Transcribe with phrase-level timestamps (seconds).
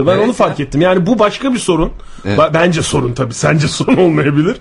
[0.00, 0.80] Ben Evet onu fark ettim.
[0.80, 1.90] Yani bu başka bir sorun.
[2.24, 2.38] Evet.
[2.54, 3.34] Bence sorun tabii.
[3.34, 4.56] Sence sorun olmayabilir.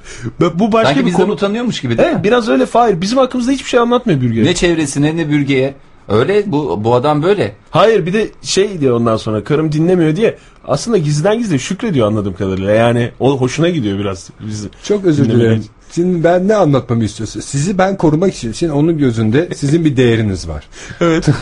[0.54, 1.32] Bu başka Sanki bir bizden konu.
[1.34, 2.24] utanıyormuş gibi değil Evet mi?
[2.24, 3.02] biraz öyle Fahir.
[3.02, 4.44] Bizim hakkımızda hiçbir şey anlatmıyor Bürge.
[4.44, 5.74] Ne çevresine ne bürgeye.
[6.10, 7.56] Öyle bu bu adam böyle.
[7.72, 10.38] Hayır bir de şey diyor ondan sonra karım dinlemiyor diye
[10.68, 12.72] aslında gizliden gizli şükrediyor anladığım kadarıyla.
[12.72, 14.30] Yani o hoşuna gidiyor biraz.
[14.40, 15.66] Biz Çok özür dilerim.
[15.92, 17.40] Şimdi ben ne anlatmamı istiyorsun?
[17.40, 20.68] Sizi ben korumak için, şimdi onun gözünde sizin bir değeriniz var.
[21.02, 21.30] Evet.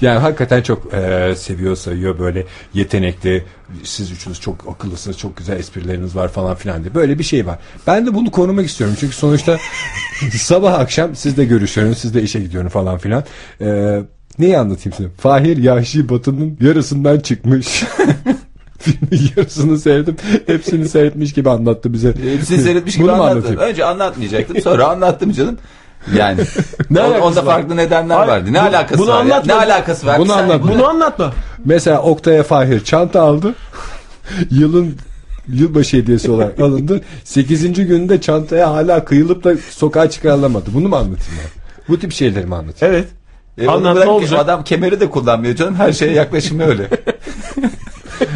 [0.00, 3.44] Yani hakikaten çok e, seviyor, sayıyor böyle yetenekli.
[3.82, 6.94] Siz üçünüz çok akıllısınız, çok güzel esprileriniz var falan filan diye.
[6.94, 7.58] Böyle bir şey var.
[7.86, 8.96] Ben de bunu korumak istiyorum.
[9.00, 9.58] Çünkü sonuçta
[10.32, 13.24] sabah akşam sizle görüşüyorum, sizle işe gidiyorum falan filan.
[13.60, 13.98] E,
[14.38, 15.08] neyi anlatayım size?
[15.18, 17.84] Fahir Yahşi Batı'nın yarısından çıkmış.
[18.82, 20.16] Filmin yarısını seyredim.
[20.46, 22.08] Hepsini seyretmiş gibi anlattı bize.
[22.32, 23.58] Hepsini seyretmiş gibi anlatayım?
[23.60, 25.58] Önce anlatmayacaktım sonra anlattım canım.
[26.16, 26.40] Yani
[26.90, 27.54] Ne on- onda var?
[27.54, 28.52] farklı nedenler Hayır, vardı.
[28.52, 29.14] Ne bu- alakası bunu var?
[29.14, 29.20] ya?
[29.34, 29.54] anlatma.
[29.54, 30.18] Ne alakası var?
[30.18, 31.32] Bunu Bir saniye, anlat, Bunu anlatma.
[31.64, 33.54] Mesela Oktay'a Fahir çanta aldı.
[34.50, 34.94] Yılın
[35.48, 37.00] yılbaşı hediyesi olarak alındı.
[37.24, 37.72] 8.
[37.86, 40.66] gününde çantaya hala kıyılıp da sokağa çıkarılamadı.
[40.74, 41.62] Bunu mu anlatayım ben?
[41.88, 42.94] Bu tip şeyleri mi anlatayım?
[42.94, 43.08] Evet.
[43.58, 44.40] E, Anlat ne olacak?
[44.40, 45.74] Adam kemeri de kullanmıyor canım.
[45.74, 46.88] Her şeye yaklaşımı öyle.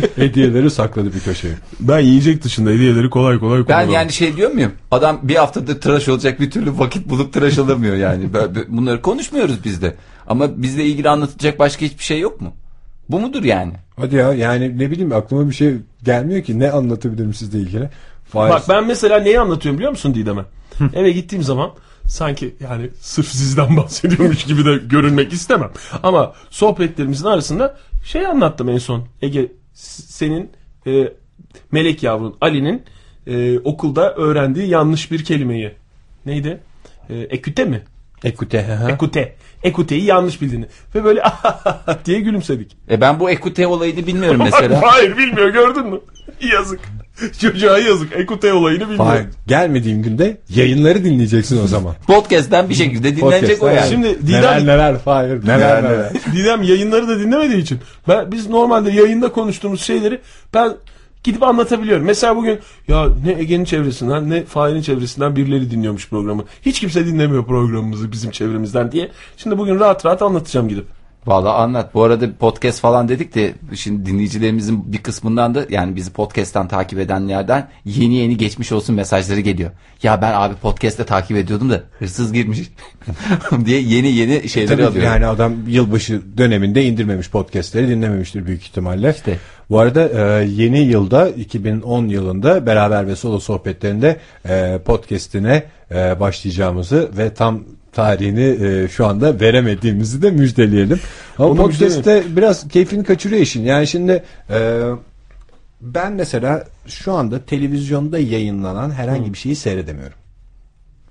[0.16, 1.54] Hediyeleri sakladı bir köşeye.
[1.80, 3.90] Ben yiyecek dışında hediyeleri kolay kolay Ben kullanamam.
[3.94, 4.72] yani şey diyor muyum?
[4.90, 8.28] Adam bir haftadır tıraş olacak bir türlü vakit bulup tıraş olamıyor yani.
[8.68, 9.94] Bunları konuşmuyoruz biz de.
[10.26, 12.52] Ama bizle ilgili anlatacak başka hiçbir şey yok mu?
[13.08, 13.72] Bu mudur yani?
[13.96, 15.74] Hadi ya yani ne bileyim aklıma bir şey
[16.04, 16.58] gelmiyor ki.
[16.58, 17.90] Ne anlatabilirim sizle ilgili?
[18.32, 20.42] Fahir, Bak ben mesela neyi anlatıyorum biliyor musun Didem'e?
[20.94, 21.70] Eve gittiğim zaman
[22.06, 25.70] sanki yani sırf sizden bahsediyormuş gibi de görünmek istemem.
[26.02, 29.04] Ama sohbetlerimizin arasında şey anlattım en son.
[29.22, 30.50] Ege senin
[30.86, 31.12] e,
[31.72, 32.82] melek yavrun Ali'nin
[33.26, 35.72] e, okulda öğrendiği yanlış bir kelimeyi.
[36.26, 36.60] Neydi?
[37.10, 37.82] E, eküte mi?
[38.24, 38.62] Ekute.
[38.62, 38.90] hı.
[38.90, 39.34] Ekute.
[39.62, 40.66] Ekute'yi yanlış bildiğini.
[40.94, 41.22] Ve böyle
[42.04, 42.76] diye gülümsedik.
[42.90, 44.82] E ben bu ekute olayını bilmiyorum mesela.
[44.84, 46.00] Hayır bilmiyor gördün mü?
[46.52, 46.80] Yazık.
[47.40, 48.12] Çocuğa yazık.
[48.16, 49.24] Ekute olayını bilmiyor.
[49.46, 51.94] Gelmediğim günde yayınları dinleyeceksin o zaman.
[52.06, 53.90] Podcast'ten bir şekilde dinlenecek o Podcast'ten yani.
[53.90, 55.46] Şimdi Didem- Neler neler Fahir.
[55.46, 56.12] Neler neler.
[56.32, 57.78] Didem yayınları da dinlemediği için
[58.08, 60.20] ben biz normalde yayında konuştuğumuz şeyleri
[60.54, 60.72] ben
[61.24, 62.04] gidip anlatabiliyorum.
[62.06, 66.44] Mesela bugün ya ne Ege'nin çevresinden ne Fahir'in çevresinden birileri dinliyormuş programı.
[66.62, 69.10] Hiç kimse dinlemiyor programımızı bizim çevremizden diye.
[69.36, 70.95] Şimdi bugün rahat rahat anlatacağım gidip.
[71.26, 71.94] Valla anlat.
[71.94, 76.98] Bu arada podcast falan dedik de şimdi dinleyicilerimizin bir kısmından da yani bizi podcast'tan takip
[76.98, 79.70] edenlerden yeni yeni geçmiş olsun mesajları geliyor.
[80.02, 82.58] Ya ben abi podcast'te takip ediyordum da hırsız girmiş
[83.64, 85.04] diye yeni yeni şeyleri Tabii alıyor.
[85.04, 89.10] yani adam yılbaşı döneminde indirmemiş podcastleri dinlememiştir büyük ihtimalle.
[89.10, 89.38] İşte.
[89.70, 94.16] Bu arada e, yeni yılda 2010 yılında beraber ve solo sohbetlerinde
[94.48, 97.64] e, podcastine e, başlayacağımızı ve tam
[97.96, 101.00] tarihini e, şu anda veremediğimizi de müjdeleyelim.
[101.38, 103.64] Ama Onu podcast'te biraz keyfini kaçırıyor işin.
[103.64, 104.80] Yani şimdi e,
[105.80, 110.16] ben mesela şu anda televizyonda yayınlanan herhangi bir şeyi seyredemiyorum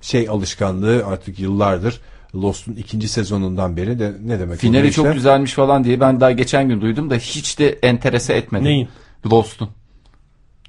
[0.01, 2.01] şey alışkanlığı artık yıllardır
[2.35, 5.15] Lost'un ikinci sezonundan beri de ne demek Finali oluyor çok işte?
[5.15, 8.63] güzelmiş falan diye ben daha geçen gün duydum da hiç de enterese etmedi.
[8.63, 8.89] Neyin?
[9.31, 9.69] Lost'un.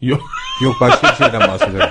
[0.00, 0.20] Yok.
[0.64, 1.88] Yok başka bir şeyden bahsediyorum.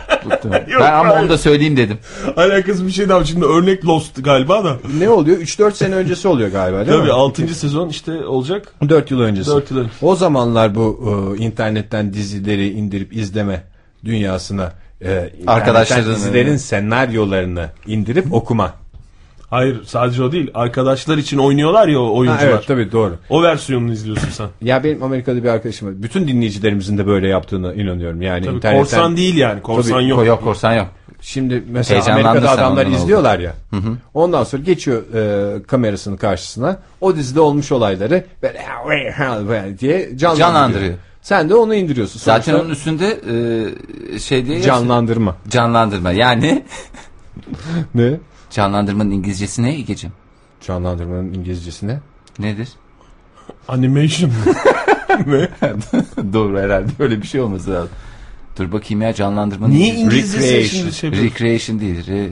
[0.79, 1.21] ben ama hayır.
[1.21, 1.97] onu da söyleyeyim dedim.
[2.37, 3.25] Alakası bir şey daha.
[3.25, 4.77] Şimdi örnek Lost galiba da.
[4.99, 5.37] ne oluyor?
[5.37, 7.13] 3-4 sene öncesi oluyor galiba değil Tabii mi?
[7.13, 7.47] 6.
[7.55, 8.73] sezon işte olacak.
[8.89, 9.51] 4 yıl öncesi.
[9.51, 9.89] Dört yıl önce.
[10.01, 10.99] O zamanlar bu
[11.39, 13.63] e, internetten dizileri indirip izleme
[14.05, 18.73] dünyasına e, Arkadaşlarının- dizilerin senaryolarını indirip okuma.
[19.49, 20.51] Hayır sadece o değil.
[20.53, 22.49] Arkadaşlar için oynuyorlar ya o Ha, oyuncular.
[22.49, 23.15] evet tabii doğru.
[23.29, 24.47] O versiyonunu izliyorsun sen.
[24.61, 26.03] Ya benim Amerika'da bir arkadaşım var.
[26.03, 28.21] Bütün dinleyicilerimizin de böyle yaptığına inanıyorum.
[28.21, 29.61] Yani Tabii internetten korsan değil yani.
[29.61, 30.25] Korsan Tabii, yok.
[30.25, 30.87] Yok korsan yok.
[31.21, 33.53] Şimdi mesela Amerika'da adamlar izliyorlar ya.
[34.13, 36.79] Ondan sonra geçiyor e, kamerasının karşısına.
[37.01, 38.25] O dizide olmuş olayları
[39.47, 40.37] böyle diye canlandırıyor.
[40.37, 40.93] Canlandırıyor.
[41.21, 42.19] Sen de onu indiriyorsun.
[42.19, 43.17] Zaten Sonuçta onun üstünde
[44.15, 45.35] e, şey diye canlandırma.
[45.49, 46.11] canlandırma.
[46.11, 46.63] Yani
[47.95, 48.13] Ne?
[48.55, 50.11] Canlandırmanın İngilizcesi ne Ege'cim?
[50.61, 51.99] Canlandırmanın İngilizcesi ne?
[52.39, 52.69] Nedir?
[53.67, 54.31] Animation.
[55.27, 55.49] ne?
[56.33, 57.89] Doğru herhalde öyle bir şey olması lazım.
[58.57, 60.43] Dur bakayım ya canlandırmanın Niye İngilizcesi.
[60.47, 60.89] Recreation.
[60.89, 61.11] şimdi şey?
[61.11, 62.07] Recreation değil.
[62.07, 62.29] Re,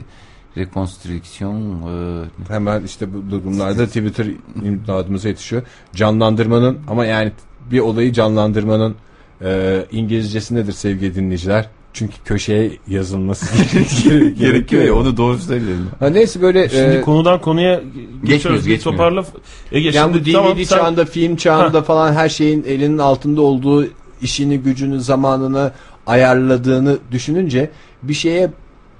[0.56, 1.82] rekonstrüksiyon.
[1.82, 4.26] e, Hemen işte bu durumlarda Twitter
[4.64, 5.62] imdadımıza yetişiyor.
[5.94, 7.32] Canlandırmanın ama yani
[7.70, 8.94] bir olayı canlandırmanın
[9.42, 11.68] e, İngilizcesi nedir sevgili dinleyiciler?
[11.94, 14.20] Çünkü köşeye yazılması gerekiyor.
[14.20, 15.88] gerekiyor ya onu doğru söyleyelim.
[15.98, 17.80] Ha, neyse böyle Şimdi e, konudan konuya
[18.24, 18.66] geçiyoruz.
[18.66, 18.84] Geçmiyoruz.
[18.84, 19.24] toparla.
[19.72, 23.42] Ege Yani bu şimdi DVD tamam sen çağında, film çağında falan her şeyin elinin altında
[23.42, 23.86] olduğu
[24.22, 25.72] işini, gücünü, zamanını
[26.06, 27.70] ayarladığını düşününce
[28.02, 28.50] bir şeye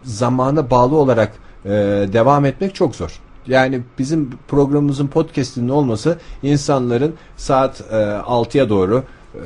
[0.05, 1.33] zamana bağlı olarak
[1.65, 1.71] e,
[2.13, 3.21] devam etmek çok zor.
[3.47, 9.05] Yani bizim programımızın podcast'inin olması insanların saat e, 6'ya doğru
[9.35, 9.41] e,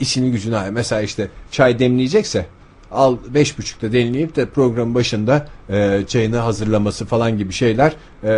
[0.00, 2.46] işini gücünü mesela işte çay demleyecekse
[2.92, 7.92] al beş buçukta demleyip de programın başında e, çayını hazırlaması falan gibi şeyler
[8.24, 8.32] e,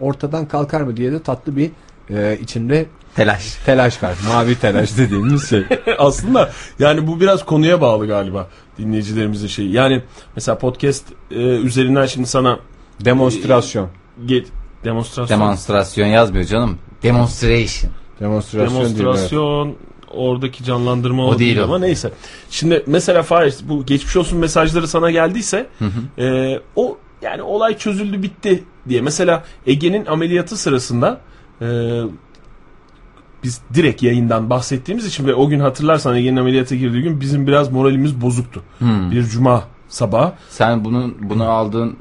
[0.00, 1.70] ortadan kalkar mı diye de tatlı bir
[2.10, 2.86] e, içinde
[3.16, 3.54] Telaş.
[3.66, 4.14] telaş var.
[4.28, 5.64] Mavi telaş dediğimiz şey.
[5.98, 8.48] Aslında yani bu biraz konuya bağlı galiba
[8.78, 9.72] dinleyicilerimizin şeyi.
[9.72, 10.02] Yani
[10.36, 12.58] mesela podcast e, üzerinden şimdi sana
[13.04, 13.88] Demonstrasyon.
[14.26, 14.46] get
[14.84, 16.78] demonstrasyon Demonstrasyon yazmıyor canım.
[17.02, 17.92] Demonstration.
[18.20, 19.76] Demonstrasyon, demonstrasyon
[20.10, 21.64] oradaki canlandırma o, O değil değil o.
[21.64, 22.12] ama neyse.
[22.50, 25.66] Şimdi mesela Fahir bu geçmiş olsun mesajları sana geldiyse
[26.18, 29.00] e, o yani olay çözüldü bitti diye.
[29.00, 31.20] Mesela Ege'nin ameliyatı sırasında
[31.62, 31.66] e,
[33.44, 37.72] biz direkt yayından bahsettiğimiz için ve o gün hatırlarsan Ege'nin ameliyata girdiği gün bizim biraz
[37.72, 38.62] moralimiz bozuktu.
[38.78, 39.10] Hmm.
[39.10, 39.64] Bir cuma
[39.96, 40.32] sabahı.
[40.50, 41.96] Sen bunun bunu aldığın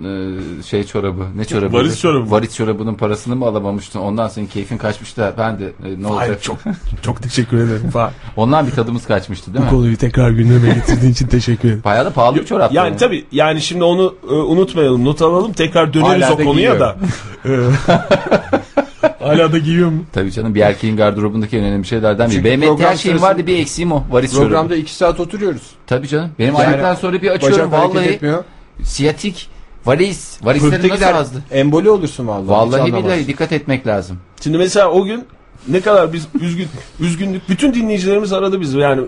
[0.60, 1.74] e, şey çorabı ne çorabı?
[1.78, 2.32] Varis çorabı.
[2.32, 4.00] Varis çorabının parasını mı alamamıştın?
[4.00, 6.44] Ondan senin keyfin kaçmış da ben de e, ne olacak?
[6.44, 6.58] Çok
[7.02, 8.14] çok teşekkür ederim Fahir.
[8.36, 9.70] Ondan bir tadımız kaçmıştı değil Bu mi?
[9.70, 11.82] konuyu tekrar gündeme getirdiğin için teşekkür ederim.
[11.86, 12.72] Bayağı da pahalı bir çorap.
[12.72, 15.54] Yani tabii yani şimdi onu e, unutmayalım, not alalım.
[15.54, 16.80] Tekrar döneriz Hala o da konuya giyiyor.
[16.80, 16.96] da.
[17.46, 17.52] E,
[19.26, 20.04] Hala da giyiyor mu?
[20.14, 22.36] Tabii canım bir erkeğin gardırobundaki en önemli şeylerden biri.
[22.36, 24.04] Çünkü Benim program her şeyim sırasında- vardı bir eksiğim o.
[24.12, 24.48] Varis çorabı.
[24.48, 25.62] Programda iki saat oturuyoruz.
[25.88, 26.30] Tabii canım.
[26.40, 28.08] Benim Yani ayaktan sonra bir açıyorum Bacak hareket vallahi.
[28.10, 28.44] etmiyor.
[28.84, 29.50] Siyatik.
[29.86, 30.38] Varis.
[30.44, 31.14] Varislerim Pırtı nasıl gider.
[31.14, 31.44] azdı?
[31.52, 32.44] Emboli olursun vallahi.
[32.44, 33.06] Hiç Vallahi anlamazsın.
[33.10, 34.18] billahi dikkat etmek lazım.
[34.42, 35.26] Şimdi mesela o gün
[35.68, 36.68] ne kadar biz üzgün
[37.00, 39.02] üzgünlük bütün dinleyicilerimiz aradı bizi yani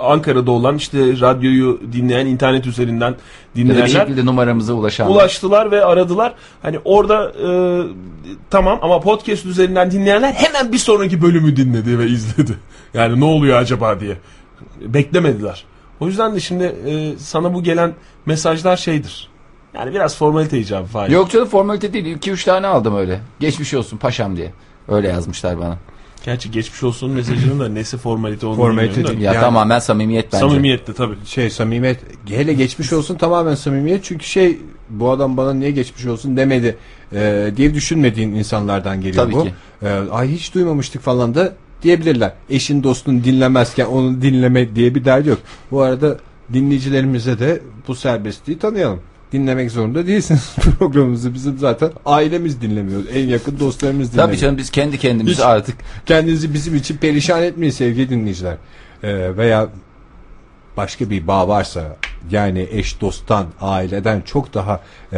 [0.00, 3.18] Ankara'da olan işte radyoyu dinleyen internet üzerinden Ya da
[3.56, 5.10] bir dinleyenler şekilde numaramıza ulaşan.
[5.10, 6.34] ulaştılar ve aradılar.
[6.62, 7.48] Hani orada e,
[8.50, 12.52] tamam ama podcast üzerinden dinleyenler hemen bir sonraki bölümü dinledi ve izledi.
[12.94, 14.16] Yani ne oluyor acaba diye.
[14.80, 15.64] Beklemediler.
[16.00, 17.92] O yüzden de şimdi e, sana bu gelen
[18.26, 19.28] mesajlar şeydir.
[19.74, 21.10] Yani biraz formalite icabı falan.
[21.10, 22.16] Yok canım formalite değil.
[22.16, 23.20] 2-3 tane aldım öyle.
[23.40, 24.52] Geçmiş olsun paşam diye.
[24.88, 25.78] Öyle yazmışlar bana.
[26.24, 29.20] Gerçi geçmiş olsun mesajının da nesi formalite olduğunu Formalite bilmiyorum.
[29.20, 30.46] Ya Yani- tamamen samimiyet bence.
[30.48, 31.14] Samimiyette tabii.
[31.24, 34.58] Şey samimiyet hele geçmiş olsun tamamen samimiyet çünkü şey
[34.90, 36.76] bu adam bana niye geçmiş olsun demedi
[37.12, 39.44] e, diye düşünmediğin insanlardan geliyor Tabii bu.
[39.44, 39.52] ki.
[39.82, 41.52] E, ay hiç duymamıştık falan da
[41.82, 42.32] diyebilirler.
[42.50, 45.38] Eşin dostun dinlemezken onu dinleme diye bir derdi yok.
[45.70, 46.18] Bu arada
[46.52, 49.00] dinleyicilerimize de bu serbestliği tanıyalım.
[49.36, 51.34] Dinlemek zorunda değilsiniz programımızı.
[51.34, 53.02] Bizim zaten ailemiz dinlemiyor.
[53.14, 54.28] En yakın dostlarımız dinlemiyor.
[54.28, 58.56] Tabii canım biz kendi kendimizi Hiç- artık Kendinizi bizim için perişan etmeyin sevgili dinleyiciler.
[59.02, 59.68] Ee, veya
[60.76, 61.96] başka bir bağ varsa
[62.30, 64.80] yani eş dosttan aileden çok daha
[65.12, 65.16] e,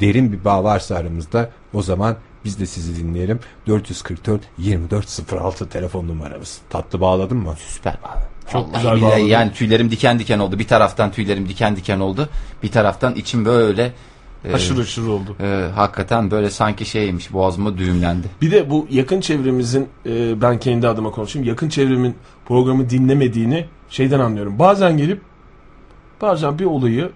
[0.00, 3.40] derin bir bağ varsa aramızda o zaman biz de sizi dinleyelim.
[3.66, 6.58] 444 2406 telefon numaramız.
[6.70, 7.54] Tatlı bağladın mı?
[7.68, 8.22] süper bağlı.
[8.52, 9.18] Çok Vallahi güzel bağladın.
[9.18, 10.58] Yani tüylerim diken diken oldu.
[10.58, 12.28] Bir taraftan tüylerim diken diken oldu.
[12.62, 13.92] Bir taraftan içim böyle
[14.44, 15.36] e, Aşırı aşırı oldu.
[15.40, 18.26] e, hakikaten böyle sanki şeymiş boğazıma düğümlendi.
[18.42, 21.48] Bir de bu yakın çevremizin e, ben kendi adıma konuşayım.
[21.48, 22.14] Yakın çevremin
[22.48, 24.58] programı dinlemediğini şeyden anlıyorum.
[24.58, 25.20] Bazen gelip
[26.20, 27.10] bazen bir olayı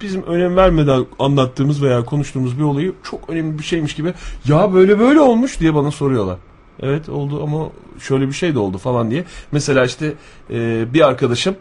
[0.00, 4.14] bizim önem vermeden anlattığımız veya konuştuğumuz bir olayı çok önemli bir şeymiş gibi
[4.44, 6.36] ya böyle böyle olmuş diye bana soruyorlar.
[6.82, 7.68] Evet oldu ama
[8.00, 9.24] şöyle bir şey de oldu falan diye.
[9.52, 10.14] Mesela işte
[10.50, 11.56] e, bir arkadaşım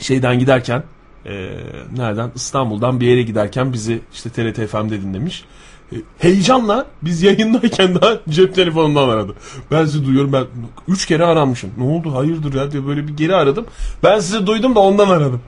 [0.00, 0.82] şeyden giderken
[1.26, 1.50] e,
[1.96, 5.44] nereden İstanbul'dan bir yere giderken bizi işte TRT FM'de dinlemiş.
[5.92, 9.34] E, heyecanla biz yayındayken daha cep telefonundan aradı.
[9.70, 10.44] Ben sizi duyuyorum ben
[10.88, 11.70] üç kere aranmışım.
[11.78, 13.66] Ne oldu hayırdır ya diye böyle bir geri aradım.
[14.02, 15.40] Ben sizi duydum da ondan aradım.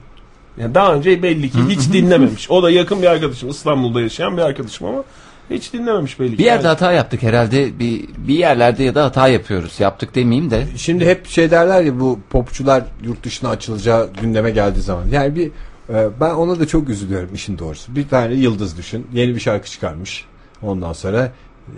[0.57, 2.51] Yani daha önce belli ki hiç dinlememiş.
[2.51, 3.49] O da yakın bir arkadaşım.
[3.49, 5.03] İstanbul'da yaşayan bir arkadaşım ama
[5.49, 6.37] hiç dinlememiş belli ki.
[6.37, 7.79] Bir yerde Yani- hata yaptık herhalde.
[7.79, 9.79] Bir, bir yerlerde ya da hata yapıyoruz.
[9.79, 10.67] Yaptık demeyeyim de.
[10.77, 15.05] Şimdi hep şey derler ya bu popçular yurt dışına açılacağı gündeme geldiği zaman.
[15.11, 15.51] Yani bir
[15.89, 17.95] e, ben ona da çok üzülüyorum işin doğrusu.
[17.95, 19.07] Bir tane yıldız düşün.
[19.13, 20.25] Yeni bir şarkı çıkarmış.
[20.61, 21.31] Ondan sonra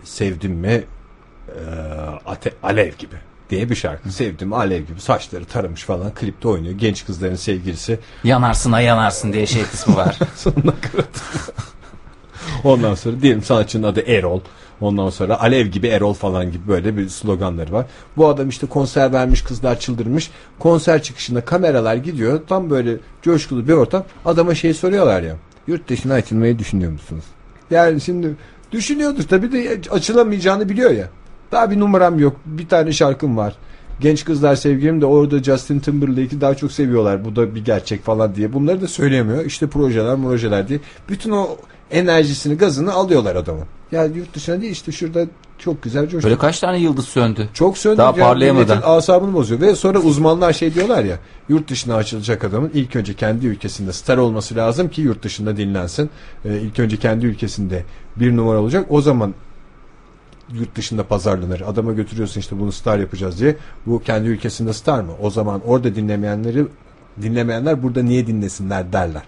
[0.03, 0.83] sevdim mi
[1.47, 1.61] e,
[2.25, 3.15] ate, alev gibi
[3.49, 4.11] diye bir şarkı.
[4.11, 6.73] Sevdim mi alev gibi saçları taramış falan klipte oynuyor.
[6.77, 7.99] Genç kızların sevgilisi.
[8.23, 10.19] Yanarsın ha yanarsın diye şey kısmı var.
[10.35, 11.05] Sonuna kadar.
[12.63, 14.39] Ondan sonra diyelim sanatçının adı Erol.
[14.81, 17.85] Ondan sonra Alev gibi Erol falan gibi böyle bir sloganları var.
[18.17, 20.31] Bu adam işte konser vermiş kızlar çıldırmış.
[20.59, 22.41] Konser çıkışında kameralar gidiyor.
[22.49, 24.03] Tam böyle coşkulu bir ortam.
[24.25, 25.35] Adama şey soruyorlar ya.
[25.67, 27.23] Yurt dışına açılmayı düşünüyor musunuz?
[27.71, 28.35] Yani şimdi
[28.71, 31.09] düşünüyordur tabii de açılamayacağını biliyor ya.
[31.51, 32.35] Daha bir numaram yok.
[32.45, 33.55] Bir tane şarkım var.
[33.99, 37.25] genç kızlar sevgilim de orada Justin Timberlake'i daha çok seviyorlar.
[37.25, 38.53] Bu da bir gerçek falan diye.
[38.53, 39.45] Bunları da söyleyemiyor.
[39.45, 40.79] İşte projeler projeler diye.
[41.09, 41.57] Bütün o
[41.91, 43.65] enerjisini gazını alıyorlar adamın.
[43.91, 45.25] Ya yurt dışına değil işte şurada
[45.57, 46.23] çok güzel coşku.
[46.23, 47.49] Böyle kaç tane yıldız söndü?
[47.53, 47.97] Çok söndü.
[47.97, 48.81] Daha ya, parlayamadan.
[48.83, 49.61] asabını bozuyor.
[49.61, 51.19] Ve sonra uzmanlar şey diyorlar ya
[51.49, 56.09] yurt dışına açılacak adamın ilk önce kendi ülkesinde star olması lazım ki yurt dışında dinlensin.
[56.45, 57.83] Ee, ilk önce kendi ülkesinde
[58.15, 58.85] bir numara olacak.
[58.89, 59.33] O zaman
[60.53, 61.61] yurt dışında pazarlanır.
[61.61, 63.55] Adama götürüyorsun işte bunu star yapacağız diye.
[63.85, 65.11] Bu kendi ülkesinde star mı?
[65.21, 66.65] O zaman orada dinlemeyenleri
[67.21, 69.23] dinlemeyenler burada niye dinlesinler derler.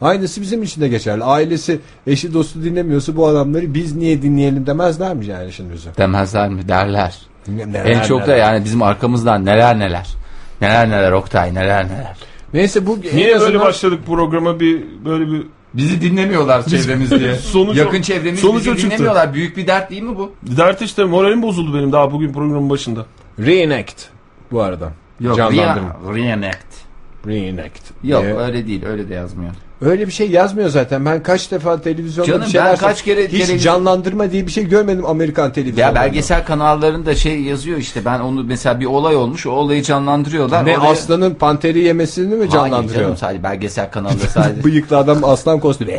[0.00, 1.24] Aynısı bizim için de geçerli.
[1.24, 5.90] Ailesi, eşi, dostu dinlemiyorsa bu adamları biz niye dinleyelim demezler mi yani şimdi bize?
[5.98, 6.68] Demezler mi?
[6.68, 7.18] Derler.
[7.48, 8.38] Neler, en çok da neler.
[8.38, 10.06] yani bizim arkamızdan neler neler.
[10.60, 12.16] Neler neler Oktay neler neler.
[12.54, 15.42] Neyse bu Niye azından- böyle başladık programa bir böyle bir
[15.74, 17.34] Bizi dinlemiyorlar çevremiz diye.
[17.52, 18.86] Sonuç- Yakın çevremiz sonuç bizi çıktı.
[18.86, 19.34] dinlemiyorlar.
[19.34, 20.32] Büyük bir dert değil mi bu?
[20.42, 23.06] dert işte moralim bozuldu benim daha bugün programın başında.
[23.38, 24.02] Reenact
[24.52, 24.92] bu arada.
[25.20, 25.96] Yok Canlandırma.
[26.06, 26.66] re- reenact.
[27.26, 27.82] Reenact.
[28.04, 29.52] Yok Ee, öyle değil öyle de yazmıyor.
[29.80, 31.04] Öyle bir şey yazmıyor zaten.
[31.04, 34.52] Ben kaç defa televizyonda Canım, bir şeyler ben kaç kere hiç televizyon- canlandırma diye bir
[34.52, 35.98] şey görmedim Amerikan televizyonunda.
[36.00, 40.66] Ya belgesel kanallarında şey yazıyor işte ben onu mesela bir olay olmuş o olayı canlandırıyorlar.
[40.66, 43.02] Ne Oraya- aslanın panteri yemesini mi Hayır canlandırıyor?
[43.02, 44.64] canım sadece belgesel kanalında sadece.
[44.64, 45.90] Bıyıklı adam aslan kostümü.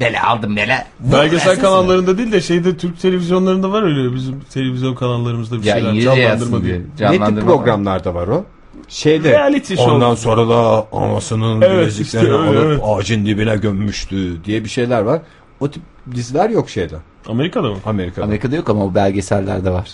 [0.00, 0.84] bele aldım bele.
[1.00, 6.00] Belgesel kanallarında değil de şeyde Türk televizyonlarında var öyle bizim televizyon kanallarımızda bir Ya şeyler
[6.00, 6.72] canlandırma diye.
[6.74, 6.78] diye.
[6.78, 8.44] ne tip Canlandırma programlarda var o?
[8.88, 9.30] Şeyde.
[9.30, 9.92] Reality show.
[9.92, 12.80] Ondan sonra da anasının Evet, bileziklerini işte alıp evet.
[12.84, 15.20] ağacın dibine gömmüştü diye bir şeyler var.
[15.60, 15.82] O tip
[16.14, 16.96] diziler yok şeyde.
[17.28, 17.76] Amerika'da mı?
[17.86, 18.24] Amerika'da.
[18.24, 19.88] Amerika'da yok ama o belgesellerde var.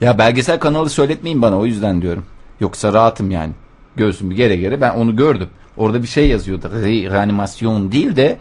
[0.00, 2.24] Ya belgesel kanalı söyletmeyin bana o yüzden diyorum.
[2.60, 3.52] Yoksa rahatım yani.
[3.96, 5.48] Göğsümü gere gere ben onu gördüm.
[5.76, 6.70] Orada bir şey yazıyordu.
[6.74, 8.38] Re- reanimasyon değil de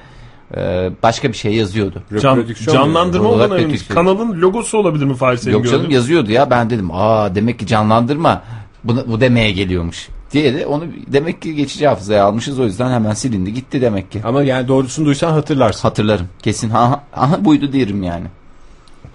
[0.57, 2.03] e, başka bir şey yazıyordu.
[2.21, 3.51] Can, canlandırma olan.
[3.89, 5.93] Kanalın logosu olabilir mi Fahir senin Yok canım gördüğün?
[5.93, 8.43] yazıyordu ya ben dedim aa demek ki canlandırma
[8.83, 13.13] bu, bu demeye geliyormuş diye de onu demek ki geçici hafızaya almışız o yüzden hemen
[13.13, 14.21] silindi gitti demek ki.
[14.23, 15.81] Ama yani doğrusunu duysan hatırlarsın.
[15.81, 18.25] Hatırlarım kesin ha, aha buydu derim yani.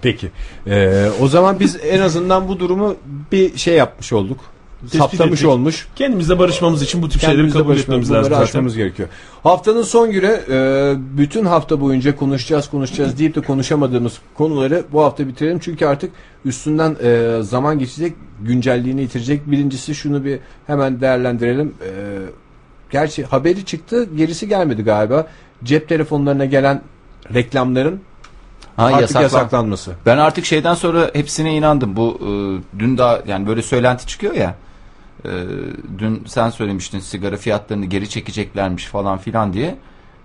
[0.01, 0.31] Peki.
[0.67, 2.95] Ee, o zaman biz en azından bu durumu
[3.31, 4.39] bir şey yapmış olduk.
[4.87, 5.47] Saptamış ettik.
[5.49, 5.87] olmuş.
[5.95, 8.43] Kendimizle barışmamız için bu tip şeyleri Kendimizle kabul barışmamız, etmemiz lazım zaten.
[8.43, 9.09] aşmamız gerekiyor.
[9.43, 15.27] Haftanın son günü e, bütün hafta boyunca konuşacağız konuşacağız deyip de konuşamadığımız konuları bu hafta
[15.27, 15.59] bitirelim.
[15.59, 16.11] Çünkü artık
[16.45, 19.51] üstünden e, zaman geçecek, güncelliğini yitirecek.
[19.51, 21.73] Birincisi şunu bir hemen değerlendirelim.
[21.85, 21.89] E,
[22.91, 25.27] gerçi haberi çıktı, gerisi gelmedi galiba.
[25.63, 26.81] Cep telefonlarına gelen
[27.33, 27.99] reklamların
[28.75, 29.91] Ha, artık yasaklan- yasaklanması.
[30.05, 31.95] Ben artık şeyden sonra hepsine inandım.
[31.95, 32.29] Bu e,
[32.79, 34.55] dün daha yani böyle söylenti çıkıyor ya.
[35.25, 35.29] E,
[35.99, 39.75] dün sen söylemiştin sigara fiyatlarını geri çekeceklermiş falan filan diye.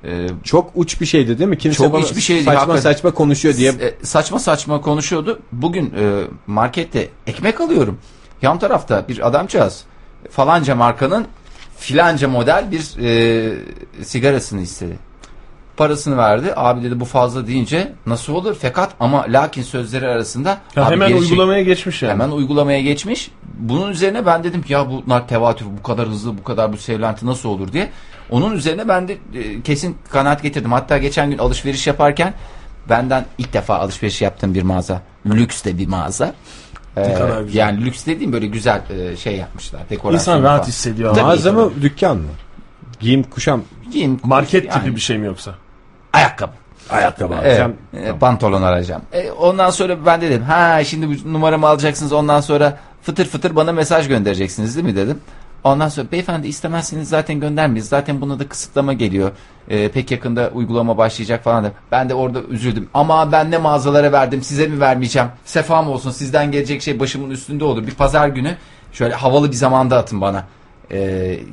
[0.05, 1.59] E, Çok uç bir şeydi değil mi?
[1.59, 2.81] Kimse Çok uç bir şeydi, saçma hakikaten.
[2.81, 3.71] saçma konuşuyor diye.
[3.71, 5.41] e, saçma saçma konuşuyordu.
[5.53, 7.99] Bugün e, markette ekmek alıyorum.
[8.43, 9.85] Yan tarafta bir adamcağız
[10.31, 11.27] falanca markanın
[11.79, 13.55] filanca model bir e,
[14.05, 14.99] sigarasını istedi.
[15.77, 16.53] Parasını verdi.
[16.57, 18.57] Abi dedi bu fazla deyince nasıl olur?
[18.63, 22.13] Fakat ama lakin sözleri arasında Ya abi hemen geri çek- uygulamaya geçmiş yani.
[22.13, 23.31] Hemen uygulamaya geçmiş.
[23.59, 27.27] Bunun üzerine ben dedim ki ya bunlar tevatür bu kadar hızlı bu kadar bu söylenti
[27.27, 27.91] nasıl olur diye.
[28.31, 30.73] Onun üzerine ben de e, kesin kanaat getirdim.
[30.73, 32.35] Hatta geçen gün alışveriş yaparken
[32.89, 35.03] benden ilk defa alışveriş yaptığım bir mağaza.
[35.27, 36.35] Lüks de bir mağaza.
[36.97, 37.19] Ee.
[37.53, 39.83] Yani lüks dediğim böyle güzel e, şey yapmışlar.
[39.91, 40.69] Dekorasyon İnsan rahat falan.
[40.69, 41.15] hissediyor.
[41.15, 41.25] Tabii.
[41.25, 42.29] Mağaza mı dükkan mı?
[43.01, 43.63] Giyim kuşam
[43.93, 45.55] Giyim, Market yani tipi bir şey mi yoksa?
[46.15, 46.53] Ayakkabı.
[46.91, 47.77] ayakkabı Evet, alacağım.
[48.05, 49.03] e, pantolon arayacağım.
[49.13, 53.57] E, ondan sonra ben de dedim ha şimdi bu numaramı alacaksınız ondan sonra fıtır fıtır
[53.57, 55.19] bana mesaj göndereceksiniz değil mi dedim.
[55.65, 57.89] Ondan sonra beyefendi istemezseniz zaten göndermeyiz.
[57.89, 59.31] Zaten buna da kısıtlama geliyor.
[59.69, 61.73] E, pek yakında uygulama başlayacak falan da.
[61.93, 62.89] Ben de orada üzüldüm.
[62.95, 65.29] Ama ben ne mağazalara verdim size mi vermeyeceğim.
[65.45, 67.87] Sefam olsun sizden gelecek şey başımın üstünde olur.
[67.87, 68.57] Bir pazar günü
[68.93, 70.45] şöyle havalı bir zamanda atın bana.
[70.91, 70.99] E,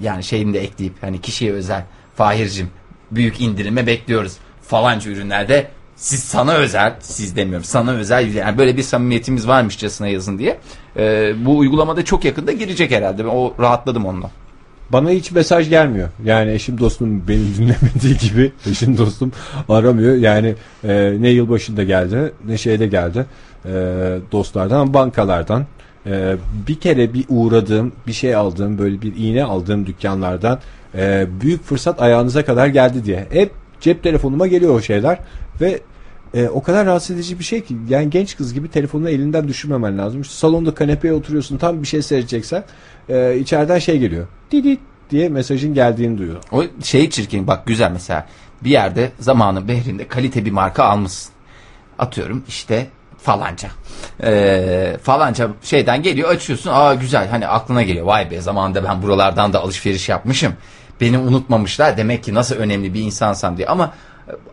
[0.02, 1.84] yani şeyini de ekleyip hani kişiye özel.
[2.16, 2.70] Fahir'cim
[3.12, 4.38] büyük indirime bekliyoruz.
[4.72, 10.40] Falanca ürünlerde siz sana özel, siz demiyorum sana özel yani böyle bir samimiyetimiz varmışçasına yazın
[10.40, 10.58] diye.
[10.98, 13.28] Ee, bu uygulamada çok yakında girecek herhalde.
[13.28, 14.32] O rahatladım onunla.
[14.90, 16.10] Bana hiç mesaj gelmiyor.
[16.26, 19.32] Yani eşim dostum beni dinlemediği gibi eşim dostum
[19.70, 20.16] aramıyor.
[20.16, 23.26] Yani e, ne yılbaşında geldi ne şeyde geldi
[23.66, 23.72] e,
[24.32, 25.66] dostlardan bankalardan.
[26.06, 26.36] E,
[26.68, 30.60] bir kere bir uğradığım bir şey aldığım böyle bir iğne aldığım dükkanlardan
[30.96, 33.28] e, büyük fırsat ayağınıza kadar geldi diye.
[33.30, 35.20] Hep cep telefonuma geliyor o şeyler
[35.62, 35.82] ve
[36.34, 39.98] e, o kadar rahatsız edici bir şey ki yani genç kız gibi telefonunu elinden düşürmemen
[39.98, 40.22] lazım.
[40.22, 42.64] İşte salonda kanepeye oturuyorsun tam bir şey seyredeceksen
[43.10, 44.28] e, içeriden şey geliyor.
[44.52, 46.44] Didit diye mesajın geldiğini duyuyor.
[46.52, 48.28] O şey çirkin bak güzel mesela
[48.64, 51.34] bir yerde zamanın behrinde kalite bir marka almışsın.
[52.00, 53.70] Atıyorum işte falanca.
[54.24, 56.72] Ee, falanca şeyden geliyor açıyorsun.
[56.74, 58.06] Aa güzel hani aklına geliyor.
[58.06, 60.54] Vay be zamanında ben buralardan da alışveriş yapmışım.
[61.02, 61.98] Beni unutmamışlar.
[61.98, 63.68] Demek ki nasıl önemli bir insansam diye.
[63.68, 63.94] Ama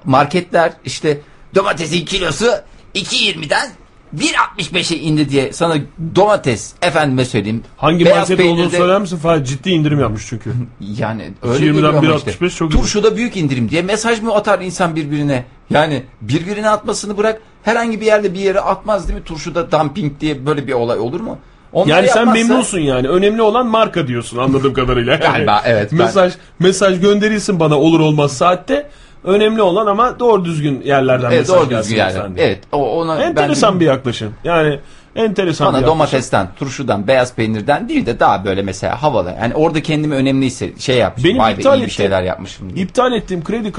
[0.04, 1.20] marketler işte
[1.54, 2.46] domatesin kilosu
[2.94, 3.70] 2.20'den
[4.16, 5.76] 1.65'e indi diye sana
[6.14, 7.62] domates efendime söyleyeyim.
[7.76, 9.16] Hangi market olduğunu söyler misin?
[9.16, 10.52] Fahir ciddi indirim yapmış çünkü.
[10.80, 12.78] yani öyle 2.20'den geliyor ama 1.65 çok iyi.
[12.78, 15.44] Turşuda büyük indirim diye mesaj mı atar insan birbirine?
[15.70, 19.24] Yani birbirine atmasını bırak herhangi bir yerde bir yere atmaz değil mi?
[19.24, 21.38] Turşuda dumping diye böyle bir olay olur mu?
[21.78, 23.08] Onları Yani sen yapmazsa- memnunsun yani.
[23.08, 25.12] Önemli olan marka diyorsun anladığım kadarıyla.
[25.12, 28.86] Yani Galiba, evet, ben- Mesaj mesaj gönderilsin bana olur olmaz saatte.
[29.24, 32.12] Önemli olan ama doğru düzgün yerlerden Evet, mesaj doğru düzgün diye.
[32.36, 34.34] Evet o ona Enteresan ben, bir yaklaşım.
[34.44, 34.80] Yani
[35.16, 35.98] enteresan bana bir yaklaşım.
[35.98, 39.34] domatesten, turşudan, beyaz peynirden değil de daha böyle mesela havalı.
[39.40, 41.30] Yani orada kendimi önemli hisse şey yapmışım.
[41.30, 42.74] Benim Vay be iptal iyi bir ettiğim- şeyler yapmışım.
[42.74, 42.84] diye.
[42.84, 43.72] İptal ettiğim kredi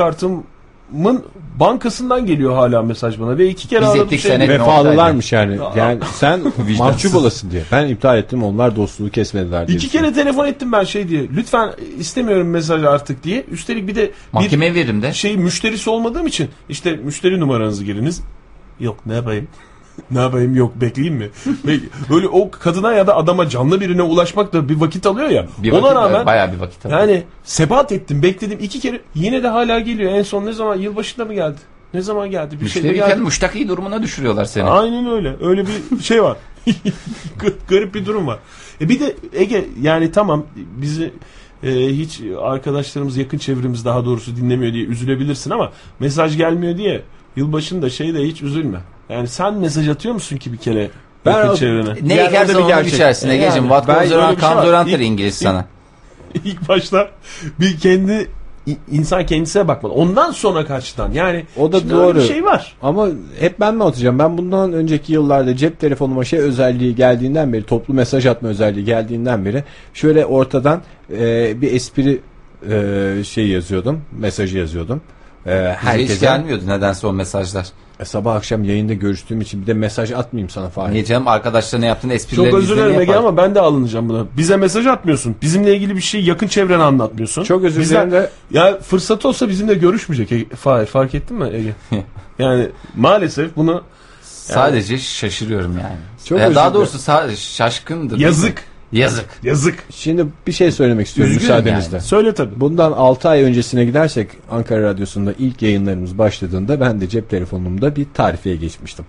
[0.90, 1.26] kartımın
[1.60, 4.50] bankasından geliyor hala mesaj bana ve iki kere Biz aradım ettik şey senet?
[4.50, 5.58] Vefalılarmış yani.
[5.76, 6.42] Yani sen
[6.78, 7.64] mahcup olasın diye.
[7.72, 9.78] Ben iptal ettim onlar dostluğu kesmediler diye.
[9.78, 11.28] İki kere telefon ettim ben şey diye.
[11.36, 13.44] Lütfen istemiyorum mesaj artık diye.
[13.52, 15.14] Üstelik bir de bir Mahkemeye veririm de.
[15.14, 18.22] şey müşterisi olmadığım için işte müşteri numaranızı giriniz.
[18.80, 19.48] Yok ne yapayım?
[20.12, 21.30] ne yapayım yok bekleyeyim mi?
[22.10, 25.46] Böyle o kadına ya da adama canlı birine ulaşmak da bir vakit alıyor ya.
[25.58, 27.00] Bir Ona vakit, rağmen bayağı bir vakit alıyor.
[27.00, 30.12] yani sebat ettim bekledim iki kere yine de hala geliyor.
[30.12, 31.58] En son ne zaman yılbaşında mı geldi?
[31.94, 32.56] Ne zaman geldi?
[32.62, 33.22] Bir şey de Müşteriyken geldi.
[33.22, 34.64] müştaki durumuna düşürüyorlar seni.
[34.64, 35.36] Aynen öyle.
[35.42, 36.38] Öyle bir şey var.
[37.70, 38.40] Garip bir durum var.
[38.82, 41.14] E bir de Ege yani tamam bizi
[41.64, 47.02] e, hiç arkadaşlarımız yakın çevremiz daha doğrusu dinlemiyor diye üzülebilirsin ama mesaj gelmiyor diye
[47.36, 48.80] yılbaşında şey de hiç üzülme.
[49.10, 50.90] Yani sen mesaj atıyor musun ki bir kere
[51.26, 51.94] Ben yakın o- çevrene?
[52.04, 52.94] Ne Yani ekersen bir onu gerçek.
[52.94, 53.50] biçersin E Ege'cim.
[53.56, 55.66] yani, What ben goes around şey comes İlk- İngiliz sana.
[56.46, 57.10] İlk başta
[57.60, 58.28] bir kendi
[58.92, 59.94] insan kendisine bakmalı.
[59.94, 61.12] Ondan sonra karşıdan.
[61.12, 62.18] Yani O da şimdi öyle doğru.
[62.18, 62.76] bir şey var.
[62.82, 63.08] Ama
[63.40, 64.20] hep ben mi atacağım?
[64.20, 69.46] Ben bundan önceki yıllarda cep telefonuma şey özelliği geldiğinden beri, toplu mesaj atma özelliği geldiğinden
[69.46, 69.64] beri
[69.94, 70.82] şöyle ortadan
[71.14, 72.22] e, bir espri
[72.72, 75.02] e, şey yazıyordum, mesajı yazıyordum.
[75.46, 76.14] E, Herkese...
[76.14, 77.68] Hiç gelmiyordu nedense o mesajlar.
[78.00, 80.94] E, sabah akşam yayında görüştüğüm için bir de mesaj atmayayım sana Fahir.
[80.94, 84.26] Niye canım arkadaşlarına yaptığın esprileri Çok özür dilerim Ege ama ben de alınacağım buna.
[84.38, 85.36] Bize mesaj atmıyorsun.
[85.42, 87.44] Bizimle ilgili bir şey yakın çevrene anlatmıyorsun.
[87.44, 88.30] Çok özür Bizden- dilerim de
[88.60, 90.56] Ya fırsat olsa bizimle görüşmeyecek Ege.
[90.56, 91.74] Fahir, fark ettin mi Ege?
[92.40, 93.84] yani maalesef bunu
[94.24, 95.96] Sadece şaşırıyorum yani.
[96.26, 96.80] Çok Ya özür daha dilerim.
[96.82, 98.18] doğrusu sadece şaşkındır.
[98.20, 98.64] yazık.
[98.92, 99.26] Yazık.
[99.44, 99.84] Yazık.
[99.90, 101.96] şimdi bir şey söylemek istiyorum Üzgünüm müsaadenizle.
[101.98, 102.06] yani.
[102.06, 102.60] Söyle tabii.
[102.60, 108.08] Bundan 6 ay öncesine gidersek Ankara Radyosu'nda ilk yayınlarımız başladığında ben de cep telefonumda bir
[108.14, 109.06] tarifeye geçmiştim.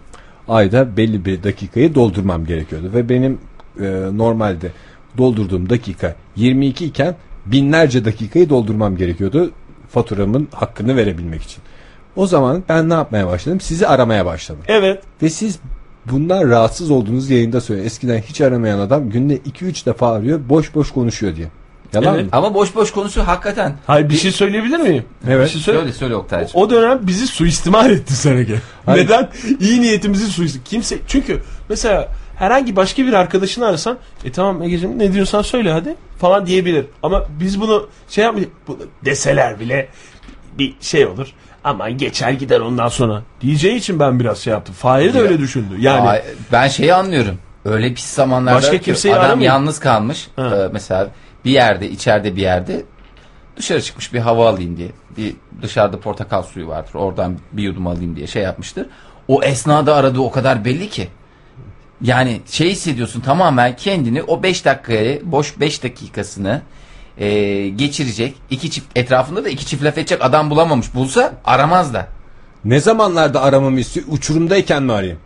[0.48, 3.38] Ayda belli bir dakikayı doldurmam gerekiyordu ve benim
[3.80, 4.70] e, normalde
[5.18, 7.16] doldurduğum dakika 22 iken
[7.46, 9.50] binlerce dakikayı doldurmam gerekiyordu
[9.90, 11.62] faturamın hakkını verebilmek için.
[12.16, 13.60] O zaman ben ne yapmaya başladım?
[13.60, 14.62] Sizi aramaya başladım.
[14.68, 15.02] Evet.
[15.22, 15.58] Ve siz
[16.06, 17.82] bundan rahatsız olduğunuz yayında söyle.
[17.82, 21.48] Eskiden hiç aramayan adam günde 2-3 defa arıyor boş boş konuşuyor diye.
[21.94, 22.24] Yalan Evet.
[22.24, 22.30] mı?
[22.32, 23.74] Ama boş boş konuşuyor hakikaten.
[23.86, 25.04] Hayır bir şey söyleyebilir miyim?
[25.28, 25.46] Evet.
[25.46, 25.78] Bir şey söyle.
[25.78, 26.60] Söyle söyle Oktay'cığım.
[26.62, 28.54] O dönem bizi suistimal etti sen Ege.
[28.86, 29.04] Hayır.
[29.04, 29.28] Neden?
[29.60, 30.64] İyi niyetimizi suistimal.
[30.64, 35.94] Kimse çünkü mesela herhangi başka bir arkadaşını arasan e tamam Ege'cim ne diyorsan söyle hadi
[36.18, 36.84] falan diyebilir.
[37.02, 38.52] Ama biz bunu şey yapmayacak.
[38.68, 39.88] Bu- Deseler bile
[40.58, 41.28] bir şey olur.
[41.64, 43.22] Ama geçer gider ondan sonra.
[43.40, 44.74] Diyeceği için ben biraz şey yaptım.
[44.74, 45.74] Fahir de öyle düşündü.
[45.78, 47.38] Yani Aa, ben şeyi anlıyorum.
[47.64, 49.48] Öyle pis zamanlarda Başka ki kimseyi adam aramayın.
[49.48, 50.28] yalnız kalmış.
[50.36, 50.56] Ha.
[50.56, 51.08] Ee, mesela
[51.44, 52.82] bir yerde içeride bir yerde
[53.56, 54.88] dışarı çıkmış bir hava alayım diye.
[55.16, 56.94] Bir dışarıda portakal suyu vardır.
[56.94, 58.86] Oradan bir yudum alayım diye şey yapmıştır.
[59.28, 61.08] O esnada aradığı o kadar belli ki.
[62.02, 66.62] Yani şey hissediyorsun tamamen kendini o 5 dakikayı boş 5 dakikasını
[67.20, 68.34] e, geçirecek.
[68.50, 70.94] iki çift etrafında da iki çift laf edecek adam bulamamış.
[70.94, 72.06] Bulsa aramaz da.
[72.64, 74.06] Ne zamanlarda aramamı istiyor?
[74.10, 75.18] Uçurumdayken mi arayayım?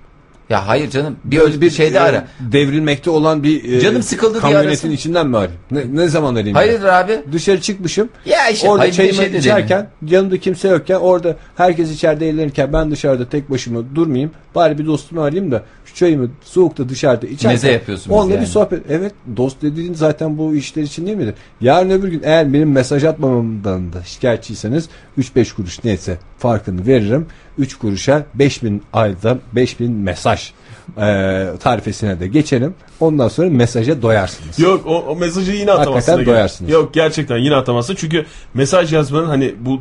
[0.50, 2.24] Ya hayır canım bir öyle bir şeyde e, ara.
[2.40, 4.90] Devrilmekte olan bir e, Canım sıkıldı diye kamyonetin arasın.
[4.90, 5.60] içinden mi arayayım?
[5.70, 6.54] Ne, ne zaman arayayım?
[6.54, 7.12] Hayırdır abi?
[7.26, 7.32] ben?
[7.32, 8.08] Dışarı çıkmışım.
[8.26, 13.28] Ya işte orada çayımı şey içerken yanımda kimse yokken orada herkes içeride eğlenirken ben dışarıda
[13.28, 14.30] tek başıma durmayayım.
[14.54, 15.62] Bari bir dostumu arayayım da
[15.94, 17.50] çayımı soğukta dışarıda içerken.
[17.50, 18.42] Meze yapıyorsunuz Onunla yani.
[18.42, 18.82] bir sohbet.
[18.88, 21.34] Evet dost dediğin zaten bu işler için değil midir?
[21.60, 27.26] Yarın öbür gün eğer benim mesaj atmamamdan da şikayetçiyseniz 3-5 kuruş neyse farkını veririm.
[27.58, 30.52] 3 kuruşa 5000 ayda 5000 mesaj
[30.98, 32.74] e, tarifesine de geçerim.
[33.00, 34.58] Ondan sonra mesaja doyarsınız.
[34.58, 36.12] Yok o, o mesajı yine atamazsın.
[36.12, 36.70] Hakikaten doyarsınız.
[36.70, 37.94] Yok gerçekten yine atamazsın.
[37.94, 39.80] Çünkü mesaj yazmanın hani bu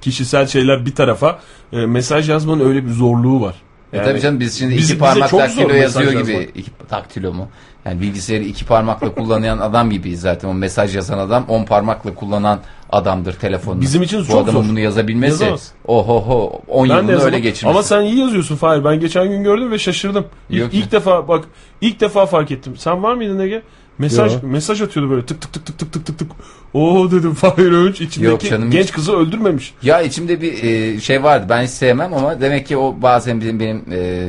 [0.00, 1.38] kişisel şeyler bir tarafa
[1.72, 3.54] e, mesaj yazmanın öyle bir zorluğu var.
[3.92, 6.32] E tabii canım biz şimdi Biz- iki parmak daktilo yazıyor gibi.
[6.32, 6.48] yazmak.
[6.56, 7.48] iki daktilo mu?
[7.84, 10.48] Yani bilgisayarı iki parmakla kullanan adam gibiyiz zaten.
[10.48, 13.80] O mesaj yazan adam on parmakla kullanan adamdır telefonunu.
[13.80, 14.70] Bizim için Bu çok adamın zor.
[14.70, 15.32] bunu yazabilmesi.
[15.44, 15.72] Yazamaz.
[15.86, 17.26] Ohoho 10 Ben de yılını yazamam.
[17.34, 17.70] öyle geçirmiş.
[17.74, 18.84] Ama sen iyi yazıyorsun Fahir.
[18.84, 20.26] Ben geçen gün gördüm ve şaşırdım.
[20.50, 20.90] İlk, Yok ilk ya.
[20.90, 21.44] defa bak
[21.80, 22.74] ilk defa fark ettim.
[22.76, 23.62] Sen var mıydın Ege?
[23.98, 24.42] Mesaj Yok.
[24.42, 26.30] mesaj atıyordu böyle tık tık tık tık tık tık tık tık.
[26.74, 28.92] Oo dedim Fahir Öğünç içindeki Yok canım, genç hiç.
[28.92, 29.74] kızı öldürmemiş.
[29.82, 31.46] Ya içimde bir e, şey vardı.
[31.48, 34.28] Ben hiç sevmem ama demek ki o bazen benim, benim e,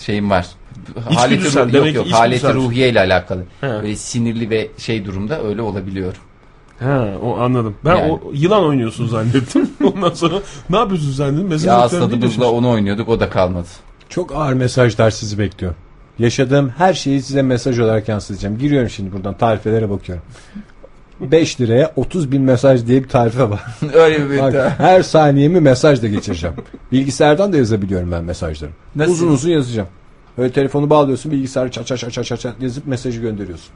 [0.00, 0.46] şeyim var.
[1.10, 3.42] İçgüdüsel, ruh- demek yok yok haleti ruhiye ile alakalı.
[3.60, 3.66] He.
[3.68, 6.14] Böyle sinirli ve şey durumda öyle olabiliyor.
[6.80, 7.74] Ha, o anladım.
[7.84, 8.12] Ben Yani.
[8.12, 9.70] o yılan oynuyorsun zannettim.
[9.94, 10.34] Ondan sonra
[10.70, 11.48] ne yapıyorsun zannettim.
[11.48, 13.66] Mesaj Ya asladığımızla onu oynuyorduk o da kalmadı.
[14.08, 15.74] Çok ağır mesajlar sizi bekliyor.
[16.18, 18.58] Yaşadığım her şeyi size mesaj olarak yansıtacağım.
[18.58, 20.24] Giriyorum şimdi buradan tarifelere bakıyorum.
[21.20, 23.62] 5 liraya 30 bin mesaj diye bir tarife var.
[23.94, 26.56] öyle bir Bak, her saniyemi mesajla geçireceğim.
[26.92, 28.70] Bilgisayardan da yazabiliyorum ben mesajları.
[28.96, 29.12] Nasıl?
[29.12, 29.88] Uzun uzun yazacağım.
[30.38, 33.68] Öyle telefonu bağlıyorsun bilgisayarı çat çat çat çat çat yazıp mesajı gönderiyorsun.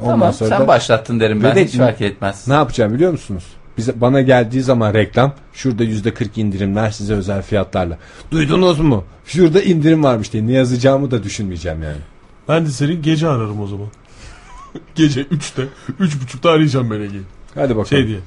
[0.00, 2.48] Ondan Tamam sonra sen da başlattın derim ben hiç fark etmez.
[2.48, 3.44] ne yapacağım biliyor musunuz?
[3.78, 7.98] Bize, bana geldiği zaman reklam şurada yüzde 40 indirimler size özel fiyatlarla.
[8.30, 9.04] Duydunuz mu?
[9.26, 12.00] Şurada indirim varmış diye ne yazacağımı da düşünmeyeceğim yani.
[12.48, 13.86] Ben de seni gece ararım o zaman.
[14.94, 15.62] gece 3'te
[16.00, 17.22] 3.30'da arayacağım ben Ege'yi.
[17.54, 17.86] Hadi bakalım.
[17.86, 18.18] Şey diye.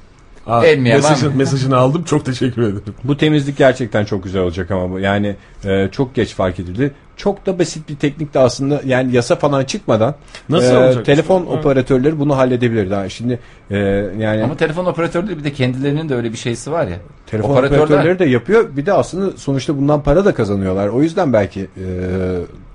[0.47, 2.95] Aa, Elmiye mesajın, mesajını aldım çok teşekkür ederim.
[3.03, 5.35] Bu temizlik gerçekten çok güzel olacak ama bu yani
[5.65, 6.91] e, çok geç fark edildi.
[7.21, 10.15] Çok da basit bir teknik de aslında yani yasa falan çıkmadan
[10.49, 11.05] Nasıl e, olacak?
[11.05, 13.09] telefon operatörleri bunu halledebilir daha.
[13.09, 13.39] Şimdi
[13.71, 13.77] e,
[14.19, 16.97] yani Ama telefon operatörleri bir de kendilerinin de öyle bir şeysi var ya.
[17.27, 18.75] telefon operatörler- operatörleri de yapıyor.
[18.77, 20.87] Bir de aslında sonuçta bundan para da kazanıyorlar.
[20.87, 21.85] O yüzden belki e,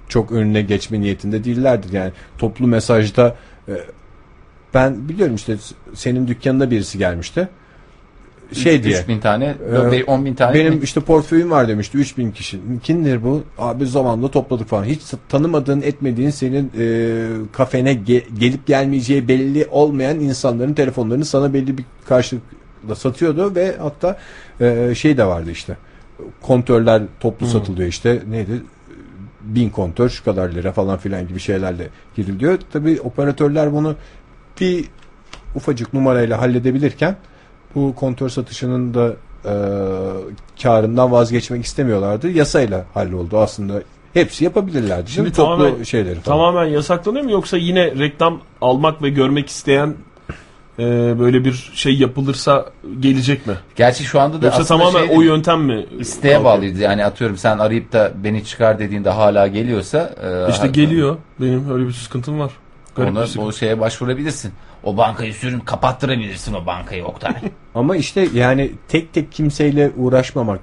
[0.08, 1.92] çok önüne geçme niyetinde değillerdir.
[1.92, 3.36] Yani toplu mesajda
[3.68, 3.72] e,
[4.74, 5.56] ben biliyorum işte
[5.94, 7.48] senin dükkanında birisi gelmişti.
[8.52, 8.98] Şey diye.
[8.98, 9.54] 3000 tane,
[9.92, 10.54] Ee, 10 bin tane.
[10.54, 10.80] Benim mi?
[10.82, 12.60] işte portföyüm var demişti 3000 kişi.
[12.82, 13.42] Kimdir bu?
[13.58, 14.84] Abi zamanla topladık falan.
[14.84, 21.78] Hiç tanımadığın etmediğin senin e, kafene ge- gelip gelmeyeceği belli olmayan insanların telefonlarını sana belli
[21.78, 24.18] bir karşılıkla satıyordu ve hatta
[24.60, 25.76] e, şey de vardı işte.
[26.42, 28.22] Kontörler toplu satılıyor işte.
[28.30, 28.62] Neydi?
[29.42, 32.58] Bin kontör şu kadar lira falan filan gibi şeylerle giriliyor.
[32.72, 33.94] Tabi operatörler bunu
[34.60, 34.84] bir
[35.54, 37.16] ufacık numarayla halledebilirken
[37.76, 39.12] bu kontör satışının da
[39.44, 39.52] e,
[40.62, 42.30] karından vazgeçmek istemiyorlardı.
[42.30, 43.82] Yasayla halloldu aslında.
[44.14, 45.10] Hepsi yapabilirlerdi.
[45.10, 46.38] Şimdi toplu tamamen- şeyleri falan.
[46.38, 49.94] Tamamen yasaklanıyor mu yoksa yine reklam almak ve görmek isteyen
[50.78, 50.82] e,
[51.18, 52.66] böyle bir şey yapılırsa
[53.00, 53.54] gelecek mi?
[53.76, 55.86] Gerçi şu anda da Yoksa tamamen şey o yöntem mi?
[55.98, 56.82] isteğe bağlıydı.
[56.82, 61.16] Yani atıyorum sen arayıp da beni çıkar dediğinde hala geliyorsa e, İşte geliyor.
[61.40, 62.50] Benim öyle bir sıkıntım var.
[62.96, 63.46] Garip Ona, bir sıkıntı.
[63.46, 64.52] o şeye başvurabilirsin.
[64.86, 67.32] O bankayı sürün kapattırabilirsin o bankayı Oktay.
[67.74, 70.60] Ama işte yani tek tek kimseyle uğraşmamak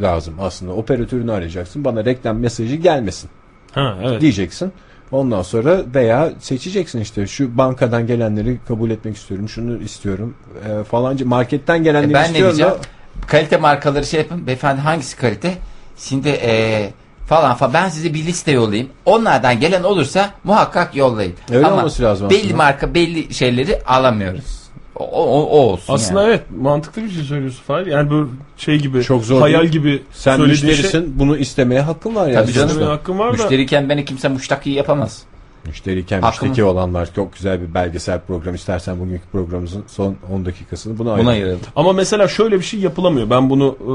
[0.00, 0.72] lazım aslında.
[0.72, 1.84] Operatörünü arayacaksın.
[1.84, 3.30] Bana reklam mesajı gelmesin
[3.72, 4.20] Ha evet.
[4.20, 4.72] diyeceksin.
[5.12, 9.48] Ondan sonra veya seçeceksin işte şu bankadan gelenleri kabul etmek istiyorum.
[9.48, 10.34] Şunu istiyorum.
[10.68, 12.56] E, falanca marketten gelenleri E ben ne istiyorum.
[12.56, 12.82] diyeceğim?
[12.82, 14.46] da- Kalite markaları şey yapın.
[14.46, 15.54] Beyefendi hangisi kalite?
[15.96, 16.90] Şimdi e,
[17.30, 18.88] falan falan ben size bir liste yollayayım.
[19.06, 21.32] Onlardan gelen olursa muhakkak yollayın.
[21.52, 22.56] Öyle Ama olması lazım belli aslında.
[22.56, 24.60] marka belli şeyleri alamıyoruz.
[24.96, 26.30] O, o, o olsun Aslında yani.
[26.30, 27.86] evet mantıklı bir şey söylüyorsun Fahir.
[27.86, 29.72] Yani böyle şey gibi Çok zor hayal değil.
[29.72, 31.18] gibi Sen söylediğin müşterisin şey.
[31.18, 32.42] bunu istemeye hakkın var yani.
[32.44, 32.76] Tabii canım.
[32.76, 33.32] Benim hakkım var da.
[33.32, 35.22] Müşteriyken beni kimse müştaki yapamaz.
[35.66, 40.98] Müşteriyken Hakkım- müşteki olanlar çok güzel bir belgesel program istersen bugünkü programımızın son 10 dakikasını
[40.98, 41.28] buna Buna ayıralım.
[41.32, 41.60] ayıralım.
[41.76, 43.30] Ama mesela şöyle bir şey yapılamıyor.
[43.30, 43.92] Ben bunu e,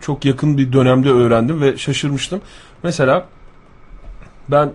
[0.00, 2.40] çok yakın bir dönemde öğrendim ve şaşırmıştım.
[2.82, 3.24] Mesela
[4.48, 4.72] ben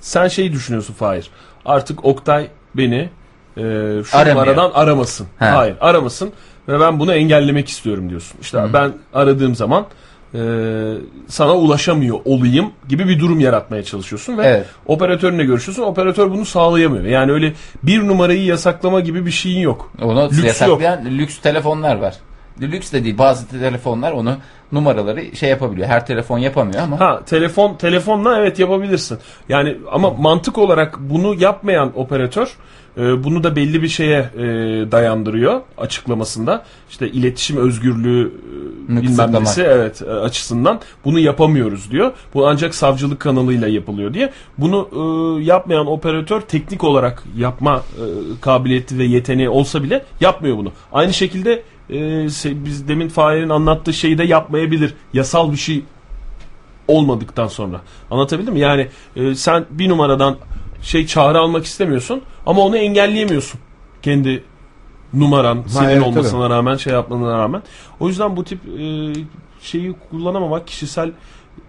[0.00, 1.30] sen şeyi düşünüyorsun Fahir.
[1.64, 3.08] Artık Oktay beni
[3.56, 3.60] e,
[4.04, 4.36] şu Aramıyor.
[4.36, 5.26] numaradan aramasın.
[5.38, 5.44] He.
[5.44, 6.32] Hayır aramasın
[6.68, 8.38] ve ben bunu engellemek istiyorum diyorsun.
[8.40, 8.72] İşte Hı.
[8.72, 9.86] ben aradığım zaman
[10.34, 10.38] e,
[11.28, 14.66] sana ulaşamıyor olayım gibi bir durum yaratmaya çalışıyorsun ve Evet.
[14.86, 15.82] operatörünle görüşüyorsun.
[15.82, 17.04] Operatör bunu sağlayamıyor.
[17.04, 17.52] Yani öyle
[17.82, 19.92] bir numarayı yasaklama gibi bir şeyin yok.
[20.02, 22.14] Onu Lüks yasaklayan lüks telefonlar var.
[22.62, 24.36] Lüks de değil bazı telefonlar onu
[24.72, 25.88] numaraları şey yapabiliyor.
[25.88, 29.18] Her telefon yapamıyor ama Ha telefon telefonla evet yapabilirsin.
[29.48, 32.56] Yani ama mantık olarak bunu yapmayan operatör
[32.98, 34.42] e, bunu da belli bir şeye e,
[34.92, 36.64] dayandırıyor açıklamasında.
[36.90, 38.32] İşte iletişim özgürlüğü
[38.88, 42.12] e, bilmem nesi evet e, açısından bunu yapamıyoruz diyor.
[42.34, 44.32] Bu ancak savcılık kanalıyla yapılıyor diye.
[44.58, 48.04] Bunu e, yapmayan operatör teknik olarak yapma e,
[48.40, 50.72] kabiliyeti ve yeteneği olsa bile yapmıyor bunu.
[50.92, 54.94] Aynı şekilde e, biz demin Fahir'in anlattığı şeyi de yapmayabilir.
[55.12, 55.84] Yasal bir şey
[56.88, 57.80] olmadıktan sonra.
[58.10, 58.60] Anlatabildim mi?
[58.60, 60.36] Yani e, sen bir numaradan
[60.82, 63.60] şey çağrı almak istemiyorsun ama onu engelleyemiyorsun.
[64.02, 64.44] Kendi
[65.14, 67.62] numaran senin evet, olmasına rağmen şey yapmana rağmen.
[68.00, 69.12] O yüzden bu tip e,
[69.60, 71.12] şeyi kullanamamak kişisel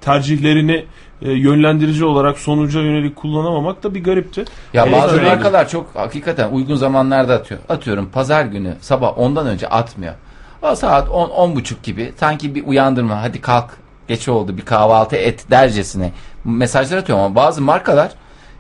[0.02, 0.86] tercihlerini
[1.22, 4.46] e, yönlendirici olarak sonuca yönelik kullanamamak da bir garipti.
[4.74, 7.60] Ya Evet, bazı markalar çok hakikaten uygun zamanlarda atıyor.
[7.70, 10.14] Atıyorum pazar günü sabah ondan önce atmıyor.
[10.62, 13.70] O saat 10 10 buçuk gibi sanki bir uyandırma hadi kalk
[14.08, 16.12] geç oldu bir kahvaltı et dercesine
[16.46, 18.12] mesajlar atıyor ama bazı markalar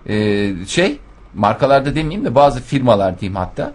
[0.10, 0.98] e, şey
[1.34, 3.74] markalarda demeyeyim de bazı firmalar diyeyim hatta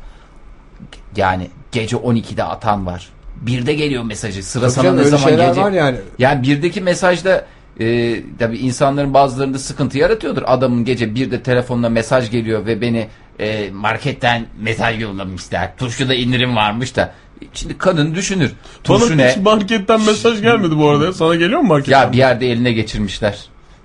[1.16, 3.08] yani gece 12'de atan var.
[3.36, 4.42] Birde geliyor mesajı.
[4.42, 5.64] Sıra Tabii sana canım, ne zaman gelecek?
[5.64, 5.96] var yani.
[6.18, 7.44] Yani birdeki mesajda
[7.80, 10.42] e, tabii insanların bazılarında sıkıntı yaratıyordur.
[10.46, 13.08] Adamın gece bir de telefonuna mesaj geliyor ve beni
[13.40, 15.76] e, marketten mesaj yollamışlar.
[15.76, 17.12] Turşuda indirim varmış da.
[17.54, 18.52] Şimdi kadın düşünür.
[18.84, 19.30] Turşu Bana ne?
[19.30, 21.12] hiç marketten mesaj gelmedi bu arada.
[21.12, 22.00] Sana geliyor mu marketten?
[22.00, 23.38] Ya bir yerde eline geçirmişler.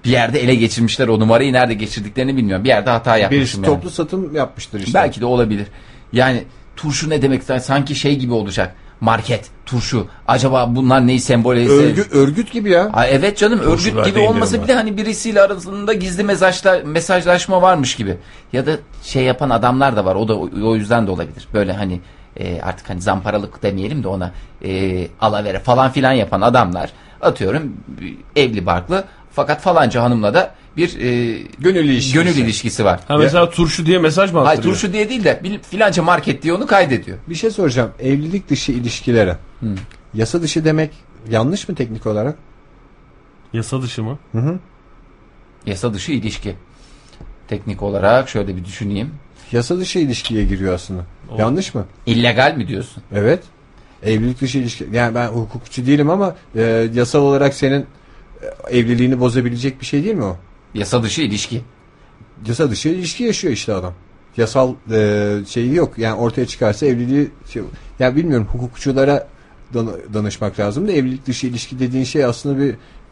[0.05, 2.63] Bir yerde ele geçirmişler o numarayı nerede geçirdiklerini bilmiyorum.
[2.63, 3.65] Bir yerde hata yapmışım Birisi yani.
[3.65, 4.93] toplu satım yapmıştır işte.
[4.93, 5.67] Belki de olabilir.
[6.13, 6.43] Yani
[6.75, 8.75] turşu ne demek sanki şey gibi olacak.
[9.01, 10.07] Market, turşu.
[10.27, 12.89] Acaba bunlar neyi sembolize Örgüt, örgüt gibi ya.
[12.93, 14.63] Ha, evet canım örgüt Turşularda gibi var.
[14.63, 18.17] bile hani birisiyle arasında gizli mesajla, mesajlaşma varmış gibi.
[18.53, 18.71] Ya da
[19.03, 20.15] şey yapan adamlar da var.
[20.15, 21.47] O da o, o yüzden de olabilir.
[21.53, 22.01] Böyle hani
[22.37, 24.31] e, artık hani zamparalık demeyelim de ona
[24.63, 26.89] e, alavere falan filan yapan adamlar
[27.21, 27.73] atıyorum
[28.35, 29.03] evli barklı
[29.39, 32.13] fakat falanca hanımla da bir e, Gönül ilişkisi.
[32.13, 32.99] gönül ilişkisi var.
[33.07, 34.75] Ha mesela turşu diye mesaj mı Hayır attırıyor?
[34.75, 37.17] turşu diye değil de bil- filanca market diye onu kaydediyor.
[37.29, 37.91] Bir şey soracağım.
[37.99, 39.37] Evlilik dışı ilişkilere.
[40.13, 40.91] Yasa dışı demek
[41.29, 42.35] yanlış mı teknik olarak?
[43.53, 44.17] Yasa dışı mı?
[45.65, 46.55] Yasa dışı ilişki.
[47.47, 49.11] Teknik olarak şöyle bir düşüneyim.
[49.51, 51.01] Yasa dışı ilişkiye giriyor aslında.
[51.37, 51.85] Yanlış mı?
[52.05, 53.03] İllegal mi diyorsun?
[53.13, 53.43] Evet.
[54.03, 54.87] Evlilik dışı ilişki.
[54.93, 57.85] Yani ben hukukçu değilim ama e, yasal olarak senin
[58.69, 60.37] evliliğini bozabilecek bir şey değil mi o?
[60.73, 61.61] Yasa dışı ilişki.
[62.47, 63.93] Yasa dışı ilişki yaşıyor işte adam.
[64.37, 65.97] Yasal e, şeyi yok.
[65.97, 67.61] Yani ortaya çıkarsa evliliği şey,
[67.99, 69.27] ya bilmiyorum hukukçulara
[69.73, 72.69] dan- danışmak lazım da evlilik dışı ilişki dediğin şey aslında bir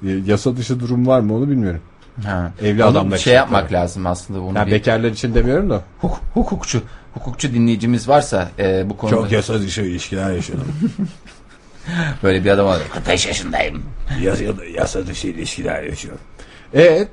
[0.09, 1.81] e, yasa dışı durum var mı onu bilmiyorum.
[2.25, 2.51] Ha.
[2.61, 3.73] Evli Onu adamlar şey yapmak tabii.
[3.73, 4.57] lazım aslında bunu.
[4.57, 5.83] Yani bir- bekarlar için demiyorum da.
[6.01, 6.81] Huk- hukukçu.
[7.13, 10.67] Hukukçu dinleyicimiz varsa e, bu konuda yasa dışı ilişkiler yaşıyorum.
[12.23, 12.79] böyle bir adam var.
[12.93, 13.83] 45 yaşındayım.
[14.21, 16.21] yasa, yasa dışı ilişkiler yaşıyorum.
[16.73, 17.07] Evet.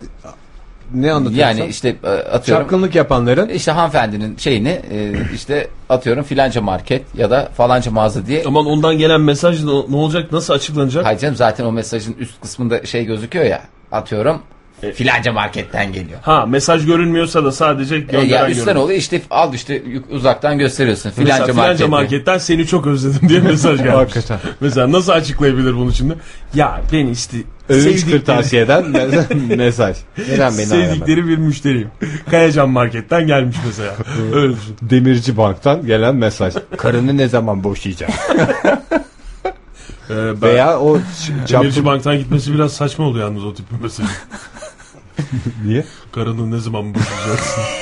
[0.94, 1.58] Ne anlatıyorsun?
[1.58, 2.64] Yani işte e, atıyorum.
[2.64, 8.44] Çapkınlık yapanların işte hanımefendinin şeyini e, işte atıyorum filanca market ya da falanca mağaza diye.
[8.46, 10.32] Aman ondan gelen mesaj ne, ne olacak?
[10.32, 11.04] Nasıl açıklanacak?
[11.04, 13.62] Hayır canım zaten o mesajın üst kısmında şey gözüküyor ya.
[13.92, 14.42] Atıyorum
[14.92, 16.18] filanca marketten geliyor.
[16.23, 18.85] Ha mesaj görünmüyorsa da sadece E, gönderen ya üstten görünüyor.
[18.85, 21.88] oluyor işte al işte uzaktan gösteriyorsun Mesela filanca filanca market.
[21.88, 23.94] marketten seni çok özledim diye mesaj gelmiş.
[23.97, 24.38] Hakikaten.
[24.61, 26.14] Mesela nasıl açıklayabilir bunu şimdi?
[26.55, 27.37] Ya beni işte
[27.68, 28.85] övünç kırtasiyeden
[29.57, 29.97] mesaj.
[30.18, 30.94] Neden beni aramadın?
[30.94, 31.88] sevdikleri bir müşteriyim.
[32.31, 33.94] Kayacan marketten gelmiş mesela.
[34.35, 34.77] Öyle düşün.
[34.83, 36.55] Demirci Bank'tan gelen mesaj.
[36.77, 38.12] Karını ne zaman boşayacağım?
[40.11, 40.99] Ee, ben, Veya o
[41.51, 41.85] Demirci.
[41.85, 44.07] Bank'tan gitmesi biraz saçma oluyor yalnız o tip bir mesaj.
[45.64, 45.85] Niye?
[46.12, 47.62] Karını ne zaman boşayacaksın?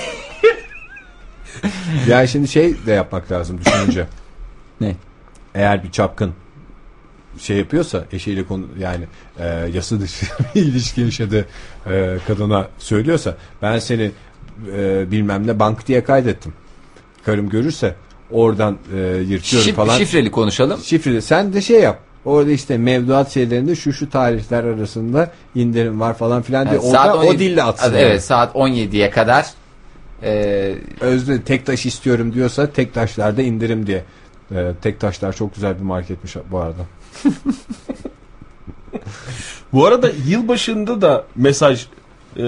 [2.09, 4.07] Yani şimdi şey de yapmak lazım düşününce.
[4.81, 4.97] Ne?
[5.55, 6.33] Eğer bir çapkın
[7.38, 9.05] şey yapıyorsa eşiyle konu yani
[9.38, 11.47] e, yasa dışı bir ilişki yaşadığı
[11.90, 14.11] e, kadına söylüyorsa ben seni
[14.77, 16.53] e, bilmem ne bank diye kaydettim.
[17.25, 17.95] Karım görürse
[18.31, 19.99] oradan e, yırtıyorum Şif- falan.
[19.99, 20.81] Şifreli konuşalım.
[20.81, 21.23] Şifreli.
[21.23, 22.01] Sen de şey yap.
[22.25, 26.81] Orada işte mevduat şeylerinde şu şu tarihler arasında indirim var falan filan diye.
[26.81, 27.93] Yani Orada o 17 dille atsın.
[27.95, 28.21] Evet yani.
[28.21, 29.47] saat 17'ye kadar
[30.23, 34.05] e, Özde tek taş istiyorum diyorsa tek taşlarda indirim diye.
[34.55, 36.83] Ee, tek taşlar çok güzel bir marketmiş bu arada.
[39.73, 41.87] Bu arada yılbaşında da mesaj
[42.37, 42.45] e,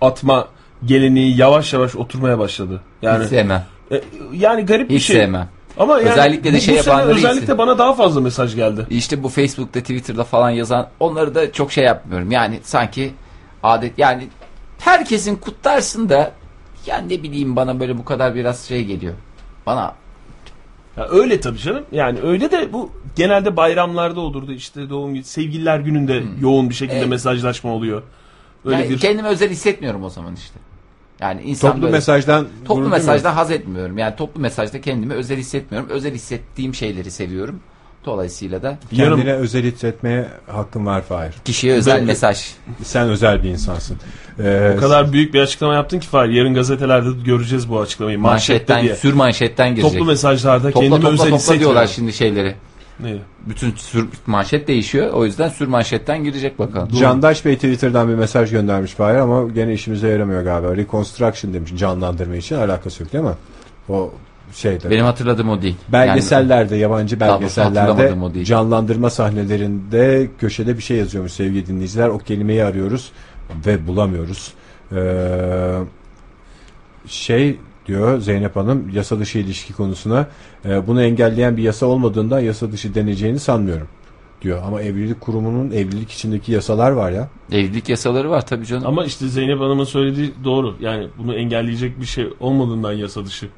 [0.00, 0.48] atma
[0.84, 2.80] geleneği yavaş yavaş oturmaya başladı.
[3.02, 3.66] Yani hiç sevmem.
[3.92, 4.00] e,
[4.32, 5.16] yani garip bir Hiç şey.
[5.16, 5.48] sevmem.
[5.78, 7.58] Ama yani Özellikle de bu, şey bu sene yapanları hiç özellikle sevmem.
[7.58, 8.86] bana daha fazla mesaj geldi.
[8.90, 12.30] İşte bu Facebook'ta Twitter'da falan yazan onları da çok şey yapmıyorum.
[12.30, 13.14] Yani sanki
[13.62, 14.28] adet yani
[14.78, 16.32] herkesin kutlarsın da
[16.86, 19.14] yani ne bileyim bana böyle bu kadar biraz şey geliyor.
[19.66, 19.94] Bana
[20.96, 21.84] Ya öyle tabii canım.
[21.92, 24.52] Yani öyle de bu genelde bayramlarda olurdu.
[24.52, 27.08] İşte doğum günü, sevgililer gününde yoğun bir şekilde Evet.
[27.08, 28.02] mesajlaşma oluyor.
[28.64, 30.58] Öyle yani bir kendimi özel hissetmiyorum o zaman işte.
[31.24, 33.98] Yani insan Toplu böyle- mesajdan toplu mesajdan haz etmiyorum.
[33.98, 35.90] Yani toplu mesajda kendimi özel hissetmiyorum.
[35.90, 37.60] Özel hissettiğim şeyleri seviyorum.
[38.06, 38.78] Dolayısıyla da.
[38.90, 41.34] Kendine Yarın- özel hissetmeye hakkın var Fahir.
[41.44, 42.44] kişiye özel Ben- mesaj.
[42.82, 43.96] Sen özel bir insansın.
[44.44, 46.30] Ee, o kadar büyük bir açıklama yaptın ki Fahir.
[46.30, 48.18] Yarın gazetelerde göreceğiz bu açıklamayı.
[48.18, 48.96] Manşette Manşetten, diye.
[48.96, 49.92] sür manşetten girecek.
[49.92, 51.60] Toplu mesajlarda topla kendimi topla özel topla hissediyorum.
[51.60, 52.54] diyorlar şimdi şeyleri.
[53.00, 53.16] Ne?
[53.46, 55.12] Bütün sür, manşet değişiyor.
[55.12, 56.88] O yüzden sür manşetten girecek bakalım.
[56.88, 60.76] Candaş Bey Twitter'dan bir mesaj göndermiş Fahir ama gene işimize yaramıyor galiba.
[60.76, 63.34] Reconstruction demiş canlandırma için alakası yok değil mi?
[63.88, 64.10] O
[64.52, 64.90] şeyde.
[64.90, 65.76] Benim hatırladığım o değil.
[65.88, 68.46] Belgesellerde, yabancı hatırlamadım o belgesellerde değil.
[68.46, 72.08] canlandırma sahnelerinde köşede bir şey yazıyormuş sevgili dinleyiciler.
[72.08, 73.12] O kelimeyi arıyoruz
[73.66, 74.52] ve bulamıyoruz.
[74.92, 75.78] Ee,
[77.06, 80.26] şey diyor Zeynep Hanım yasa dışı ilişki konusuna
[80.64, 83.88] e, bunu engelleyen bir yasa olmadığından yasa dışı deneceğini sanmıyorum
[84.42, 84.62] diyor.
[84.66, 87.28] Ama evlilik kurumunun evlilik içindeki yasalar var ya.
[87.52, 88.86] Evlilik yasaları var tabii canım.
[88.86, 90.76] Ama işte Zeynep Hanım'ın söylediği doğru.
[90.80, 93.48] Yani bunu engelleyecek bir şey olmadığından yasa dışı.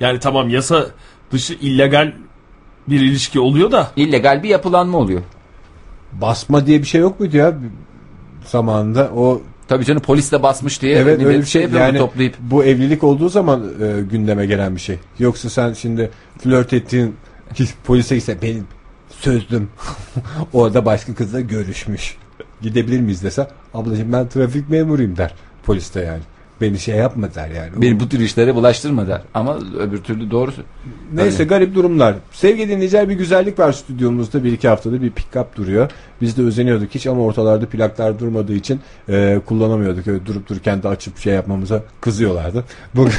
[0.00, 0.86] Yani tamam yasa
[1.32, 2.12] dışı illegal
[2.88, 5.22] bir ilişki oluyor da İllegal bir yapılanma oluyor.
[6.12, 7.54] Basma diye bir şey yok muydu ya
[8.44, 10.96] zamanında o Tabii canım polis de basmış diye.
[10.96, 12.34] Evet öyle bir şey yani toplayıp.
[12.40, 14.98] bu evlilik olduğu zaman e, gündeme gelen bir şey.
[15.18, 17.16] Yoksa sen şimdi flört ettiğin
[17.84, 18.66] polise gitse benim
[19.08, 19.70] sözlüm
[20.52, 22.16] orada başka kızla görüşmüş.
[22.62, 26.22] Gidebilir miyiz dese ablacığım ben trafik memuruyum der poliste yani.
[26.60, 27.70] Beni şey yapma der yani.
[27.76, 29.22] Beni bu tür işlere bulaştırma der.
[29.34, 30.62] Ama öbür türlü doğrusu.
[31.12, 32.14] Neyse garip durumlar.
[32.32, 34.44] Sevgili dinleyiciler bir güzellik var stüdyomuzda.
[34.44, 35.90] Bir iki haftada bir pick-up duruyor.
[36.20, 40.06] Biz de özeniyorduk hiç ama ortalarda plaklar durmadığı için e, kullanamıyorduk.
[40.08, 42.64] Öyle durup dururken de açıp şey yapmamıza kızıyorlardı.
[42.94, 43.12] Bugün,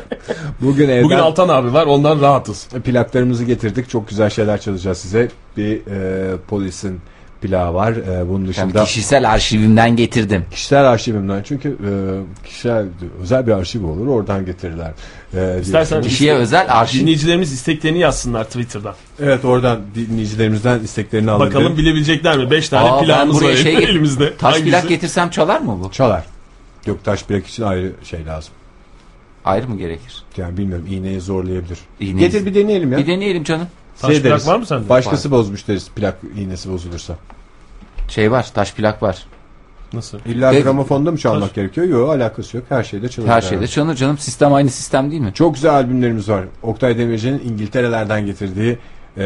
[0.60, 2.68] bugün evden bugün Altan abi var ondan rahatız.
[2.84, 3.88] plaklarımızı getirdik.
[3.88, 5.28] Çok güzel şeyler çalacağız size.
[5.56, 7.00] Bir e, polisin
[7.48, 7.92] plağı var.
[7.92, 10.44] E, bunun Yani dışında kişisel arşivimden getirdim.
[10.50, 11.90] kişisel arşivimden çünkü e,
[12.46, 12.86] kişisel
[13.22, 14.06] özel bir arşiv olur.
[14.06, 14.92] Oradan getirirler.
[15.36, 17.00] E, İstersen Kişiye özel arşiv.
[17.00, 18.94] dinleyicilerimiz isteklerini yazsınlar Twitter'dan.
[19.22, 21.46] Evet oradan dinleyicilerimizden isteklerini alalım.
[21.46, 22.50] Bakalım bilebilecekler mi?
[22.50, 24.36] 5 tane Aa, ben planımız var şey elimizde.
[24.36, 24.70] Taş Hangisi?
[24.70, 25.90] plak getirsem çalar mı bu?
[25.92, 26.24] Çalar.
[26.86, 28.52] Yok taş plak için ayrı şey lazım.
[29.44, 30.22] Ayrı mı gerekir?
[30.36, 31.78] Yani bilmiyorum iğneyi zorlayabilir.
[32.00, 32.98] İğneyi- Getir bir deneyelim ya.
[32.98, 33.66] Bir deneyelim canım.
[34.00, 34.46] Taş plak deriz.
[34.46, 34.88] var mı sende?
[34.88, 37.16] Başkası bozmuş deriz plak iğnesi bozulursa.
[38.08, 39.26] Şey var taş plak var.
[39.92, 40.18] Nasıl?
[40.26, 40.62] İlla Peki.
[40.62, 41.86] gramofonda mı çalmak Taş- gerekiyor?
[41.86, 42.66] Yok alakası yok.
[42.68, 43.30] Her şeyde çalınır.
[43.32, 44.18] Her şeyde çalınır canım.
[44.18, 45.32] Sistem aynı sistem değil mi?
[45.34, 46.44] Çok güzel albümlerimiz var.
[46.62, 48.78] Oktay Demirci'nin İngiltere'lerden getirdiği
[49.16, 49.22] e,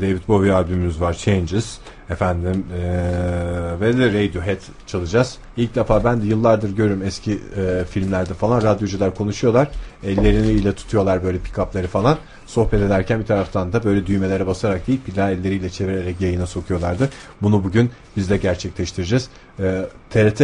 [0.00, 1.14] David Bowie albümümüz var.
[1.14, 1.78] Changes.
[2.10, 5.38] Efendim e, ve de Radiohead çalacağız.
[5.56, 9.68] İlk defa ben de yıllardır görüyorum eski e, filmlerde falan radyocular konuşuyorlar.
[10.04, 12.18] Elleriyle tutuyorlar böyle pick-up'ları falan.
[12.46, 17.10] Sohbet ederken bir taraftan da böyle düğmelere basarak değil bir daha elleriyle çevirerek yayına sokuyorlardı.
[17.42, 19.28] Bunu bugün biz de gerçekleştireceğiz.
[19.60, 20.42] E, TRT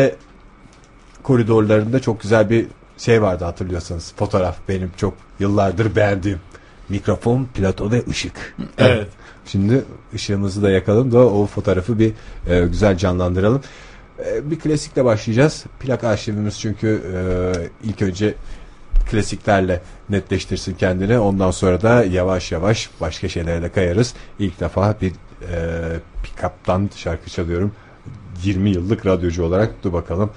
[1.23, 2.67] koridorlarında çok güzel bir
[2.99, 4.13] şey vardı hatırlıyorsanız.
[4.17, 6.39] Fotoğraf benim çok yıllardır beğendiğim.
[6.89, 8.57] Mikrofon, plato ve ışık.
[8.79, 9.09] Evet.
[9.47, 12.13] Şimdi ışığımızı da yakalım da o fotoğrafı bir
[12.49, 13.63] e, güzel canlandıralım.
[14.27, 15.65] E, bir klasikle başlayacağız.
[15.81, 18.35] Plak arşivimiz çünkü e, ilk önce
[19.11, 21.19] klasiklerle netleştirsin kendini.
[21.19, 24.15] Ondan sonra da yavaş yavaş başka şeylere de kayarız.
[24.39, 25.15] İlk defa bir e,
[26.23, 27.73] pick-up'tan şarkı çalıyorum.
[28.43, 30.31] 20 yıllık radyocu olarak dur bakalım.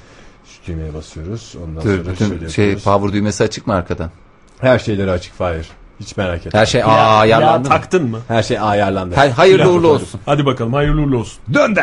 [0.45, 1.55] Şu düğmeye basıyoruz.
[1.63, 2.84] Ondan Dur, sonra bütün şöyle şey yapıyoruz.
[2.84, 4.12] power düğmesi açık mı arkadan?
[4.60, 5.69] Her şeyleri açık Fahir.
[5.99, 6.60] Hiç merak etme.
[6.60, 7.75] Her şey Ya, ya ayarlandı mı?
[7.75, 8.19] taktın mı?
[8.27, 9.15] Her şey ayarlandı.
[9.15, 10.19] Hay- hayırlı uğurlu olsun.
[10.25, 11.38] Hadi bakalım hayırlı uğurlu olsun.
[11.53, 11.75] Dön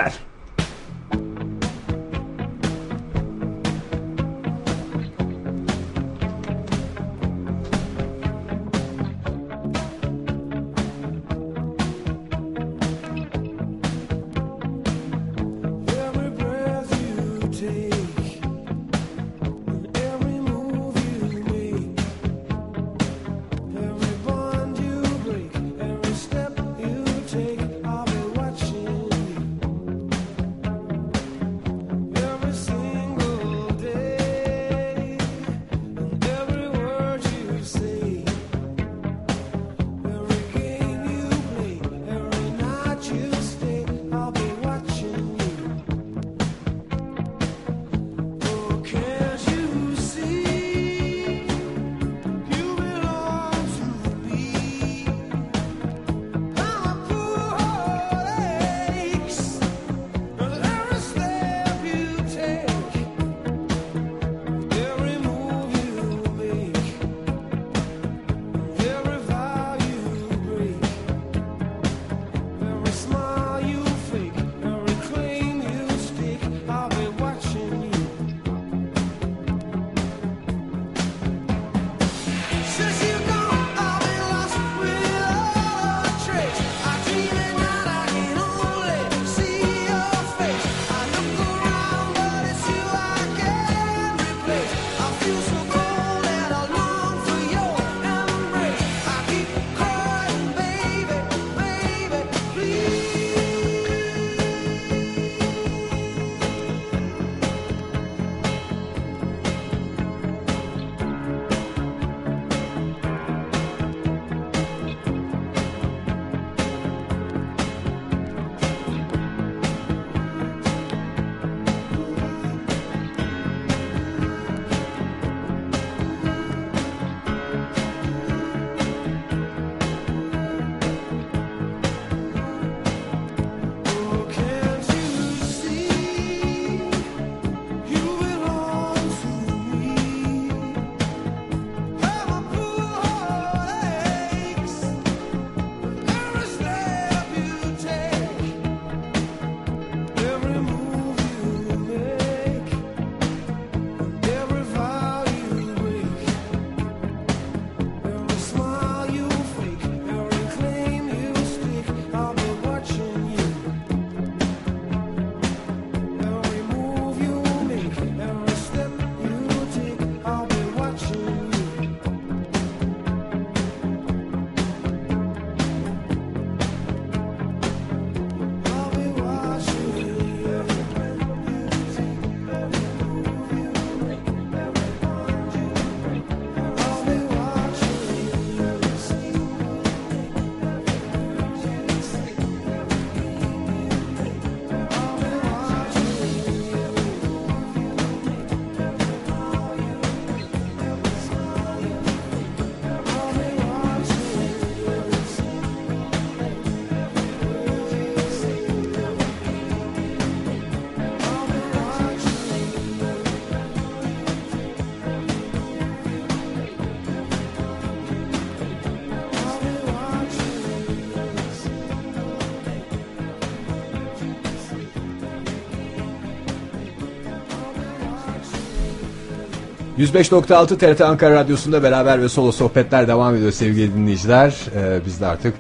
[230.03, 234.57] 105.6 TRT Ankara Radyosu'nda beraber ve solo sohbetler devam ediyor sevgili dinleyiciler.
[234.76, 235.55] Ee, biz de artık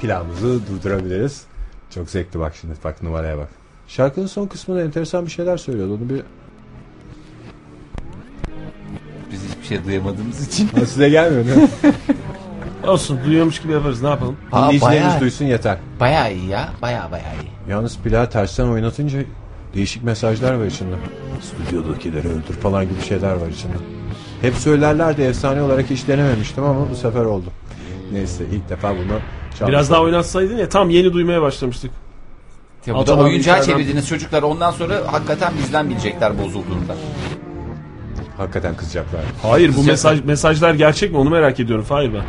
[0.00, 1.42] planımızı durdurabiliriz.
[1.90, 3.48] Çok zevkli bak şimdi bak numaraya bak.
[3.88, 5.94] Şarkının son kısmında enteresan bir şeyler söylüyordu.
[5.94, 6.22] Onu bir
[9.32, 10.66] Biz hiçbir şey duyamadığımız için.
[10.68, 11.68] Ha, size gelmiyor değil mi?
[12.88, 14.36] Olsun duyuyormuş gibi yaparız ne yapalım.
[14.50, 15.78] Ha, Dinleyicilerimiz bayağı, duysun yeter.
[16.00, 16.68] bayağı iyi ya.
[16.82, 17.70] Bayağı bayağı iyi.
[17.70, 19.18] Yalnız plağı tersten oynatınca
[19.74, 20.94] değişik mesajlar var içinde.
[21.40, 23.72] Stüdyodakileri öldür falan gibi şeyler var içinde.
[24.42, 27.46] Hep söylerlerdi efsane olarak hiç denememiştim ama bu sefer oldu.
[28.12, 29.18] Neyse ilk defa bunu
[29.58, 31.90] çalmış Biraz daha oynatsaydın ya tam yeni duymaya başlamıştık.
[32.86, 34.42] Ya bu da oyuncağı içeriden- çevirdiniz çocuklar.
[34.42, 36.96] Ondan sonra hakikaten bizden bilecekler bozulduğunda.
[38.36, 39.20] Hakikaten kızacaklar.
[39.42, 41.84] Hayır bu Sıcak- mesaj mesajlar gerçek mi onu merak ediyorum.
[41.88, 42.18] Hayır ben.
[42.18, 42.24] O,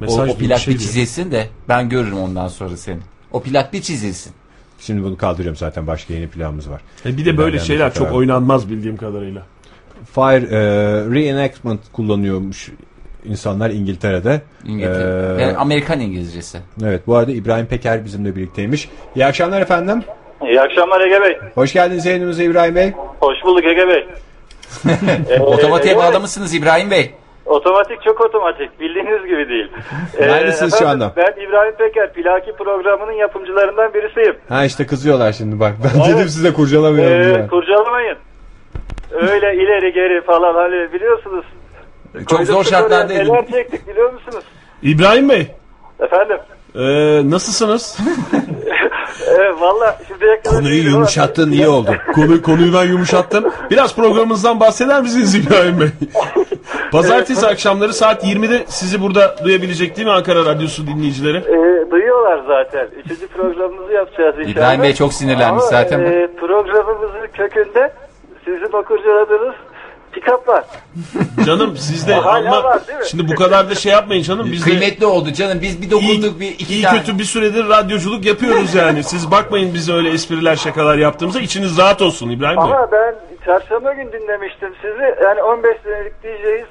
[0.00, 2.98] Mesaj o plak şey bir çizilsin de ben görürüm ondan sonra seni.
[3.32, 4.32] O plak bir çizilsin.
[4.80, 6.80] Şimdi bunu kaldırıyorum zaten başka yeni planımız var.
[7.06, 9.42] E bir de böyle İlerleyen şeyler çok oynanmaz bildiğim kadarıyla.
[10.14, 10.60] Fire e,
[11.14, 12.70] reenactment kullanıyormuş
[13.24, 14.40] insanlar İngiltere'de.
[14.64, 15.36] İngiltere.
[15.38, 16.58] Ee, Yani Amerikan İngilizcesi.
[16.84, 18.88] evet bu arada İbrahim Peker bizimle birlikteymiş.
[19.16, 20.02] İyi akşamlar efendim.
[20.42, 21.38] İyi akşamlar Ege Bey.
[21.54, 22.92] Hoş geldiniz yayınımıza İbrahim Bey.
[23.20, 24.06] Hoş bulduk Ege Bey.
[25.40, 27.14] Otomatiğe bağlamışsınız İbrahim Bey.
[27.54, 28.80] Otomatik çok otomatik.
[28.80, 29.70] Bildiğiniz gibi değil.
[30.18, 31.12] Ee, Neredesiniz şu anda?
[31.16, 32.12] Ben İbrahim Peker.
[32.12, 34.36] Plaki programının yapımcılarından birisiyim.
[34.48, 35.72] Ha işte kızıyorlar şimdi bak.
[35.84, 36.16] Ben Evet.
[36.16, 37.46] dedim size kurcalamayalım Ee, diye.
[37.46, 38.16] kurcalamayın.
[39.10, 41.44] Öyle ileri geri falan hani biliyorsunuz.
[42.30, 43.34] Çok zor Koyduk şartlardaydım.
[43.34, 44.44] Neler çektik biliyor musunuz?
[44.82, 45.46] İbrahim Bey
[46.00, 46.36] Efendim.
[46.74, 46.80] e,
[47.30, 47.98] nasılsınız?
[49.60, 50.56] Valla şimdiye kadar...
[50.56, 51.90] Konuyu yumuşattın iyi oldu.
[52.14, 53.44] Konu, konuyu ben yumuşattım.
[53.70, 55.88] Biraz programımızdan bahseder misiniz İbrahim Bey?
[56.92, 61.36] Pazartesi akşamları saat 20'de sizi burada duyabilecek değil mi Ankara Radyosu dinleyicileri?
[61.36, 62.88] Ee, duyuyorlar zaten.
[63.04, 64.52] Üçüncü programımızı yapacağız inşallah.
[64.52, 66.00] İbrahim Bey çok sinirlenmiş Ama, zaten.
[66.00, 67.92] E, programımızın kökünde
[68.44, 68.82] sizin o
[70.10, 70.64] kurcaladığınız pikaplar.
[71.46, 73.04] Canım siz de Hala ama var, değil mi?
[73.10, 74.52] şimdi bu kadar da şey yapmayın canım.
[74.52, 75.58] Biz de Kıymetli oldu canım.
[75.62, 76.98] Biz bir iyi, dokunduk bir iki iyi tane.
[76.98, 79.04] kötü bir süredir radyoculuk yapıyoruz yani.
[79.04, 82.64] Siz bakmayın bize öyle espriler şakalar yaptığımıza içiniz rahat olsun İbrahim Bey.
[82.64, 85.14] Ama ben çarşamba gün dinlemiştim sizi.
[85.24, 86.66] Yani 15 senelik DJ'yiz.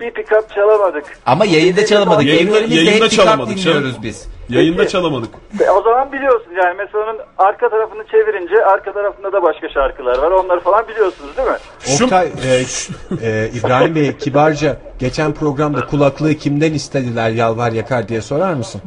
[0.00, 1.04] Bir pikap çalamadık.
[1.26, 2.26] Ama yayında çalamadık.
[2.26, 4.02] Yayında- Evlerimizde yayında hep pick-up çalamadık dinliyoruz canım.
[4.02, 4.28] biz.
[4.48, 5.30] Yayında çalamadık.
[5.66, 10.18] E, O zaman biliyorsun yani mesela onun arka tarafını çevirince arka tarafında da başka şarkılar
[10.18, 10.30] var.
[10.30, 11.56] Onları falan biliyorsunuz değil mi?
[11.80, 18.22] Şu- Oktay, e, e, İbrahim Bey kibarca geçen programda kulaklığı kimden istediler yalvar yakar diye
[18.22, 18.80] sorar mısın?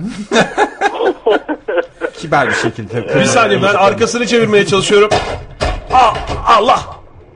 [2.18, 3.16] Kibar bir şekilde.
[3.20, 5.10] Bir saniye ben arkasını çevirmeye çalışıyorum.
[5.94, 6.14] Aa,
[6.48, 6.80] Allah!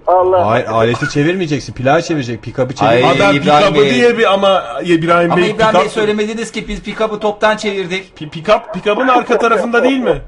[0.08, 0.47] Allah.
[0.49, 1.74] Hayır aleti çevirmeyeceksin.
[1.74, 2.43] Plağı çevirecek.
[2.43, 3.16] Pick-up'ı Ay, çevir.
[3.16, 3.93] Adam İbrahim pick-up'ı Bey.
[3.93, 8.18] diye bir ama İbrahim Ama Bey İbrahim Bey söylemediniz ki biz pick-up'ı toptan çevirdik.
[8.22, 10.22] Pi- Pick-up, pick-up'ın arka tarafında değil mi?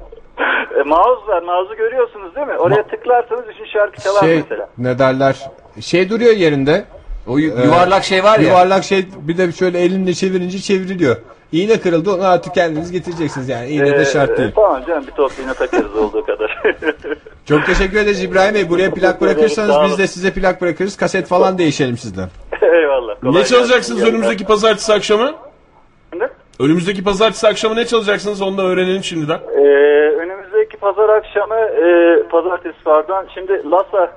[0.80, 1.42] E, mouse var.
[1.42, 2.52] Mouse'u görüyorsunuz değil mi?
[2.58, 4.68] Oraya tıklarsanız üçün şarkı çalar Şey mesela.
[4.78, 5.36] ne derler?
[5.80, 6.84] Şey duruyor yerinde.
[7.26, 8.48] O yu- yuvarlak şey var ya.
[8.48, 11.16] Yuvarlak şey bir de şöyle elinle çevirince çevriliyor.
[11.54, 13.68] İğne kırıldı onu artık kendiniz getireceksiniz yani.
[13.68, 14.48] İğne de Ee, şart değil.
[14.48, 16.62] e, tamam canım bir top iğne takarız olduğu kadar.
[17.48, 18.70] Çok teşekkür ederiz İbrahim Bey.
[18.70, 20.96] Buraya plak bırakırsanız biz de size plak bırakırız.
[20.96, 22.28] Kaset falan değişelim sizden.
[22.62, 23.20] Eyvallah.
[23.20, 24.12] kolay Ne çalacaksınız gelsin.
[24.14, 25.34] önümüzdeki pazartesi akşamı?
[26.12, 26.34] Efendim?
[26.60, 29.38] Önümüzdeki pazartesi akşamı ne çalacaksınız onu da öğrenelim şimdiden.
[29.56, 29.60] Ee,
[30.16, 34.12] önümüzdeki pazar akşamı e, pazartesi pardon şimdi Lasa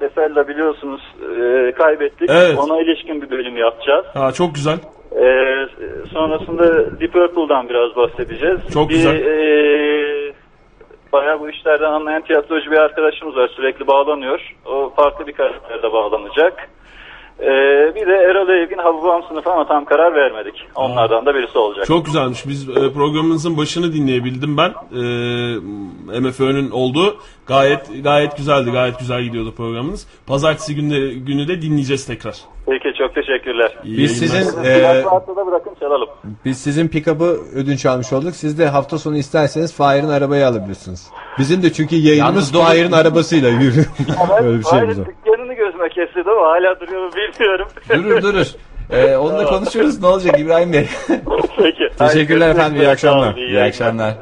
[0.00, 1.00] Defella biliyorsunuz
[1.40, 2.30] e, kaybettik.
[2.30, 2.58] Evet.
[2.58, 4.06] Ona ilişkin bir bölüm yapacağız.
[4.14, 4.78] Ha çok güzel.
[5.18, 5.24] E,
[6.12, 6.64] sonrasında
[7.00, 8.60] Deep Purple'dan biraz bahsedeceğiz.
[8.72, 9.14] Çok bir, güzel.
[9.14, 10.32] E,
[11.12, 14.54] bayağı bu işlerden anlayan tiyatrocu bir arkadaşımız var sürekli bağlanıyor.
[14.66, 16.68] O farklı bir karakterde bağlanacak.
[17.40, 17.46] E,
[17.94, 20.54] bir de Erol Evgin Hababam sınıfı ama tam karar vermedik.
[20.74, 21.86] Onlardan da birisi olacak.
[21.86, 22.46] Çok güzelmiş.
[22.46, 24.70] Biz e, programımızın başını dinleyebildim ben.
[24.70, 27.16] E, MFÖ'nün olduğu
[27.46, 28.70] gayet gayet güzeldi.
[28.70, 30.06] Gayet güzel gidiyordu programınız.
[30.26, 32.34] Pazartesi günü, günü de dinleyeceğiz tekrar.
[32.68, 33.78] Peki çok teşekkürler.
[33.84, 35.04] İyi Biz sizin e,
[35.46, 36.08] bırakın çalalım.
[36.44, 38.34] biz sizin pick-up'ı ödünç almış olduk.
[38.36, 41.10] Siz de hafta sonu isterseniz Fahir'in arabayı alabilirsiniz.
[41.38, 43.86] Bizim de çünkü yayınımız Fahir'in arabasıyla yürüyor.
[44.42, 45.06] Böyle bir şeyimiz var.
[45.06, 47.68] dükkanını gözüme kestirdi ama hala duruyor mu bilmiyorum.
[47.90, 48.46] Durur durur.
[48.90, 50.00] Ee, onunla konuşuruz.
[50.00, 50.88] Ne olacak İbrahim Bey?
[51.56, 51.88] Peki.
[51.98, 53.36] Teşekkürler efendim, iyi akşamlar.
[53.36, 54.14] iyi İyi akşamlar.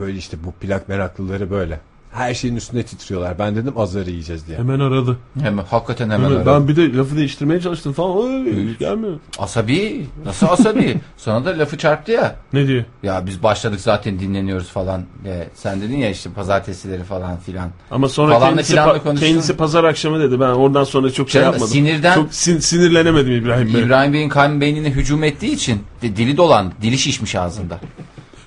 [0.00, 1.80] Böyle işte bu plak meraklıları böyle.
[2.12, 3.38] Her şeyin üstünde titriyorlar.
[3.38, 4.58] Ben dedim azarı yiyeceğiz diye.
[4.58, 5.16] Hemen aradı.
[5.42, 6.46] Hemen, hakikaten hemen Hemen, öyle.
[6.46, 8.44] ben bir de lafı değiştirmeye çalıştım falan.
[8.72, 9.14] Hiç gelmiyor.
[9.38, 10.06] Asabi.
[10.24, 11.00] Nasıl asabi?
[11.16, 12.36] Sana da lafı çarptı ya.
[12.52, 12.84] Ne diyor?
[13.02, 15.02] Ya biz başladık zaten dinleniyoruz falan.
[15.26, 17.70] E, sen dedin ya işte pazartesileri falan filan.
[17.90, 20.40] Ama sonra Falanla kendisi, filanla pa- kendisi pazar akşamı dedi.
[20.40, 21.68] Ben oradan sonra çok şey yapmadım.
[21.68, 23.82] sinirden- Çok sin- sinirlenemedim İbrahim Bey.
[23.82, 27.78] İbrahim Bey'in kalbi beynine hücum ettiği için de, dili dolan, dili şişmiş ağzında.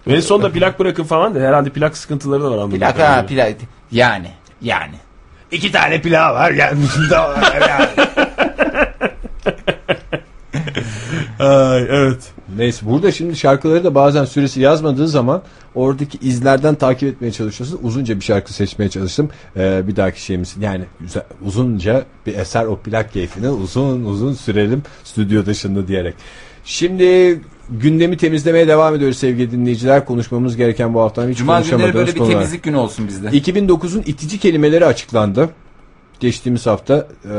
[0.07, 3.45] Ve sonunda plak bırakın falan da herhalde plak sıkıntıları da var anladığım Plak ha kadarıyla.
[3.45, 3.55] plak.
[3.91, 4.27] Yani.
[4.61, 4.95] Yani.
[5.51, 6.79] İki tane pilav var yani.
[11.39, 12.31] Ay, evet.
[12.57, 15.41] Neyse burada şimdi şarkıları da bazen süresi yazmadığı zaman
[15.75, 17.79] oradaki izlerden takip etmeye çalışıyorsun.
[17.83, 19.29] Uzunca bir şarkı seçmeye çalıştım.
[19.57, 24.83] Ee, bir dahaki şeyimiz yani güzel- uzunca bir eser o plak keyfini uzun uzun sürelim
[25.03, 26.13] stüdyo dışında diyerek.
[26.65, 27.39] Şimdi
[27.69, 30.05] gündemi temizlemeye devam ediyoruz sevgili dinleyiciler.
[30.05, 32.33] Konuşmamız gereken bu hafta hiç Cuma günleri konuşamadığımız böyle bir konular.
[32.33, 33.27] temizlik günü olsun bizde.
[33.27, 35.49] 2009'un itici kelimeleri açıklandı.
[36.19, 37.29] Geçtiğimiz hafta ee,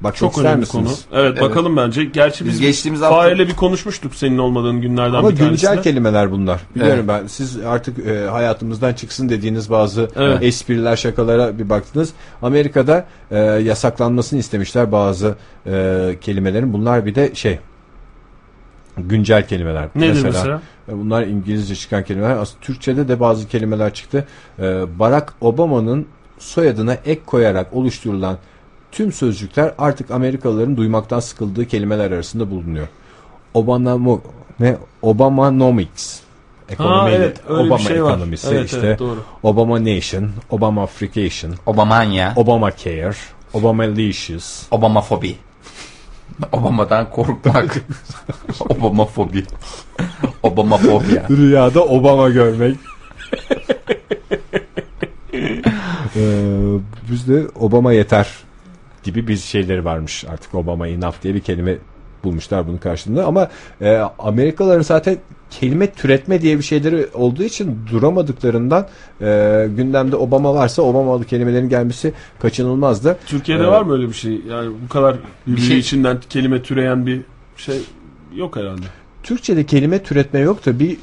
[0.00, 1.04] bakmak Çok önemli misiniz?
[1.10, 1.20] konu.
[1.20, 2.04] Evet, bakalım bence.
[2.04, 5.48] Gerçi biz, Biz geçtiğimiz hafta- Fahir'le bir konuşmuştuk senin olmadığın günlerden Ama bir tanesinde.
[5.70, 6.60] güncel kelimeler bunlar.
[6.74, 7.26] Biliyorum ben.
[7.26, 10.42] Siz artık e, hayatımızdan çıksın dediğiniz bazı Evet.
[10.42, 12.10] espriler, şakalara bir baktınız.
[12.42, 15.34] Amerika'da e, yasaklanmasını istemişler bazı
[15.66, 16.72] e, kelimelerin.
[16.72, 17.58] Bunlar bir de şey
[18.98, 19.88] güncel kelimeler.
[19.94, 20.60] Nedir mesela?
[20.88, 22.36] e, Bunlar İngilizce çıkan kelimeler.
[22.36, 24.24] Aslında Türkçe'de de bazı kelimeler çıktı.
[24.58, 24.62] E,
[24.98, 26.06] Barack Obama'nın
[26.38, 28.36] soyadına ek koyarak oluşturulan
[28.92, 32.88] tüm sözcükler artık Amerikalıların duymaktan sıkıldığı kelimeler arasında bulunuyor.
[33.54, 34.18] Obama
[34.60, 36.20] ne Obamanomics.
[36.68, 38.10] Ekonomiyle- evet, öyle bir Obama şey var.
[38.10, 38.78] ekonomisi Evet, işte.
[38.86, 39.18] evet, doğru.
[39.42, 43.14] Obama Nation, Obama Africation, Obamanya, Obamacare,
[43.54, 44.62] Obamalicious.
[44.70, 45.36] Obamafobi.
[46.52, 47.80] Obama'dan korkmak.
[48.68, 49.44] Obamafobi.
[50.42, 51.28] Obamafobia.
[51.30, 52.76] Rüyada Obama görmek.
[56.16, 56.78] ee,
[57.10, 58.28] bizde Obama yeter
[59.02, 61.78] gibi bir şeyleri varmış artık Obama enough diye bir kelime
[62.24, 63.48] bulmuşlar bunun karşılığında ama
[63.80, 65.16] e, Amerikalıların zaten
[65.50, 68.86] kelime türetme diye bir şeyleri olduğu için duramadıklarından
[69.20, 73.16] e, gündemde Obama varsa Obamalı kelimelerin gelmesi kaçınılmazdı.
[73.26, 73.72] Türkiye'de Evet.
[73.72, 74.40] var mı öyle bir şey?
[74.50, 77.20] Yani bu kadar birbiri şey- içinden kelime türeyen bir
[77.56, 77.78] şey
[78.36, 78.82] yok herhalde.
[79.22, 80.96] Türkçe'de kelime türetme yok da bir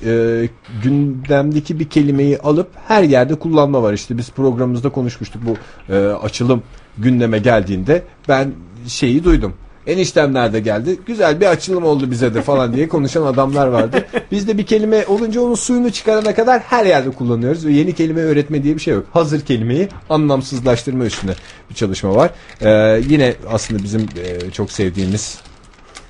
[0.44, 0.50] e,
[0.84, 3.94] gündemdeki bir kelimeyi alıp her yerde kullanma var.
[3.94, 5.56] İşte biz programımızda konuşmuştuk bu
[5.94, 6.64] e, açılım
[6.98, 8.52] gündeme geldiğinde ben
[8.88, 9.54] şeyi duydum.
[9.88, 11.00] Eniştem nerede geldi?
[11.06, 14.06] Güzel bir açılım oldu bize de falan diye konuşan adamlar vardı.
[14.32, 17.66] Biz de bir kelime olunca onun suyunu çıkarana kadar her yerde kullanıyoruz.
[17.66, 19.06] Ve yeni kelime öğretme diye bir şey yok.
[19.14, 21.32] Hazır kelimeyi anlamsızlaştırma üstüne
[21.70, 22.32] bir çalışma var.
[22.62, 25.40] E, yine aslında bizim e, çok sevdiğimiz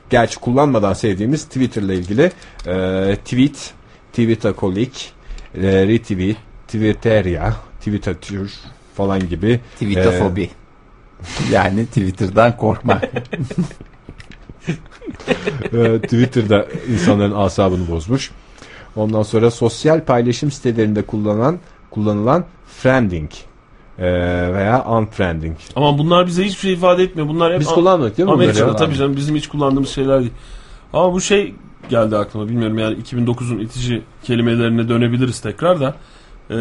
[0.09, 2.32] gerçi kullanmadan sevdiğimiz Twitter'la ilgili
[2.67, 3.73] e, tweet,
[4.09, 5.13] Twitakolik,
[5.55, 8.15] e, retweet, Twitteria, Twitter
[8.95, 10.49] falan gibi Twitterfobi.
[11.51, 13.03] Yani Twitter'dan korkmak.
[15.73, 18.32] e, Twitter'da insanların asabını bozmuş.
[18.95, 21.59] Ondan sonra sosyal paylaşım sitelerinde kullanılan
[21.91, 22.45] kullanılan
[22.82, 23.32] friending
[23.99, 24.05] e,
[24.53, 25.57] veya unfriending.
[25.76, 27.30] Ama bunlar bize hiçbir şey ifade etmiyor.
[27.30, 30.34] Bunlar hep Biz kullanmadık değil mi Amerika'da tabii canım bizim hiç kullandığımız şeyler değil.
[30.93, 31.55] Ama bu şey
[31.89, 35.95] geldi aklıma bilmiyorum yani 2009'un itici kelimelerine dönebiliriz tekrar da.
[36.49, 36.55] Ee,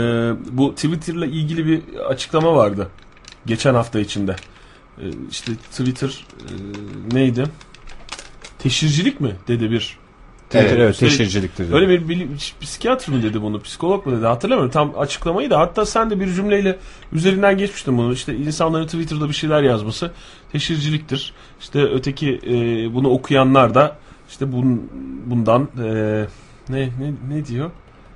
[0.51, 2.89] bu Twitter'la ilgili bir açıklama vardı.
[3.47, 4.37] Geçen hafta içinde.
[4.99, 6.53] Ee, işte Twitter e,
[7.15, 7.45] neydi?
[8.59, 9.99] Teşhircilik mi dedi bir
[10.51, 11.73] Twitter evet, Şey- teşhirciliktir.
[11.73, 15.87] Öyle bir bilim, psikiyatr mı dedi bunu, psikolog mu dedi hatırlamıyorum tam açıklamayı da hatta
[15.87, 16.79] sen de bir cümleyle
[17.13, 18.13] üzerinden geçmiştin bunu.
[18.13, 20.11] İşte insanların Twitter'da bir şeyler yazması
[20.53, 21.33] teşhirciliktir.
[21.61, 22.51] İşte öteki e,
[22.95, 23.97] bunu okuyanlar da
[24.29, 24.91] işte bun,
[25.27, 26.27] bundan e,
[26.69, 27.71] ne, ne ne diyor?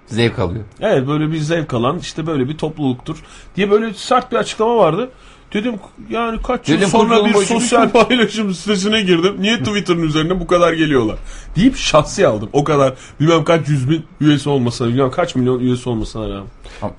[0.07, 0.65] Zevk alıyor.
[0.81, 3.25] Evet böyle bir zevk alan işte böyle bir topluluktur
[3.57, 5.11] diye böyle sert bir açıklama vardı.
[5.53, 5.75] Dedim
[6.11, 9.37] yani kaç yıl Dedim, sonra bir başını- sosyal paylaşım sitesine girdim.
[9.39, 11.17] Niye Twitter'ın üzerine bu kadar geliyorlar?
[11.57, 12.49] Deyip şahsi aldım.
[12.53, 16.47] O kadar bilmem kaç yüz bin üyesi olmasına, bilmem kaç milyon üyesi olmasına rağmen.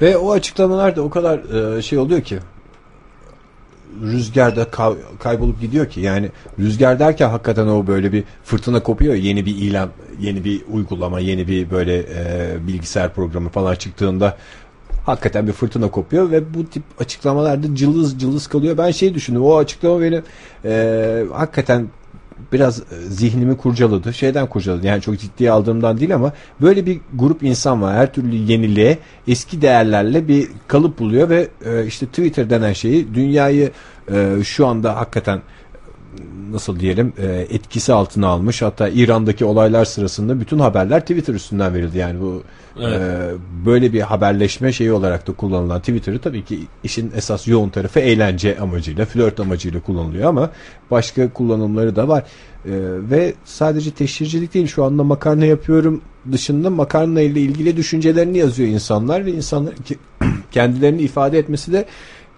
[0.02, 1.40] Ve o açıklamalar da o kadar
[1.78, 2.40] e, şey oluyor ki
[4.02, 6.30] rüzgarda kay- kaybolup gidiyor ki yani
[6.60, 9.90] rüzgar derken hakikaten o böyle bir fırtına kopuyor yeni bir ilan
[10.20, 14.38] yeni bir uygulama yeni bir böyle e, bilgisayar programı falan çıktığında
[15.10, 19.58] hakikaten bir fırtına kopuyor ve bu tip açıklamalarda cılız cılız kalıyor ben şey düşündüm o
[19.58, 20.22] açıklama beni
[20.66, 21.88] e, hakikaten
[22.54, 24.14] biraz e, zihnimi kurcaladı.
[24.14, 24.88] Şeyden kurcaladı.
[24.88, 27.96] Yani çok ciddiye aldığımdan değil ama böyle bir grup insan var.
[27.96, 28.98] Her türlü yeniliğe
[29.28, 33.72] eski değerlerle bir kalıp buluyor ve e, işte Twitter denen şeyi dünyayı
[34.12, 35.42] e, şu anda hakikaten
[36.52, 38.62] nasıl diyelim e, etkisi altına almış.
[38.62, 41.98] Hatta İran'daki olaylar sırasında bütün haberler Twitter üstünden verildi.
[41.98, 42.44] Yani bu
[42.80, 43.02] Evet.
[43.02, 43.32] e,
[43.66, 48.60] böyle bir haberleşme şeyi olarak da kullanılan Twitter'ı tabii ki işin esas yoğun tarafı eğlence
[48.60, 50.50] amacıyla, flört amacıyla kullanılıyor ama
[50.92, 52.24] başka kullanımları da var.
[52.66, 52.72] E,
[53.12, 56.02] ve sadece teşhircilik değil şu anda makarna yapıyorum
[56.32, 59.74] dışında makarna ile ilgili düşüncelerini yazıyor insanlar ve insanlar
[60.52, 61.86] kendilerini ifade etmesi de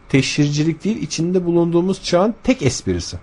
[0.09, 3.17] teşhircilik değil içinde bulunduğumuz çağın tek esprisi.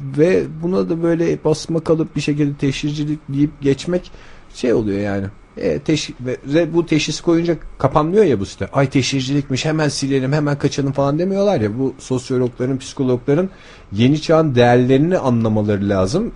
[0.00, 4.10] Ve buna da böyle basma kalıp bir şekilde teşhircilik deyip geçmek
[4.54, 5.26] şey oluyor yani.
[5.56, 6.10] E, teş
[6.46, 8.68] ve bu teşhis koyunca kapanmıyor ya bu site.
[8.72, 11.78] Ay teşhircilikmiş hemen silelim hemen kaçalım falan demiyorlar ya.
[11.78, 13.50] Bu sosyologların, psikologların
[13.92, 16.32] yeni çağın değerlerini anlamaları lazım.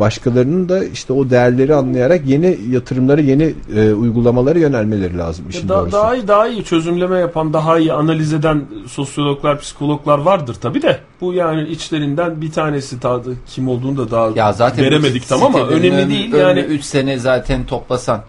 [0.00, 5.78] Başkalarının da işte o değerleri anlayarak yeni yatırımları, yeni e, uygulamalara yönelmeleri lazım işin Da-
[5.80, 5.92] doğrusu.
[5.92, 11.00] daha iyi daha iyi çözümleme yapan, daha iyi analiz eden sosyologlar, psikologlar vardır tabi de.
[11.20, 15.42] Bu yani içlerinden bir tanesi daha da kim olduğunu da daha Ya zaten veremedik tam
[15.42, 16.60] ama önemli değil yani.
[16.60, 18.22] 3 sene zaten toplasan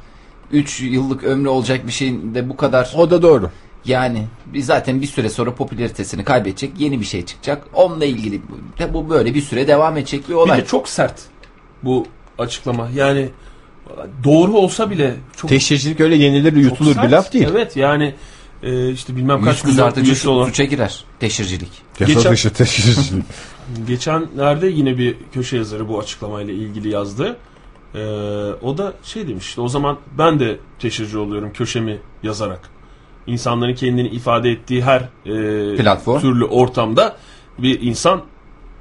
[0.51, 3.49] 3 yıllık ömrü olacak bir şeyin de bu kadar O da doğru.
[3.85, 7.63] yani bir zaten bir süre sonra popülaritesini kaybedecek yeni bir şey çıkacak.
[7.73, 8.41] Onunla ilgili
[8.79, 10.61] de bu böyle bir süre devam edecek bir Bir olay.
[10.61, 11.13] de çok sert
[11.83, 12.05] bu
[12.37, 12.89] açıklama.
[12.95, 13.29] Yani
[14.23, 17.05] doğru olsa bile çok Teşhircilik öyle yenilir yutulur sert.
[17.05, 17.47] bir laf değil.
[17.51, 18.15] Evet yani
[18.63, 20.45] e, işte bilmem kaç kızartıcı üyesi olan.
[20.45, 21.05] suça girer.
[21.19, 21.69] Teşhircilik.
[21.99, 23.23] Yasa Geçen- dışı teşhircilik.
[23.87, 27.37] Geçenlerde yine bir köşe yazarı bu açıklamayla ilgili yazdı.
[27.95, 27.99] Ee,
[28.61, 32.59] o da şey demiş işte o zaman ben de teşhirci oluyorum köşemi yazarak.
[33.27, 36.21] İnsanların kendini ifade ettiği her e, Platform.
[36.21, 37.15] türlü ortamda
[37.57, 38.21] bir insan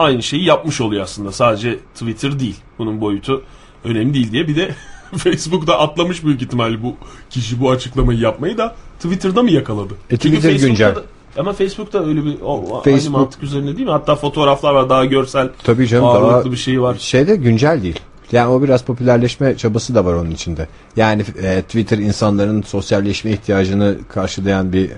[0.00, 1.32] aynı şeyi yapmış oluyor aslında.
[1.32, 2.56] Sadece Twitter değil.
[2.78, 3.42] Bunun boyutu
[3.84, 4.48] önemli değil diye.
[4.48, 4.74] Bir de
[5.16, 6.96] Facebook'ta atlamış büyük ihtimalle bu
[7.30, 9.94] kişi bu açıklamayı yapmayı da Twitter'da mı yakaladı?
[10.10, 10.96] E, Çünkü Twitter güncel.
[10.96, 11.02] da-
[11.38, 13.90] ama Facebook'ta öyle bir o, o- aynı Facebook- mantık üzerine değil mi?
[13.92, 16.96] Hatta fotoğraflar var daha görsel Tabii canım ağırlıklı daha bir şey var.
[16.98, 18.00] şeyde güncel değil.
[18.32, 20.68] Yani o biraz popülerleşme çabası da var onun içinde.
[20.96, 24.92] Yani e, Twitter insanların sosyalleşme ihtiyacını karşılayan bir e,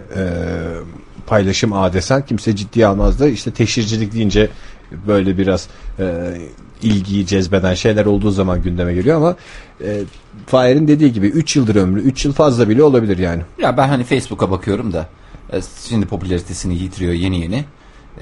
[1.26, 4.48] paylaşım ağı desen kimse ciddiye almaz da işte teşhircilik deyince
[5.06, 5.68] böyle biraz
[5.98, 6.04] e,
[6.82, 9.36] ilgiyi cezbeden şeyler olduğu zaman gündeme geliyor ama
[9.84, 10.00] e,
[10.46, 13.42] Fahir'in dediği gibi 3 yıldır ömrü 3 yıl fazla bile olabilir yani.
[13.58, 15.06] Ya ben hani Facebook'a bakıyorum da
[15.52, 17.64] e, şimdi popülaritesini yitiriyor yeni yeni.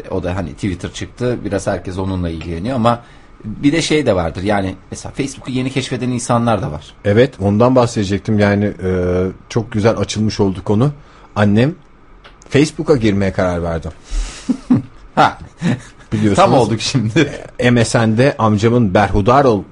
[0.05, 1.39] E, O da hani Twitter çıktı.
[1.45, 3.03] Biraz herkes onunla ilgileniyor ama
[3.45, 4.43] bir de şey de vardır.
[4.43, 6.95] Yani mesela Facebook'u yeni keşfeden insanlar da var.
[7.05, 10.91] Evet ondan bahsedecektim yani e, çok güzel açılmış oldu konu.
[11.37, 11.75] Annem
[12.49, 13.89] Facebook'a girmeye karar verdi.
[15.15, 15.39] Ha,
[16.13, 16.37] Biliyorsunuz.
[16.49, 17.33] tam olduk şimdi.
[17.71, 19.63] MSN'de amcamın berhudar ol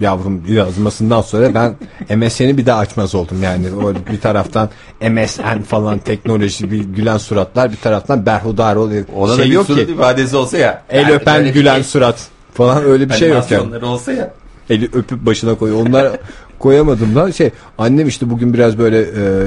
[0.00, 1.74] yavrum yazmasından sonra ben
[2.18, 4.70] MSN'i bir daha açmaz oldum yani o bir taraftan
[5.10, 9.66] MSN falan teknoloji bir gülen suratlar bir taraftan berhudar ol Ona da şey bir yok
[9.66, 10.82] ki ifadesi olsa ya.
[10.90, 14.30] el Yani öpen gülen şey- surat falan öyle bir şey yok yani olsa ya.
[14.70, 16.12] eli öpüp başına koyuyor onlar
[16.58, 19.00] koyamadım da şey annem işte bugün biraz böyle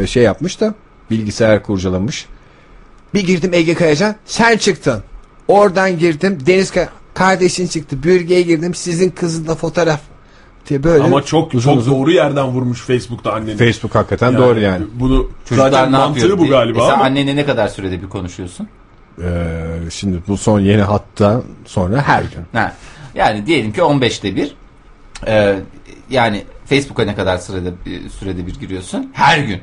[0.03, 0.73] e, şey yapmış da
[1.11, 2.25] bilgisayar kurcalamış
[3.13, 5.03] bir girdim Ege Kayacan sen çıktın
[5.47, 6.73] oradan girdim Deniz
[7.13, 9.99] kardeşin çıktı bürgeye girdim sizin kızınla fotoğraf
[10.69, 13.57] diye böyle Ama çok uzun çok uzun- doğru yerden vurmuş Facebook'ta annenin.
[13.57, 14.85] Facebook hakikaten doğru yani.
[14.93, 16.37] Bunu Çocuklar zaten ne mantığı yapıyor?
[16.37, 18.67] bu galiba E sen ama annenle ne kadar sürede bir konuşuyorsun?
[19.23, 19.51] Ee,
[19.91, 22.59] şimdi bu son yeni hatta sonra her gün.
[22.59, 22.73] Ha.
[23.15, 24.55] Yani diyelim ki 15'te bir.
[25.27, 25.59] Ee,
[26.09, 27.71] yani Facebook'a ne kadar sürede
[28.19, 29.09] sürede bir giriyorsun?
[29.13, 29.61] Her gün.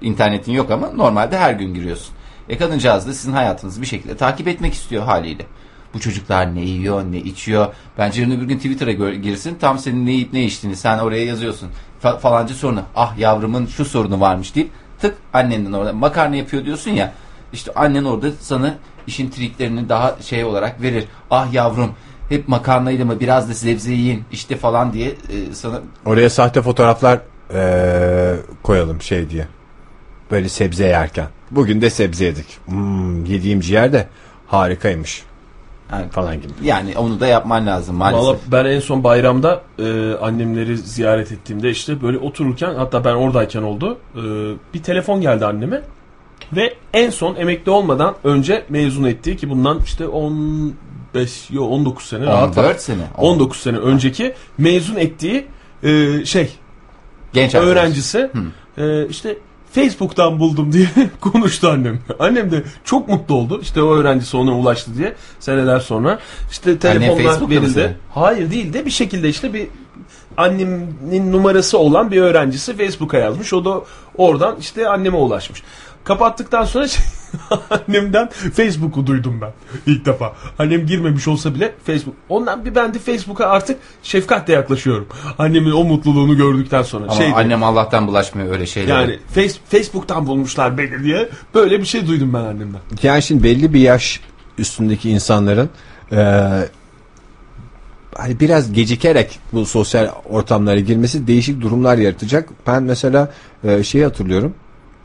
[0.00, 2.14] İnternetin yok ama normalde her gün giriyorsun.
[2.48, 5.46] E kadıncağız da sizin hayatınızı bir şekilde takip etmek istiyor haliyle.
[5.94, 7.74] Bu çocuklar ne yiyor, ne içiyor.
[7.98, 9.56] Bence yarın öbür gün Twitter'a girsin.
[9.60, 11.68] Tam senin ne yiyip ne içtiğini sen oraya yazıyorsun.
[12.02, 12.82] Fa- falanca sorunu.
[12.96, 14.70] Ah yavrumun şu sorunu varmış deyip
[15.00, 17.12] tık annenden orada makarna yapıyor diyorsun ya.
[17.52, 18.74] İşte annen orada sana
[19.06, 21.04] işin triklerini daha şey olarak verir.
[21.30, 21.92] Ah yavrum
[22.28, 27.20] hep makarnayla mı biraz da sebze yiyin işte falan diye e, sana Oraya sahte fotoğraflar
[27.54, 29.46] ee, koyalım şey diye.
[30.32, 31.26] Böyle sebze yerken.
[31.50, 32.46] Bugün de sebze yedik.
[32.66, 34.08] Hmm, yediğim ciğer de
[34.46, 35.22] harikaymış
[35.92, 36.52] yani, falan gibi.
[36.62, 38.24] yani onu da yapman lazım maalesef.
[38.24, 43.62] Valla ben en son bayramda e, annemleri ziyaret ettiğimde işte böyle otururken hatta ben oradayken
[43.62, 43.98] oldu.
[44.14, 44.20] E,
[44.74, 45.82] bir telefon geldi anneme
[46.52, 52.26] ve en son emekli olmadan önce mezun ettiği ki bundan işte 15 yo 19 sene
[52.26, 53.02] rahat 14 sene.
[53.18, 55.46] 19 sene önceki mezun ettiği
[55.82, 56.50] e, şey
[57.32, 58.30] Genç öğrencisi
[58.78, 59.36] e, işte
[59.72, 60.88] Facebook'tan buldum diye
[61.20, 61.98] konuştu annem.
[62.18, 63.60] Annem de çok mutlu oldu.
[63.62, 66.18] İşte o öğrencisi ona ulaştı diye seneler sonra.
[66.50, 67.96] işte telefonlar verildi.
[68.14, 69.68] Hayır değil de bir şekilde işte bir
[70.36, 73.52] annemin numarası olan bir öğrencisi Facebook'a yazmış.
[73.52, 73.82] O da
[74.16, 75.62] oradan işte anneme ulaşmış.
[76.04, 77.04] Kapattıktan sonra şey,
[77.70, 79.50] annemden Facebook'u duydum ben
[79.86, 80.32] ilk defa.
[80.58, 82.14] Annem girmemiş olsa bile Facebook.
[82.28, 85.06] Ondan bir ben de Facebook'a artık şefkatle yaklaşıyorum.
[85.38, 87.04] Annemin o mutluluğunu gördükten sonra.
[87.04, 89.00] Ama Şey diyor, annem Allah'tan bulaşmıyor öyle şeylere.
[89.00, 92.80] yani face, Facebook'tan bulmuşlar beni diye böyle bir şey duydum ben annemden.
[93.02, 94.20] Yani şimdi belli bir yaş
[94.58, 95.70] üstündeki insanların
[96.12, 96.68] eee,
[98.16, 102.48] hani biraz gecikerek bu sosyal ortamlara girmesi değişik durumlar yaratacak.
[102.66, 103.32] Ben mesela
[103.64, 104.54] eee şeyi hatırlıyorum.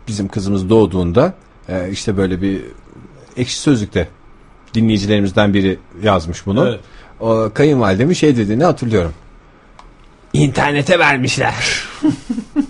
[0.08, 1.34] Bizim kızımız doğduğunda
[1.70, 2.62] eee, işte böyle bir
[3.38, 4.08] ekşi sözlükte
[4.74, 6.68] dinleyicilerimizden biri yazmış bunu.
[6.68, 6.80] Evet.
[7.20, 9.14] O kayınvalidemin şey dediğini hatırlıyorum.
[10.34, 11.54] İnternete vermişler.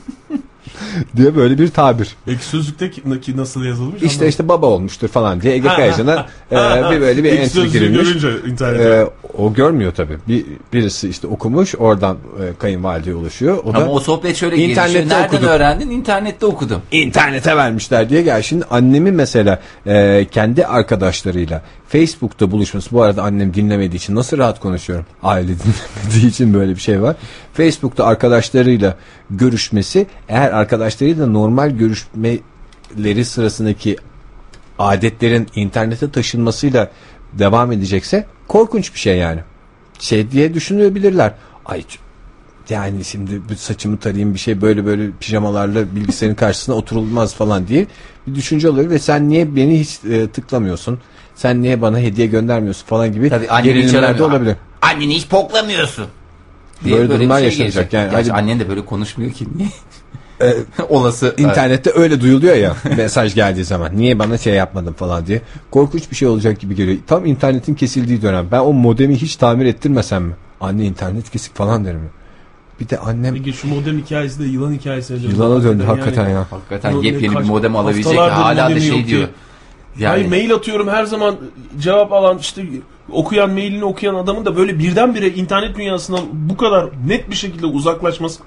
[1.17, 2.15] diye böyle bir tabir.
[2.27, 3.01] Ek sözlükteki
[3.37, 3.95] nasıl yazılmış?
[3.95, 4.29] İşte anlamadım.
[4.29, 6.55] işte baba olmuştur falan diye Ege Kayacan'a e,
[6.91, 8.07] bir böyle bir entry girilmiş.
[8.07, 8.83] görünce internette.
[8.83, 10.17] E, o görmüyor tabii.
[10.27, 13.57] Bir, birisi işte okumuş oradan e, kayınvalideye ulaşıyor.
[13.63, 15.19] O da Ama o sohbet şöyle İnternette gelişiyor.
[15.19, 15.49] Nereden okudum.
[15.49, 15.89] öğrendin?
[15.89, 16.81] İnternette okudum.
[16.91, 18.41] internete vermişler diye gel.
[18.41, 22.91] Şimdi annemi mesela e, kendi arkadaşlarıyla Facebook'ta buluşması.
[22.91, 25.05] Bu arada annem dinlemediği için nasıl rahat konuşuyorum.
[25.23, 27.15] Aile dinlemediği için böyle bir şey var.
[27.57, 28.97] Facebook'ta arkadaşlarıyla
[29.29, 33.95] görüşmesi eğer arkadaşlarıyla normal görüşmeleri sırasındaki
[34.79, 36.91] adetlerin internete taşınmasıyla
[37.33, 39.39] devam edecekse korkunç bir şey yani.
[39.99, 41.33] Şey diye düşünebilirler.
[41.65, 41.83] Ay
[42.69, 47.87] yani şimdi saçımı tarayayım bir şey böyle böyle pijamalarla bilgisayarın karşısına oturulmaz falan diye
[48.27, 50.99] bir düşünce oluyor ve sen niye beni hiç e, tıklamıyorsun?
[51.35, 54.55] Sen niye bana hediye göndermiyorsun falan gibi Tabii anneni gerilimler de olabilir.
[54.81, 56.07] Anneni hiç poklamıyorsun.
[56.83, 57.93] Diye Böyle bir durumlar şey yaşanacak.
[57.93, 59.45] Yani Gerçi hadi- annen de böyle konuşmuyor ki.
[59.55, 59.69] Niye?
[60.89, 61.33] Olası.
[61.37, 63.97] İnternette öyle duyuluyor ya mesaj geldiği zaman.
[63.97, 65.41] Niye bana şey yapmadın falan diye.
[65.71, 66.97] Korkunç bir şey olacak gibi geliyor.
[67.07, 68.47] Tam internetin kesildiği dönem.
[68.51, 70.33] Ben o modemi hiç tamir ettirmesem mi?
[70.61, 72.09] Anne internet kesik falan derim.
[72.79, 75.33] Bir de annem Peki şu modem hikayesi de yılan hikayesine döndü.
[75.33, 76.45] yılana döndü Yani hakikaten ya.
[76.49, 78.17] Hakikaten Böyle yepyeni bir kaç- modem alabilecek.
[78.17, 79.27] Hala da şey diyor.
[79.99, 81.35] Yani Hayır mail atıyorum her zaman
[81.79, 82.63] cevap alan işte
[83.11, 88.39] okuyan mailini okuyan adamın da böyle birdenbire internet dünyasından bu kadar net bir şekilde uzaklaşması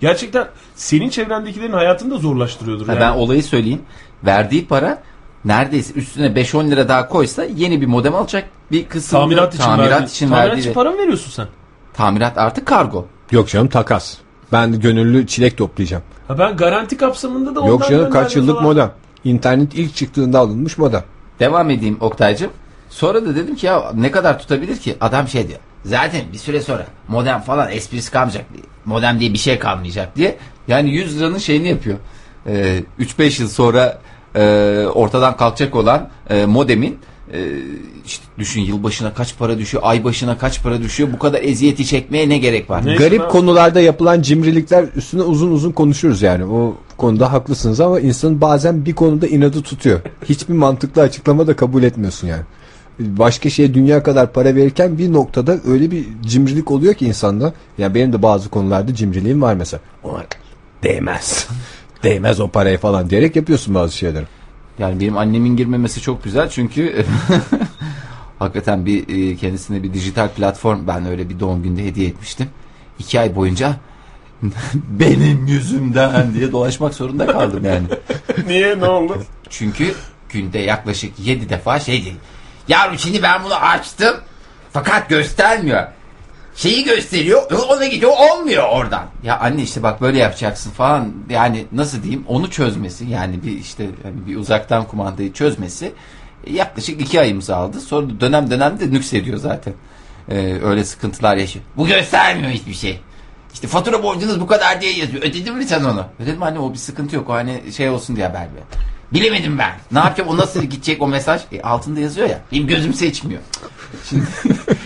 [0.00, 2.86] gerçekten senin çevrendekilerin hayatını da zorlaştırıyordur.
[2.86, 3.00] Ha, Yani.
[3.00, 3.82] Ben olayı söyleyeyim.
[4.24, 5.02] Verdiği para
[5.44, 8.48] neredeyse üstüne 5-10 lira daha koysa yeni bir modem alacak.
[8.72, 11.46] Bir kısım tamirat için tamirat verdi- için tamirat verdiği için para mı veriyorsun sen?
[11.94, 13.06] tamirat artık kargo.
[13.30, 14.16] Yok canım takas.
[14.52, 16.02] Ben gönüllü çilek toplayacağım.
[16.28, 18.64] Ha ben garanti kapsamında da Yok ondan canım kaç yıllık falan.
[18.64, 18.90] modem.
[19.24, 21.02] İnternet ilk çıktığında alınmış modem.
[21.40, 22.50] Devam edeyim Oktay'cım.
[22.90, 24.96] Sonra da dedim ki ya ne kadar tutabilir ki?
[25.00, 25.58] Adam şey diyor.
[25.84, 28.44] Zaten bir süre sonra modem falan esprisi kalmayacak.
[28.84, 30.36] Modem diye bir şey kalmayacak diye.
[30.68, 31.98] Yani 100 liranın şeyini yapıyor.
[32.46, 33.98] Ee, 3-5 yıl sonra
[34.34, 34.40] e,
[34.94, 36.98] ortadan kalkacak olan e, modemin
[37.32, 37.38] e,
[38.06, 41.08] işte düşün yılbaşına kaç para düşüyor, ay başına kaç para düşüyor.
[41.12, 42.86] Bu kadar eziyeti çekmeye ne gerek var?
[42.86, 42.94] Ne?
[42.94, 46.44] Garip ben- konularda yapılan cimrilikler üstüne uzun uzun konuşuruz yani.
[46.44, 50.00] O konuda haklısınız ama insanın bazen bir konuda inadı tutuyor.
[50.28, 52.42] Hiçbir mantıklı açıklama da kabul etmiyorsun yani.
[53.00, 57.52] Başka şeye dünya kadar para verirken bir noktada öyle bir cimrilik oluyor ki insanda.
[57.78, 59.80] Ya benim de bazı konularda cimriliğim var mesela.
[60.04, 60.24] Ona
[60.82, 61.48] değmez.
[62.02, 64.24] değmez o parayı falan diyerek yapıyorsun bazı şeyleri.
[64.78, 67.04] Yani benim annemin girmemesi çok güzel çünkü
[68.38, 72.48] hakikaten bir e, kendisine bir dijital platform ben öyle bir doğum günde hediye etmiştim.
[72.98, 73.76] İki ay boyunca
[74.74, 77.86] benim yüzümden diye dolaşmak zorunda kaldım yani.
[78.46, 79.22] Niye ne oldu?
[79.50, 79.94] Çünkü
[80.28, 82.16] günde yaklaşık yedi defa şey değil.
[82.68, 84.16] Yavrum şimdi ben bunu açtım
[84.72, 85.86] fakat göstermiyor.
[86.54, 89.06] Şeyi gösteriyor ona gidiyor olmuyor oradan.
[89.22, 93.86] Ya anne işte bak böyle yapacaksın falan yani nasıl diyeyim onu çözmesi yani bir işte
[94.04, 95.92] bir uzaktan kumandayı çözmesi
[96.46, 97.80] yaklaşık iki ayımızı aldı.
[97.80, 99.74] Sonra dönem dönem de nüksediyor zaten.
[100.30, 101.64] Ee, öyle sıkıntılar yaşıyor.
[101.76, 103.00] Bu göstermiyor hiçbir şey.
[103.54, 105.22] İşte fatura borcunuz bu kadar diye yazıyor.
[105.22, 106.06] Ödedin mi sen onu?
[106.20, 107.30] Ödedim anne o bir sıkıntı yok.
[107.30, 108.64] O hani şey olsun diye haber ver.
[109.12, 109.72] Bilemedim ben.
[109.92, 110.30] Ne yapacağım?
[110.30, 111.42] O nasıl gidecek o mesaj?
[111.52, 112.40] E, altında yazıyor ya.
[112.52, 113.40] Benim gözüm seçmiyor.
[114.08, 114.24] Şimdi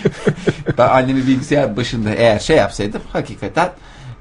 [0.79, 3.71] ben annemi bilgisayar başında eğer şey yapsaydım hakikaten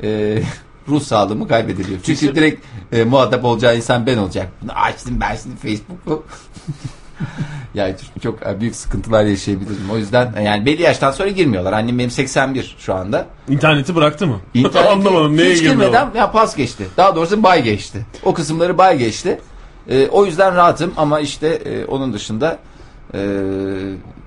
[0.04, 0.42] e,
[0.88, 2.00] ruh sağlığımı kaybediliyor.
[2.06, 2.36] Çünkü Kesin.
[2.36, 4.48] direkt e, muhatap olacağı insan ben olacak.
[4.62, 6.26] Bunu açtım ben şimdi Facebook'u.
[7.74, 9.90] yani çok büyük sıkıntılar yaşayabilirim.
[9.92, 11.74] O yüzden e, yani belli yaştan sonra girmiyorlar.
[11.74, 13.28] Annem benim 81 şu anda.
[13.50, 14.40] İnterneti bıraktı mı?
[14.54, 16.88] İnternete Anlamadım neye hiç girmeden ya pas geçti.
[16.98, 18.06] Daha doğrusu bay geçti.
[18.24, 19.40] O kısımları bay geçti.
[19.90, 22.58] Ee, o yüzden rahatım ama işte e, onun dışında
[23.14, 23.20] e,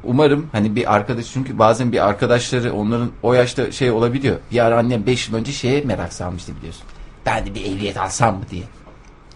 [0.04, 4.36] umarım hani bir arkadaş çünkü bazen bir arkadaşları onların o yaşta şey olabiliyor.
[4.52, 6.82] Bir ara annem 5 yıl önce şeye merak salmıştı biliyorsun.
[7.26, 8.62] Ben de bir ehliyet alsam mı diye.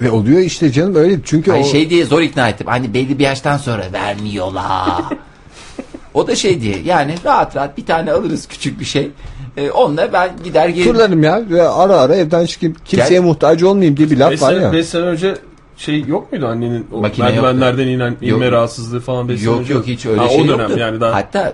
[0.03, 2.67] Ve oluyor işte canım öyle çünkü Hani o şey diye zor ikna ettim.
[2.67, 5.05] Hani belli bir yaştan sonra vermiyorlar.
[6.15, 9.11] o da şey diye yani rahat rahat bir tane alırız küçük bir şey.
[9.57, 10.93] Ee, onunla ben gider gelirim.
[10.93, 13.23] turlarım ya ve ara ara evden çıkayım kimseye Gel.
[13.23, 14.73] muhtaç olmayayım diye bir laf 5 var sene, ya.
[14.73, 15.35] beş sene önce
[15.79, 18.53] şey yok muydu annenin o Makine merdivenlerden inen inme Yok.
[18.53, 20.79] rahatsızlığı falan 5 sene Yok yok hiç öyle Ha, şey O dönem yoktu.
[20.79, 21.53] yani daha Hatta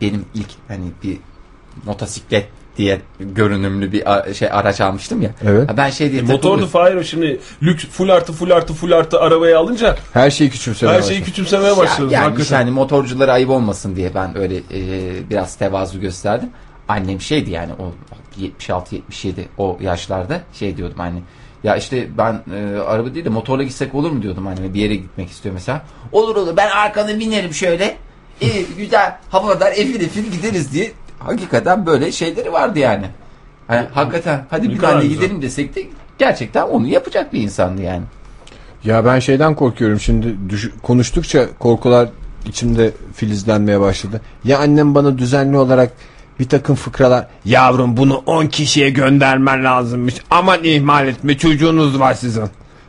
[0.00, 1.18] benim ilk hani bir
[1.84, 2.46] motosiklet
[2.76, 4.04] diye görünümlü bir
[4.34, 5.30] şey araç almıştım ya.
[5.44, 5.70] Evet.
[5.70, 6.66] Ha, Ben şey diye E, motorlu.
[6.66, 11.02] Fahir şimdi lüks full artı full artı full artı arabayı alınca Her şeyi küçümsemeye her
[11.02, 12.12] şeyi küçümsemeye Ya, başlıyoruz.
[12.12, 12.56] yani hakikaten.
[12.56, 14.80] hani motorculara ayıp olmasın diye ben öyle e,
[15.30, 16.48] biraz tevazu gösterdim.
[16.88, 17.92] Annem şeydi yani o
[18.68, 21.22] 76-77 o yaşlarda şey diyordum hani
[21.64, 24.94] ya işte ben e, araba değil de motorla gitsek olur mu diyordum anneme bir yere
[24.94, 25.82] gitmek istiyor mesela.
[26.12, 27.96] Olur olur ben arkana binerim şöyle.
[28.40, 28.48] E,
[28.78, 33.06] güzel havadar efil efil gideriz diye hakikaten böyle şeyleri vardı yani.
[33.68, 35.02] Hani, hakikaten hadi bir güzel.
[35.02, 35.82] gidelim desek de
[36.18, 38.02] gerçekten onu yapacak bir insandı yani.
[38.84, 42.08] Ya ben şeyden korkuyorum şimdi düş- konuştukça korkular
[42.46, 44.20] içimde filizlenmeye başladı.
[44.44, 45.92] Ya annem bana düzenli olarak
[46.40, 50.14] bir takım fıkralar yavrum bunu 10 kişiye göndermen lazımmış.
[50.30, 52.44] Aman ihmal etme çocuğunuz var sizin.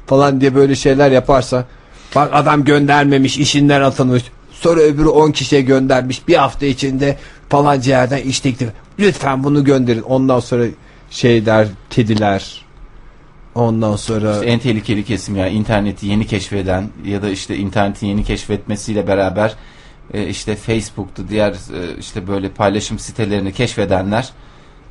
[0.07, 1.65] falan diye böyle şeyler yaparsa
[2.15, 4.23] bak adam göndermemiş işinden atılmış.
[4.51, 7.17] Sonra öbürü 10 kişiye göndermiş bir hafta içinde
[7.49, 8.43] falanca yerden iş
[8.99, 10.01] lütfen bunu gönderin.
[10.01, 10.65] Ondan sonra
[11.09, 12.61] şey der kediler
[13.55, 18.23] ondan sonra İşte en tehlikeli kesim ya interneti yeni keşfeden ya da işte internetin yeni
[18.23, 19.55] keşfetmesiyle beraber
[20.13, 24.29] e, işte Facebook'tu diğer e, işte böyle paylaşım sitelerini keşfedenler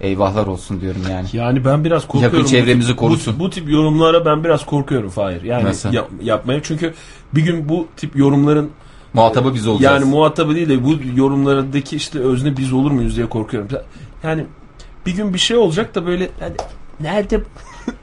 [0.00, 1.26] eyvahlar olsun diyorum yani.
[1.32, 2.38] Yani ben biraz korkuyorum.
[2.38, 3.34] Yakın çevremizi bu, tip- korusun.
[3.38, 5.42] Bu, bu tip yorumlara ben biraz korkuyorum Fahir.
[5.42, 5.92] Yani Nasıl?
[5.92, 6.94] yap- yapmaya çünkü
[7.34, 8.70] bir gün bu tip yorumların
[9.14, 10.00] Muhatabı biz olacağız.
[10.02, 13.68] yani muhatabı değil de bu yorumlardaki işte özne biz olur muyuz diye korkuyorum.
[14.22, 14.46] Yani
[15.06, 16.54] bir gün bir şey olacak da böyle hani
[17.00, 17.40] nerede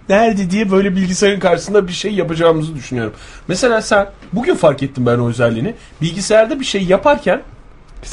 [0.10, 3.14] nerede diye böyle bilgisayarın karşısında bir şey yapacağımızı düşünüyorum.
[3.48, 5.74] Mesela sen bugün fark ettim ben o özelliğini.
[6.02, 7.42] Bilgisayarda bir şey yaparken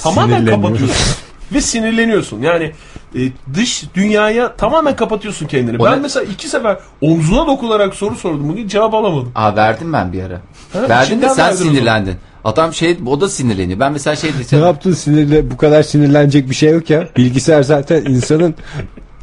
[0.03, 1.17] tamamen kapatıyorsun.
[1.53, 2.43] Ve sinirleniyorsun.
[2.43, 2.73] Yani
[3.15, 3.21] e,
[3.55, 5.83] dış dünyaya tamamen kapatıyorsun kendini.
[5.83, 8.49] O ben ne- mesela iki sefer omzuna dokunarak soru sordum.
[8.49, 9.33] Bugün cevap alamadım.
[9.35, 10.41] Aa verdim ben bir ara.
[10.73, 12.17] Ha, Verdin de sen sinirlendin.
[12.45, 13.81] Adam şey o da sinirleniyor.
[13.81, 17.09] Ben mesela şey Ne desem yaptın sinirle bu kadar sinirlenecek bir şey yok ya.
[17.17, 18.55] Bilgisayar zaten insanın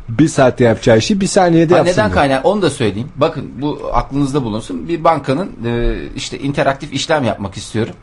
[0.10, 1.94] bir saatte yapacağı işi bir saniyede Ha, yapsın.
[1.94, 3.10] neden kaynak onu da söyleyeyim.
[3.16, 4.88] Bakın bu aklınızda bulunsun.
[4.88, 7.94] Bir bankanın e, işte interaktif işlem yapmak istiyorum.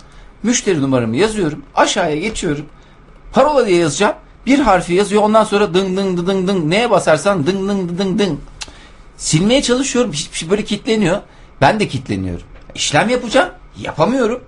[0.43, 1.63] Müşteri numaramı yazıyorum.
[1.75, 2.65] Aşağıya geçiyorum.
[3.33, 4.15] Parola diye yazacağım.
[4.47, 5.23] Bir harfi yazıyor.
[5.23, 6.71] Ondan sonra dın dın dın dın.
[6.71, 8.41] Neye basarsan dın dın dın dın.
[9.17, 10.13] Silmeye çalışıyorum.
[10.13, 11.19] Hiçbir şey böyle kilitleniyor.
[11.61, 12.47] Ben de kilitleniyorum.
[12.75, 13.49] İşlem yapacağım.
[13.79, 14.41] Yapamıyorum.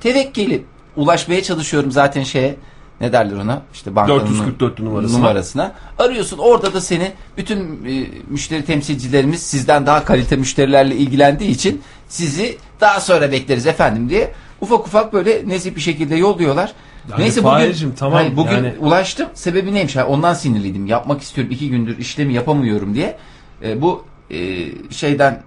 [0.00, 0.64] Tevekkeli.
[0.96, 2.56] Ulaşmaya çalışıyorum zaten şeye.
[3.00, 3.62] Ne derler ona?
[3.74, 5.18] İşte bankanın 444 numarasına.
[5.18, 5.72] numarasına.
[5.98, 12.58] Arıyorsun orada da seni bütün e, müşteri temsilcilerimiz sizden daha kalite müşterilerle ilgilendiği için sizi
[12.80, 16.72] daha sonra bekleriz efendim diye ufak ufak böyle nezih bir şekilde yolluyorlar.
[17.10, 19.28] Yani Neyse bugün, tamam, Hayır, bugün yani- ulaştım.
[19.34, 19.96] Sebebi neymiş?
[19.96, 20.86] Ha, Ondan sinirliydim.
[20.86, 21.52] Yapmak istiyorum.
[21.52, 23.16] iki gündür işlemi yapamıyorum diye.
[23.62, 24.36] E, bu e,
[24.90, 25.42] şeyden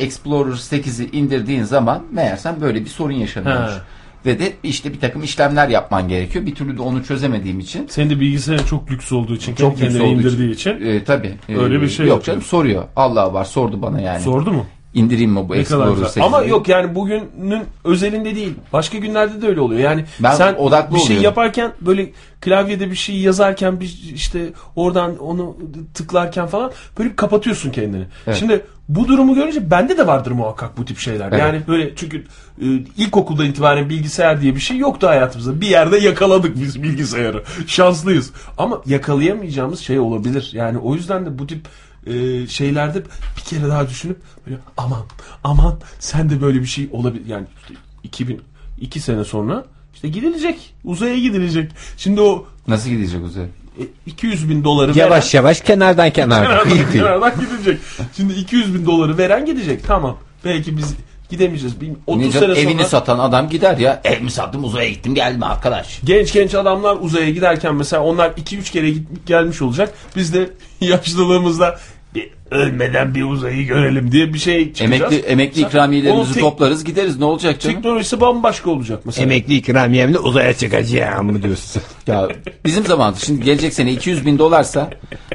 [0.00, 3.72] Explorer 8'i indirdiğin zaman meğersem böyle bir sorun yaşanıyormuş.
[3.72, 3.78] He.
[4.26, 6.46] Ve de işte bir takım işlemler yapman gerekiyor.
[6.46, 9.94] Bir türlü de onu çözemediğim için Senin de bilgisayarın çok lüks olduğu için, çok lüks
[9.96, 10.80] olduğu indirdiği için.
[10.86, 11.32] e, tabii.
[11.48, 12.24] E, Öyle bir şey Yok yapıyor.
[12.34, 12.84] canım soruyor.
[12.96, 14.20] Allah var sordu bana yani.
[14.20, 14.66] Sordu mu?
[14.94, 16.06] İndireyim mi bu Explorer güzel.
[16.06, 16.22] 8'i?
[16.22, 18.54] Ama yok yani bugünün özelinde değil.
[18.72, 19.80] Başka günlerde de öyle oluyor.
[19.80, 21.24] Yani Ben sen odaklı bir şey oluyorum.
[21.24, 25.56] yaparken böyle klavyede bir şey yazarken bir işte oradan onu
[25.94, 28.04] tıklarken falan böyle kapatıyorsun kendini.
[28.26, 28.38] Evet.
[28.38, 31.28] Şimdi bu durumu görünce bende de vardır muhakkak bu tip şeyler.
[31.28, 31.40] Evet.
[31.40, 32.24] Yani böyle çünkü
[32.60, 32.64] e,
[32.98, 35.60] ilkokulda itibaren bilgisayar diye bir şey yoktu hayatımızda.
[35.60, 37.42] Bir yerde yakaladık biz bilgisayarı.
[37.66, 38.32] Şanslıyız.
[38.58, 40.50] Ama yakalayamayacağımız şey olabilir.
[40.52, 41.60] Yani o yüzden de bu tip
[42.06, 43.02] e, şeylerde
[43.36, 45.02] bir kere daha düşünüp böyle aman
[45.44, 47.26] aman sen de böyle bir şey olabilir.
[47.26, 48.40] Yani işte 2000
[48.80, 50.74] iki sene sonra işte gidilecek.
[50.84, 51.70] Uzaya gidilecek.
[51.96, 53.46] Şimdi o Nasıl gidecek uzaya?
[53.46, 56.50] e, 200 bin doları Yavaş yavaş kenardan kenardan.
[56.50, 56.90] veren, kıyı.
[57.04, 57.80] kenardan gidecek.
[58.16, 59.84] Şimdi 200 bin doları veren gidecek.
[59.86, 60.16] Tamam.
[60.44, 60.94] Belki biz
[61.30, 61.80] gidemeyeceğiz.
[61.80, 62.56] Bir 30 Niye sene canım?
[62.56, 64.00] sonra Evini satan adam gider ya.
[64.04, 66.00] Evimi sattım uzaya gittim geldim arkadaş.
[66.04, 69.94] genç genç adamlar uzaya giderken mesela onlar 2-3 kere gitmiş gelmiş olacak.
[70.16, 70.50] Biz de
[70.80, 71.78] yaşlılığımızda
[72.14, 75.12] bir ölmeden bir uzayı görelim diye bir şey çıkacağız.
[75.12, 77.76] Emekli emekli Sen- ikramiyelerimizi tek- toplarız gideriz ne olacak canım?
[77.76, 79.24] Teknolojisi bambaşka olacak mesela.
[79.24, 81.82] Emekli ikramiyemle uzaya çıkacağım mı diyorsun?
[82.06, 82.28] Ya
[82.64, 84.90] bizim zamanımızda şimdi gelecek sene 200 bin dolarsa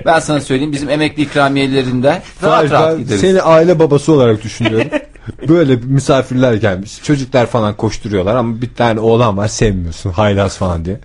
[0.05, 3.21] ben sana söyleyeyim bizim emekli ikramiyelerinden rahat Hayır, rahat ben gideriz.
[3.21, 4.87] seni aile babası olarak düşünüyorum.
[5.47, 7.03] Böyle misafirler gelmiş.
[7.03, 10.11] Çocuklar falan koşturuyorlar ama bir tane oğlan var sevmiyorsun.
[10.11, 10.99] Haylaz falan diye.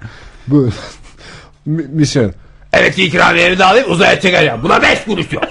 [0.48, 0.70] Böyle
[1.66, 2.32] Mi- misyon.
[2.72, 4.62] Evet ikramiyemi de alayım uzaya çıkacağım.
[4.62, 5.44] Buna 5 kuruş yok.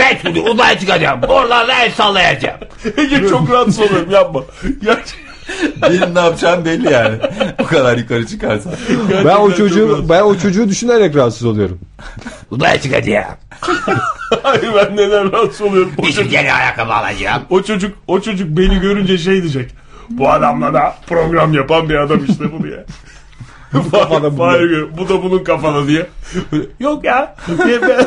[0.00, 1.20] 5 kuruş uzaya çıkacağım.
[1.28, 2.60] Oralarda el sallayacağım.
[2.96, 4.42] Ege çok rahatsız oluyorum yapma.
[4.82, 5.30] Gerçekten.
[5.82, 7.14] Benim ne yapacağım belli yani.
[7.58, 8.72] Bu kadar yukarı çıkarsan.
[9.24, 11.80] Ben o çocuğu ben o çocuğu düşünerek rahatsız oluyorum.
[12.50, 13.34] Uzaya çıkacağım.
[14.42, 15.92] Hayır ben neden rahatsız oluyorum?
[15.98, 17.42] O çocuk, yeni ayakkabı alacağım.
[17.50, 19.70] o çocuk, o çocuk beni görünce şey diyecek.
[20.10, 22.84] Bu adamla da program yapan bir adam işte bu diye.
[23.92, 24.36] kafada bu.
[24.36, 26.06] Fahir, bu da bunun kafada diye.
[26.80, 27.36] Yok ya.
[27.66, 28.06] diye ben-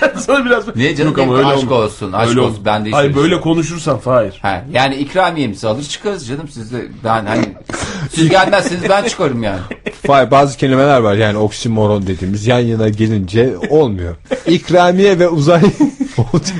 [0.00, 0.76] Sen sonra biraz...
[0.76, 1.14] Niye canım?
[1.20, 2.12] Ama öyle aşk olsun.
[2.12, 2.50] Aşk Öyle olsun.
[2.54, 2.64] olmaz.
[2.64, 4.38] Ben de Hayır öyle böyle şey- konuşursan Fahir.
[4.42, 7.44] Ha, yani ikramiyemizi alır çıkarız canım siz de ben hani
[8.10, 9.60] siz gelmezseniz ben çıkarım yani.
[10.06, 14.16] Hayır, bazı kelimeler var yani oksimoron dediğimiz yan yana gelince olmuyor.
[14.46, 15.60] İkramiye ve uzay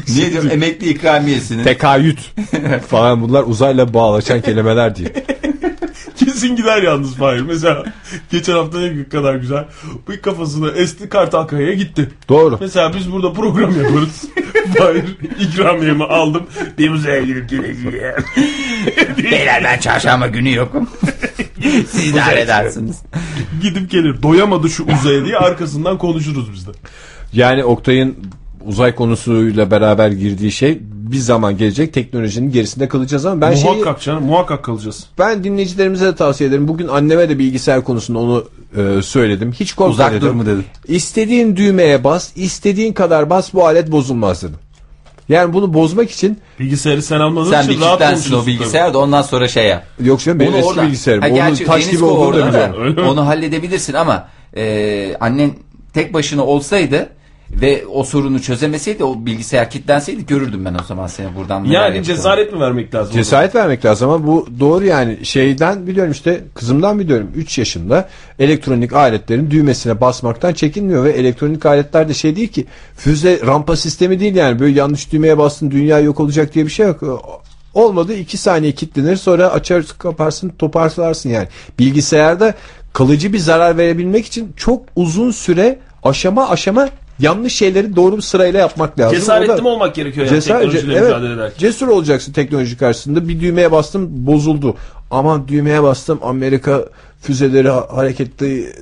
[0.08, 1.62] Niye diyorum emekli ikramiyesini.
[1.64, 2.18] Tekayüt
[2.88, 5.08] falan bunlar uzayla bağlaşan kelimeler değil.
[6.16, 7.40] Kesin gider yalnız Fahir.
[7.40, 7.84] Mesela
[8.30, 9.64] geçen hafta ne kadar güzel.
[10.08, 12.08] Bir kafasına esti Kartalkaya'ya gitti.
[12.28, 12.58] Doğru.
[12.60, 14.24] Mesela biz burada program yaparız.
[14.78, 15.04] Hayır
[15.40, 16.46] ikramiyemi aldım.
[16.78, 18.14] Bir uzaya gidip geleceğim.
[19.24, 20.88] Beyler ben çarşamba günü yokum.
[21.90, 23.02] Siz idare edersiniz.
[23.62, 24.22] gidip gelir.
[24.22, 26.70] Doyamadı şu uzaya diye arkasından konuşuruz biz de.
[27.32, 28.16] Yani Oktay'ın
[28.64, 30.78] uzay konusuyla beraber girdiği şey
[31.10, 35.06] bir zaman gelecek teknolojinin gerisinde kalacağız ama ben şeyi, muhakkak canım muhakkak kalacağız.
[35.18, 36.68] ben dinleyicilerimize de tavsiye ederim.
[36.68, 38.44] Bugün anneme de bilgisayar konusunda onu
[38.76, 39.52] e, söyledim.
[39.52, 40.28] Hiç korkma Uzak dedim.
[40.28, 40.64] dur mu dedim.
[40.88, 44.56] İstediğin düğmeye bas, istediğin kadar bas bu alet bozulmaz dedim.
[45.28, 48.98] Yani bunu bozmak için Bilgisayarı sen almadığın Sen için bir rahat kilitlensin o bilgisayar da
[48.98, 49.84] ondan sonra şey yap.
[50.00, 51.22] yoksa benim Onu eski orada- bilgisayarım.
[51.22, 53.06] Ha, Onun gerçi taş gibi olduğunu da biliyorum.
[53.08, 55.50] Onu halledebilirsin ama e, annen
[55.94, 57.08] tek başına olsaydı
[57.60, 61.64] ve o sorunu çözemeseydi o bilgisayar kilitlenseydi görürdüm ben o zaman seni buradan.
[61.64, 63.14] Yani cesaret mi vermek lazım?
[63.14, 68.92] Cesaret vermek lazım ama bu doğru yani şeyden biliyorum işte kızımdan biliyorum 3 yaşında elektronik
[68.92, 74.34] aletlerin düğmesine basmaktan çekinmiyor ve elektronik aletler de şey değil ki füze rampa sistemi değil
[74.34, 77.02] yani böyle yanlış düğmeye bastın dünya yok olacak diye bir şey yok.
[77.74, 81.48] Olmadı 2 saniye kilitlenir sonra açar kaparsın toparlarsın yani.
[81.78, 82.54] Bilgisayarda
[82.92, 86.88] kalıcı bir zarar verebilmek için çok uzun süre aşama aşama
[87.18, 89.18] yanlış şeyleri doğru bir sırayla yapmak lazım.
[89.18, 91.58] Cesaretli da- mi olmak gerekiyor yani Cesaret, teknolojiyle evet, mücadele ederken?
[91.58, 93.28] cesur olacaksın teknoloji karşısında.
[93.28, 94.76] Bir düğmeye bastım bozuldu.
[95.10, 96.84] Aman düğmeye bastım Amerika
[97.20, 98.72] füzeleri ha- hareketli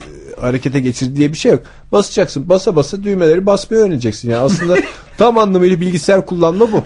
[0.40, 1.62] harekete geçirdi diye bir şey yok.
[1.92, 2.48] Basacaksın.
[2.48, 4.30] Basa basa düğmeleri basmayı öğreneceksin.
[4.30, 4.76] Yani aslında
[5.18, 6.76] tam anlamıyla bilgisayar kullanma bu.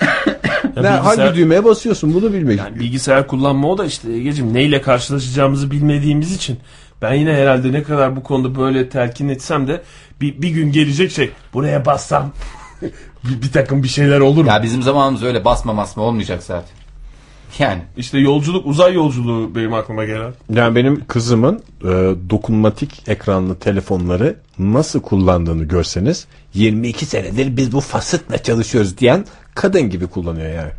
[0.77, 2.59] Ne, bilgisayar- Hangi düğmeye basıyorsun bunu bilmek.
[2.59, 6.59] Yani bilgisayar kullanma o da işte Ege'cim neyle karşılaşacağımızı bilmediğimiz için
[7.03, 9.83] ben yine herhalde ne kadar bu konuda böyle telkin etsem de
[10.21, 12.31] bir, bir gün gelecek şey buraya bassam
[13.25, 14.49] bir, bir takım bir şeyler olur mu?
[14.49, 16.77] Ya bizim zamanımız öyle basma basma olmayacak zaten.
[17.59, 20.35] Yani İşte yolculuk uzay yolculuğu benim aklıma gelen.
[20.51, 21.89] Yani benim kızımın e,
[22.31, 29.25] dokunmatik ekranlı telefonları nasıl kullandığını görseniz 22 senedir biz bu fasıtla çalışıyoruz diyen
[29.55, 30.71] kadın gibi kullanıyor yani.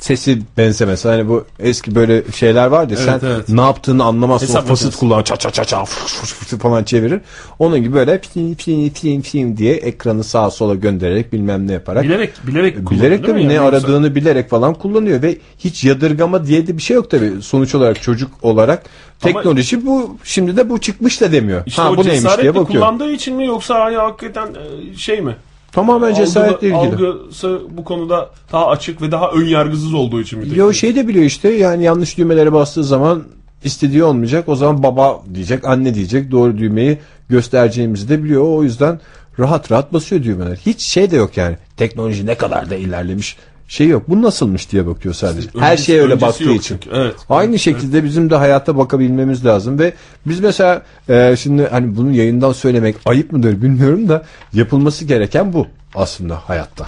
[0.00, 1.04] Sesi benzemez.
[1.04, 2.94] Hani bu eski böyle şeyler vardı.
[2.96, 3.48] Evet, Sen evet.
[3.48, 4.46] ne yaptığını anlamazsın.
[4.46, 5.22] Hesap o fasıt kullan.
[5.22, 7.20] Ça ça ça ça falan çevirir.
[7.58, 12.04] Onun gibi böyle ping ping ping ping diye ekranı sağa sola göndererek bilmem ne yaparak.
[12.04, 13.48] Bilerek bilerek kullanıyor Bilerek değil mi?
[13.48, 17.10] ne Yani yoksa- aradığını bilerek falan kullanıyor ve hiç yadırgama diye de bir şey yok
[17.10, 17.42] tabii.
[17.42, 18.82] Sonuç olarak çocuk olarak
[19.20, 21.62] teknoloji bu şimdi de bu çıkmış da demiyor.
[21.66, 22.66] İşte ha o bu neymiş diye bakıyor.
[22.66, 25.36] kullandığı için mi yoksa hani hakikaten e, şey mi?
[25.72, 27.06] Tamamen cesaretle ilgili.
[27.06, 30.46] Algısı bu konuda daha açık ve daha ön yargısız olduğu için mi?
[30.54, 33.22] Yo şey de biliyor işte yani yanlış düğmelere bastığı zaman
[33.64, 34.48] istediği olmayacak.
[34.48, 36.30] O zaman baba diyecek, anne diyecek.
[36.30, 36.98] Doğru düğmeyi
[37.28, 38.42] göstereceğimizi de biliyor.
[38.42, 39.00] O yüzden
[39.38, 40.56] rahat rahat basıyor düğmeler.
[40.56, 41.56] Hiç şey de yok yani.
[41.76, 43.36] Teknoloji ne kadar da ilerlemiş.
[43.70, 44.02] Şey yok.
[44.08, 45.48] Bu nasılmış diye bakıyor sadece.
[45.58, 46.78] Her Öncesi- şey öyle öncesi baktığı yok için.
[46.82, 47.14] çünkü, Evet.
[47.28, 49.92] Aynı şekilde bizim de hayata bakabilmemiz lazım ve
[50.26, 55.66] biz mesela e, şimdi hani bunu yayından söylemek ayıp mıdır bilmiyorum da yapılması gereken bu
[55.94, 56.86] aslında hayatta.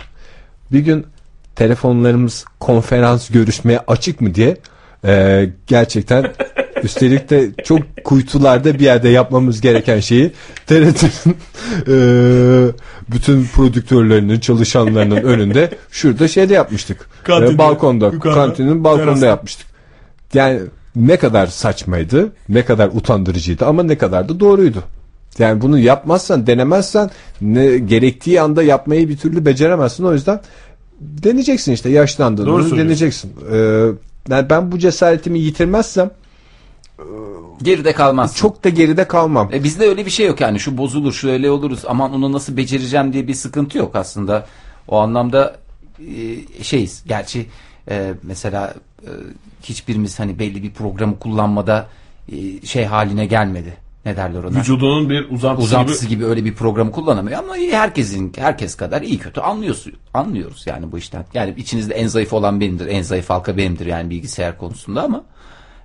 [0.72, 1.06] Bir gün
[1.56, 4.56] telefonlarımız konferans görüşmeye açık mı diye
[5.04, 6.32] e, gerçekten
[6.84, 10.30] üstelik de çok kuytularda bir yerde yapmamız gereken şeyi
[10.66, 11.36] TRT'nin
[11.88, 12.72] e,
[13.10, 17.06] bütün prodüktörlerinin çalışanlarının önünde şurada şeyde yapmıştık.
[17.24, 19.26] Kantinde, E, balkonda yukarıda, kantinin balkonda terasta.
[19.26, 19.66] yapmıştık.
[20.34, 20.60] Yani
[20.96, 24.82] ne kadar saçmaydı, ne kadar utandırıcıydı ama ne kadar da doğruydu.
[25.38, 27.10] Yani bunu yapmazsan, denemezsen
[27.40, 30.04] ne gerektiği anda yapmayı bir türlü beceremezsin.
[30.04, 30.40] O yüzden
[31.00, 33.32] deneyeceksin işte yaşlandığında deneyeceksin.
[33.52, 33.86] Ee,
[34.30, 36.10] yani ben bu cesaretimi yitirmezsem
[37.62, 38.36] geride kalmaz.
[38.36, 39.50] çok da geride kalmam.
[39.52, 42.56] E bizde öyle bir şey yok yani şu bozulur şu öyle oluruz aman onu nasıl
[42.56, 44.46] becereceğim diye bir sıkıntı yok aslında.
[44.88, 45.56] O anlamda
[46.00, 47.04] e, şeyiz.
[47.06, 47.46] Gerçi
[47.90, 49.10] e, mesela e,
[49.62, 51.88] hiçbirimiz hani belli bir programı kullanmada
[52.32, 53.76] e, şey haline gelmedi.
[54.06, 54.58] Ne derler ona?
[54.58, 56.14] Vücudunun bir uzantısı, uzantısı gibi.
[56.14, 60.98] gibi öyle bir programı kullanamıyor ama herkesin herkes kadar iyi kötü anlıyorsun anlıyoruz yani bu
[60.98, 61.24] işten.
[61.34, 65.24] Yani içinizde en zayıf olan benimdir, en zayıf halka benimdir yani bilgisayar konusunda ama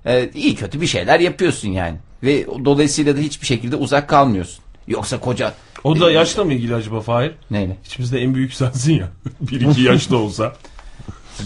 [0.08, 4.64] e, iyi kötü bir şeyler yapıyorsun yani ve dolayısıyla da hiçbir şekilde uzak kalmıyorsun.
[4.88, 5.54] Yoksa koca
[5.84, 7.32] O da yaşla mı ilgili acaba Fahir?
[7.52, 7.78] neyle?
[7.86, 9.08] İçimizde en büyük sensin ya.
[9.42, 10.54] bir iki yaşta olsa.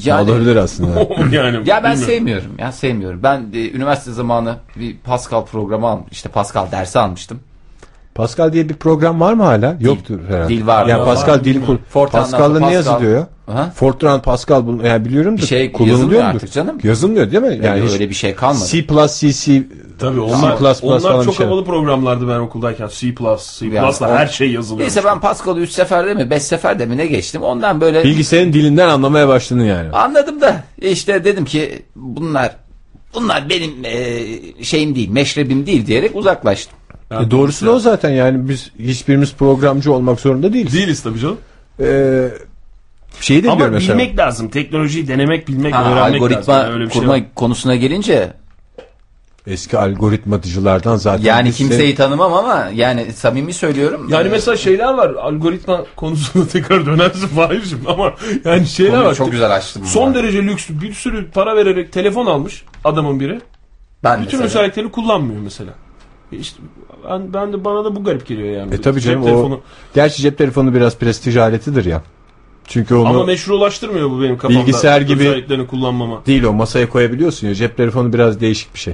[0.04, 1.00] Yani, Olabilir aslında.
[1.36, 1.98] yani ya ben bilmiyorum.
[1.98, 3.24] sevmiyorum ya sevmiyorum.
[3.24, 6.10] Ben e, üniversite zamanı bir Pascal programı almıştım.
[6.12, 7.40] işte Pascal dersi almıştım.
[8.16, 9.78] Pascal diye bir program var mı hala?
[9.80, 10.50] Yoktur herhalde.
[10.50, 10.86] Dil var.
[10.86, 11.78] Yani Var, Pascal var, dil kur.
[12.12, 12.74] Pascal'da ne Pascal.
[12.74, 13.28] yazılıyor ya?
[13.48, 13.72] Aha.
[13.76, 16.78] Fortran Pascal bunu yani biliyorum da Bir şey kullanılıyor artık canım.
[16.84, 17.48] Yazılmıyor değil mi?
[17.64, 18.66] Yani Yani öyle bir şey kalmadı.
[18.68, 18.86] C++,
[19.32, 19.64] CC
[20.00, 21.46] Tabii onlar, C++ onlar falan çok şey.
[21.46, 22.88] havalı programlardı ben okuldayken.
[22.88, 23.38] C++, C++'la
[23.76, 24.82] Yani her şey yazılıyor.
[24.82, 27.42] Neyse ben Pascal'ı 3 seferde mi 5 seferde mi ne geçtim.
[27.42, 29.92] Ondan böyle Bilgisayarın dilinden anlamaya başladın yani.
[29.92, 32.56] anladım da işte dedim ki bunlar
[33.16, 36.78] bunlar benim e, şeyim değil meşrebim değil diyerek uzaklaştım.
[37.12, 40.74] E doğrusu da o zaten yani biz hiçbirimiz programcı olmak zorunda değiliz.
[40.74, 41.38] Değiliz tabii canım.
[41.80, 42.28] Ee,
[43.22, 44.00] Şeyi de Ama biliyorum mesela.
[44.00, 44.50] bilmek lazım.
[44.50, 46.72] Teknolojiyi denemek, bilmek, Ha, öğrenmek algoritma lazım.
[46.72, 47.22] Yani bir şey kurma var.
[47.36, 48.34] konusuna gelince
[49.48, 51.24] Eski algoritmacılardan zaten.
[51.26, 54.08] yani kimseyi tanımam ama yani samimi söylüyorum.
[54.10, 55.10] Yani Ee, mesela şeyler var.
[55.10, 58.14] Algoritma konusuna tekrar dönersin Fahir'cim ama
[58.46, 59.16] yani şeyler konuyu var.
[59.16, 59.86] çok güzel açtım.
[59.86, 60.16] Son bunu.
[60.24, 63.42] derece lüks bir sürü para vererek telefon almış adamın biri.
[64.04, 64.62] ben Bütün mesela.
[64.62, 65.72] özelliklerini kullanmıyor mesela.
[66.32, 66.60] İşte
[67.10, 68.74] ben, ben de bana da bu garip geliyor yani.
[68.76, 69.54] E tabii Cep canım telefonu.
[69.56, 69.62] o.
[69.96, 72.02] Gerçi cep telefonu biraz prestij aletidir ya.
[72.68, 74.60] Çünkü onu Ama meşrulaştırmıyor bu benim kafamda.
[74.60, 76.26] Bilgisayar gibi- Özelliklerini kullanmama.
[76.26, 77.56] değil o masaya koyabiliyorsun ya.
[77.56, 78.94] Cep telefonu biraz değişik bir şey.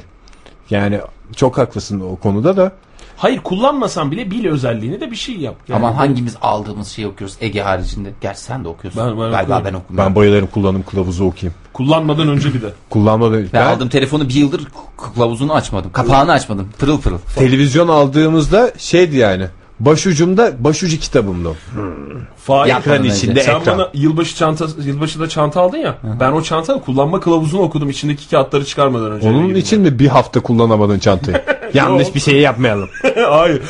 [0.70, 1.00] Yani
[1.36, 2.72] çok haklısın o konuda da.
[3.18, 5.56] Hayır kullanmasan bile bil özelliğini de bir şey yap.
[5.68, 8.12] Yani Aman hangimiz aldığımız şeyi okuyoruz Ege haricinde?
[8.22, 9.02] Gerçi sen de okuyorsun.
[9.04, 9.66] Ben- ben Galiba okuyorum.
[9.66, 9.98] ben okumuyorum.
[10.10, 11.54] Ben bayılırım kullanım kılavuzu okuyayım.
[11.74, 12.68] Kullanmadan önce bir de.
[12.90, 14.68] Kullanmadan Ben, ben, aldım telefonu bir yıldır
[15.16, 15.92] kılavuzunu açmadım.
[15.92, 16.70] Kapağını açmadım.
[16.80, 17.18] Pırıl pırıl.
[17.36, 19.46] televizyon aldığımızda şeydi yani.
[19.80, 21.50] Başucumda başucu kitabımda.
[22.68, 23.10] Ekran önce.
[23.16, 23.78] içinde Sen ekran.
[23.78, 25.98] bana yılbaşı çanta yılbaşı da çanta aldın ya.
[26.20, 29.30] Ben o çantanın kullanma kılavuzunu okudum içindeki kağıtları çıkarmadan önce.
[29.30, 31.42] Onun için mi bir hafta kullanamadın çantayı?
[31.74, 32.90] Yanlış bir şey yapmayalım.
[33.30, 33.62] Hayır.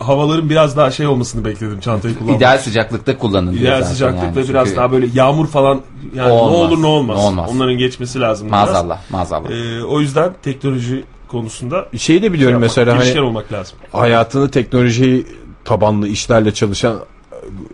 [0.00, 2.36] Havaların biraz daha şey olmasını bekledim çantayı kullanmak.
[2.36, 4.48] İdeal sıcaklıkta kullanın İdeal zaten sıcaklık yani.
[4.48, 5.80] biraz Çünkü daha böyle yağmur falan
[6.14, 6.50] yani Olmaz.
[6.52, 7.18] ne olur ne olmaz.
[7.18, 7.50] Olmaz.
[7.54, 8.48] Onların geçmesi lazım.
[8.48, 8.68] biraz.
[8.68, 9.50] Maazallah maazallah.
[9.50, 13.78] Ee, o yüzden teknoloji konusunda Şeyi de biliyorum yapmak, mesela hani olmak lazım.
[13.92, 15.26] hayatını teknoloji
[15.64, 16.96] tabanlı işlerle çalışan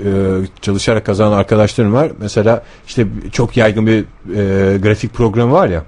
[0.04, 0.10] e,
[0.62, 2.10] çalışarak kazanan arkadaşlarım var.
[2.20, 3.98] Mesela işte çok yaygın bir
[4.36, 5.82] e, grafik programı var ya.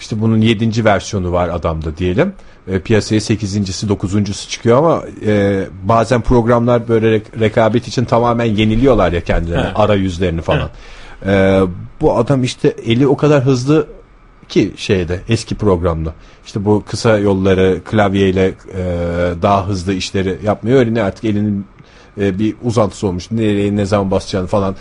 [0.00, 0.84] İşte bunun 7.
[0.84, 2.32] versiyonu var adamda diyelim.
[2.68, 9.12] E, piyasaya 8.si 9.sü çıkıyor ama e, bazen programlar böyle rek- rekabet için tamamen yeniliyorlar
[9.12, 9.64] ya kendilerini.
[9.64, 9.74] He.
[9.74, 10.70] Arayüzlerini falan.
[11.26, 11.60] E,
[12.00, 13.86] bu adam işte eli o kadar hızlı
[14.48, 16.14] ki şeyde eski programda.
[16.46, 18.52] İşte bu kısa yolları klavyeyle e,
[19.42, 21.06] daha hızlı işleri yapmayı öğreniyor.
[21.06, 21.66] Artık elinin
[22.20, 23.30] e, bir uzantısı olmuş.
[23.30, 24.76] Nereye ne zaman basacağını falan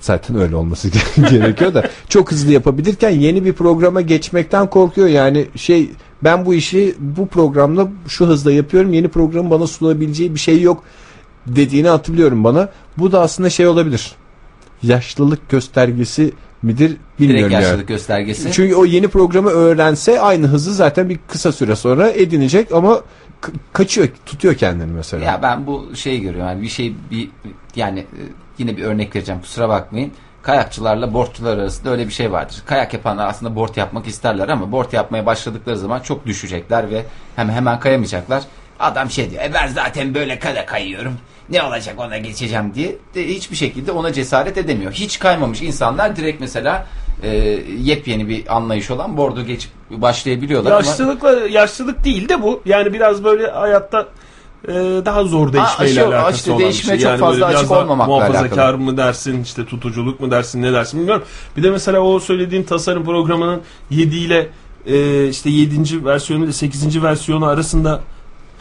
[0.00, 0.88] zaten öyle olması
[1.30, 5.08] gerekiyor da çok hızlı yapabilirken yeni bir programa geçmekten korkuyor.
[5.08, 5.90] Yani şey
[6.24, 8.92] ben bu işi bu programda şu hızda yapıyorum.
[8.92, 10.84] Yeni programın bana sunabileceği bir şey yok
[11.46, 12.68] dediğini hatırlıyorum bana.
[12.98, 14.12] Bu da aslında şey olabilir.
[14.82, 16.32] Yaşlılık göstergesi
[16.62, 17.64] midir bilmiyorum Direkt yani.
[17.64, 18.52] yaşlılık göstergesi.
[18.52, 23.00] Çünkü o yeni programı öğrense aynı hızı zaten bir kısa süre sonra edinecek ama
[23.72, 25.24] kaçıyor, tutuyor kendini mesela.
[25.24, 26.48] Ya ben bu şeyi görüyorum.
[26.48, 27.28] Yani bir şey bir
[27.76, 28.06] yani
[28.60, 29.40] yine bir örnek vereceğim.
[29.40, 30.12] Kusura bakmayın.
[30.42, 32.62] Kayakçılarla bortçular arasında öyle bir şey vardır.
[32.66, 37.04] Kayak yapanlar aslında bort yapmak isterler ama bort yapmaya başladıkları zaman çok düşecekler ve
[37.36, 38.42] hemen hemen kayamayacaklar.
[38.80, 39.42] Adam şey diyor.
[39.44, 41.18] E ben zaten böyle kale kayıyorum.
[41.50, 44.92] Ne olacak ona geçeceğim diye de hiçbir şekilde ona cesaret edemiyor.
[44.92, 46.86] Hiç kaymamış insanlar direkt mesela
[47.22, 47.28] e,
[47.80, 52.62] yepyeni bir anlayış olan bordo geçip başlayabiliyorlar ama Yaşlılıkla yaşlılık değil de bu.
[52.64, 54.08] Yani biraz böyle hayatta
[54.68, 54.72] e,
[55.04, 57.02] daha zor değişmeyle Ha, şu- alakası işte olan bir değişmeye şey.
[57.02, 58.78] çok Yani fazla açık olmamakla Muhafazakar alakalı.
[58.78, 61.24] mı dersin, işte tutuculuk mu dersin, ne dersin bilmiyorum.
[61.56, 63.60] Bir de mesela o söylediğin tasarım programının
[63.90, 64.48] 7 ile
[64.86, 66.04] e, işte 7.
[66.04, 67.02] versiyonu ile 8.
[67.02, 68.00] versiyonu arasında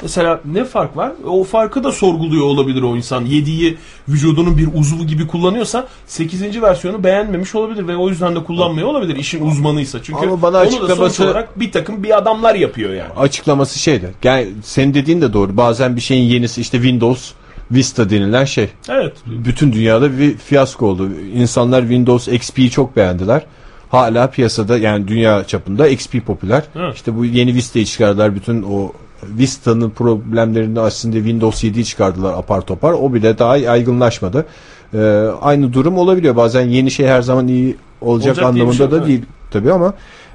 [0.01, 1.11] Mesela ne fark var?
[1.27, 3.25] O farkı da sorguluyor olabilir o insan.
[3.25, 3.77] 7'yi
[4.09, 6.61] vücudunun bir uzvu gibi kullanıyorsa 8.
[6.61, 10.03] versiyonu beğenmemiş olabilir ve o yüzden de kullanmıyor olabilir işin uzmanıysa.
[10.03, 13.13] Çünkü Ama bana onu da sonuç açıklaması- olarak bir takım bir adamlar yapıyor yani.
[13.17, 14.13] Açıklaması şeydi.
[14.23, 15.57] Yani senin dediğin de doğru.
[15.57, 17.31] Bazen bir şeyin yenisi işte Windows
[17.71, 18.69] Vista denilen şey.
[18.89, 19.13] Evet.
[19.25, 21.09] Bütün dünyada bir fiyasko oldu.
[21.35, 23.41] İnsanlar Windows XP'yi çok beğendiler.
[23.89, 26.63] Hala piyasada yani dünya çapında XP popüler.
[26.75, 26.95] Evet.
[26.95, 28.35] İşte bu yeni Vista'yı çıkardılar.
[28.35, 28.91] Bütün o
[29.23, 32.93] Vista'nın problemlerini aslında Windows 7'yi çıkardılar apar topar.
[32.93, 34.45] O bile daha yaygınlaşmadı.
[34.93, 34.97] Ee,
[35.41, 36.35] aynı durum olabiliyor.
[36.35, 39.07] Bazen yeni şey her zaman iyi olacak, Olacak anlamında şey da evet.
[39.07, 39.93] değil tabii ama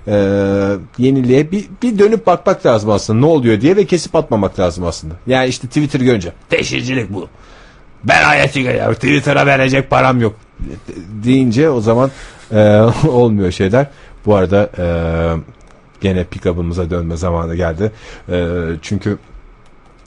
[0.09, 0.15] e,
[0.99, 5.15] yeniliğe bir, bir dönüp bakmak lazım aslında ne oluyor diye ve kesip atmamak lazım aslında.
[5.27, 7.29] Yani işte Twitter görünce teşhircilik bu.
[8.05, 10.35] Belayet ya Twitter'a verecek param yok
[11.25, 12.11] deyince o zaman
[12.53, 12.79] e,
[13.09, 13.87] olmuyor şeyler.
[14.27, 14.87] Bu arada e,
[16.05, 17.93] gene pick-up'ımıza dönme zamanı geldi.
[18.29, 18.47] E,
[18.83, 19.19] çünkü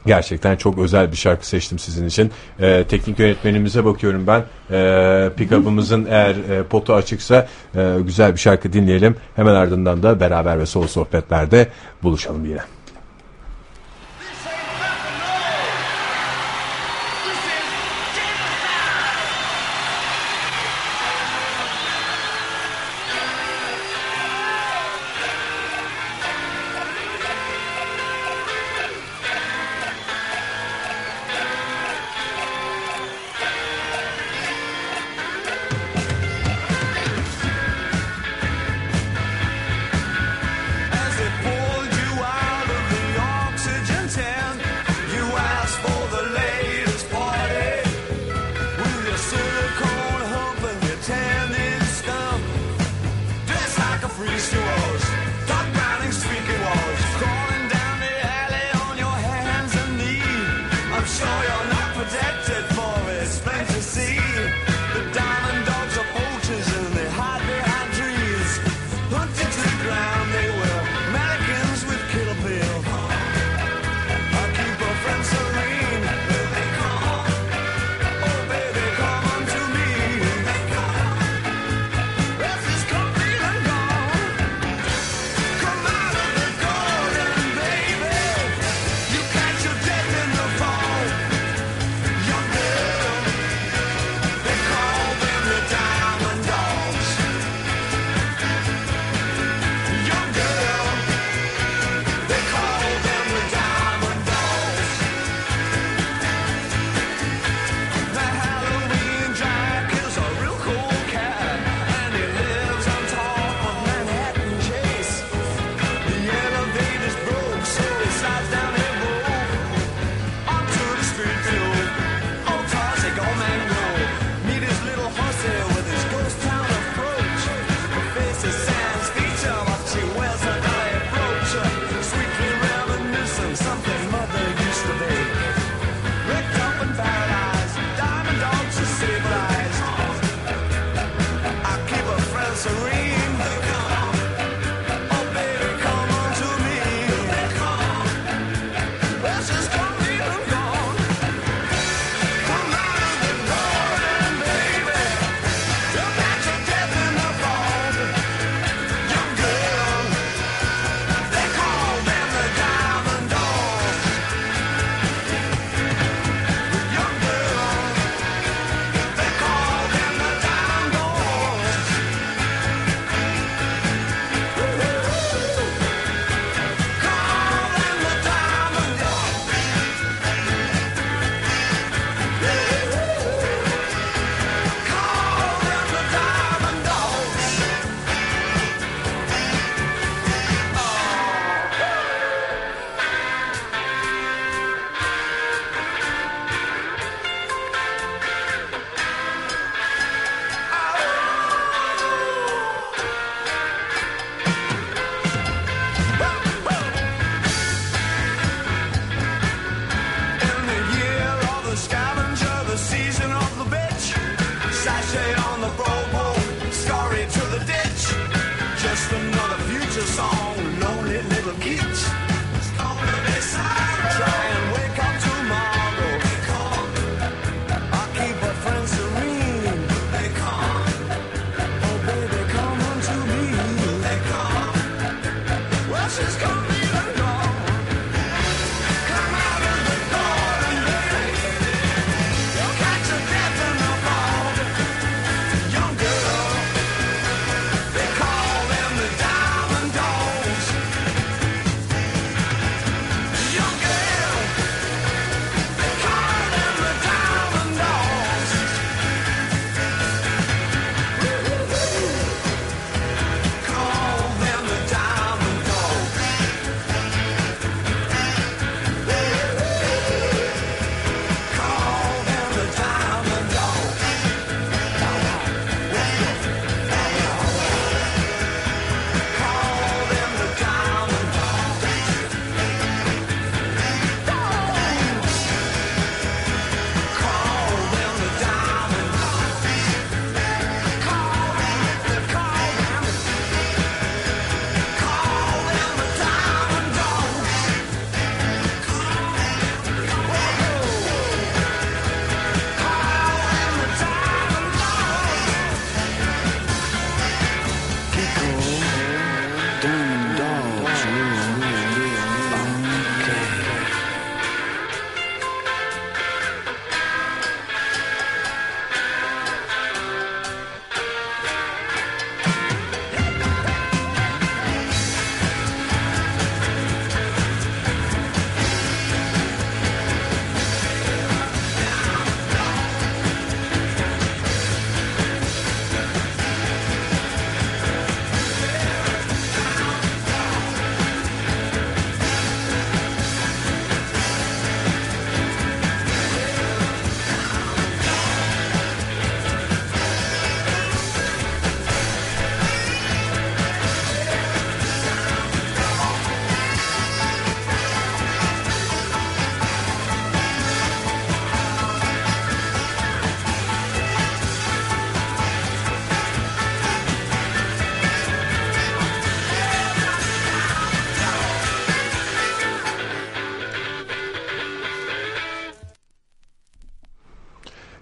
[0.05, 2.31] Gerçekten çok özel bir şarkı seçtim sizin için.
[2.59, 4.43] E, teknik yönetmenimize bakıyorum ben.
[4.71, 9.15] E, pick-up'ımızın eğer e, potu açıksa e, güzel bir şarkı dinleyelim.
[9.35, 11.67] Hemen ardından da beraber ve solo sohbetlerde
[12.03, 12.76] buluşalım yine.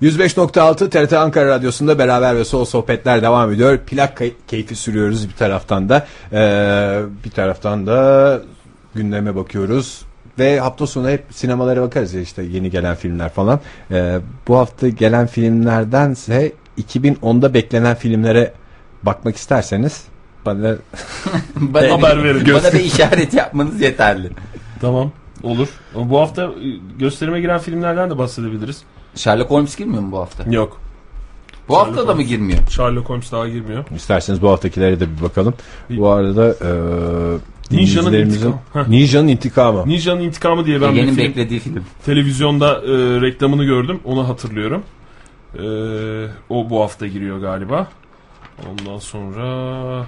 [0.06, 3.78] 105.6 TRT Ankara Radyosu'nda beraber ve sol sohbetler devam ediyor.
[3.78, 6.08] Plak keyfi sürüyoruz bir taraftan da.
[6.34, 8.42] Ee, bir taraftan da
[8.96, 10.02] gündeme bakıyoruz.
[10.40, 13.60] Ve hafta sonu hep sinemalara bakarız ya işte yeni gelen filmler falan.
[13.92, 18.54] Ee, bu hafta gelen filmlerdense 2010'da beklenen filmlere
[19.04, 20.04] bakmak isterseniz
[20.46, 20.76] bana
[21.56, 22.54] Bana Haber bir, verin.
[22.54, 24.30] Bana bir işaret yapmanız yeterli.
[24.82, 25.12] Tamam
[25.44, 25.68] olur.
[25.96, 26.50] Ama bu hafta
[27.00, 28.84] gösterime giren filmlerden de bahsedebiliriz.
[29.16, 30.52] Sherlock Holmes girmiyor mu bu hafta?
[30.52, 30.82] Yok.
[31.70, 32.60] Bu hafta da mı girmiyor?
[32.70, 33.86] Sherlock Holmes daha girmiyor.
[33.96, 35.54] isterseniz bu haftakilere de bir bakalım.
[35.90, 36.70] Bu arada e,
[37.72, 38.60] Ninja'nın intikamı.
[38.88, 39.90] Ninja'nın intikamı.
[39.90, 41.84] Ninja'nın İntikamı diye ben bir Ege'nin film, beklediği film.
[42.06, 44.00] televizyonda e, reklamını gördüm.
[44.06, 44.84] Onu hatırlıyorum.
[45.56, 45.64] E,
[46.50, 47.88] o bu hafta giriyor galiba.
[48.70, 50.06] Ondan sonra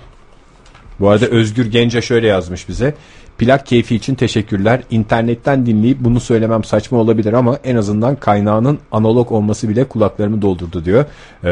[0.99, 2.95] Bu arada Özgür Gence şöyle yazmış bize.
[3.37, 4.81] Plak keyfi için teşekkürler.
[4.89, 10.85] İnternetten dinleyip bunu söylemem saçma olabilir ama en azından kaynağının analog olması bile kulaklarımı doldurdu
[10.85, 11.05] diyor.
[11.43, 11.47] Ee,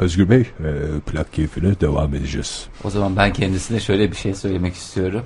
[0.00, 0.70] Özgür Bey, e,
[1.06, 2.66] plak keyfine devam edeceğiz.
[2.84, 5.22] O zaman ben kendisine şöyle bir şey söylemek istiyorum.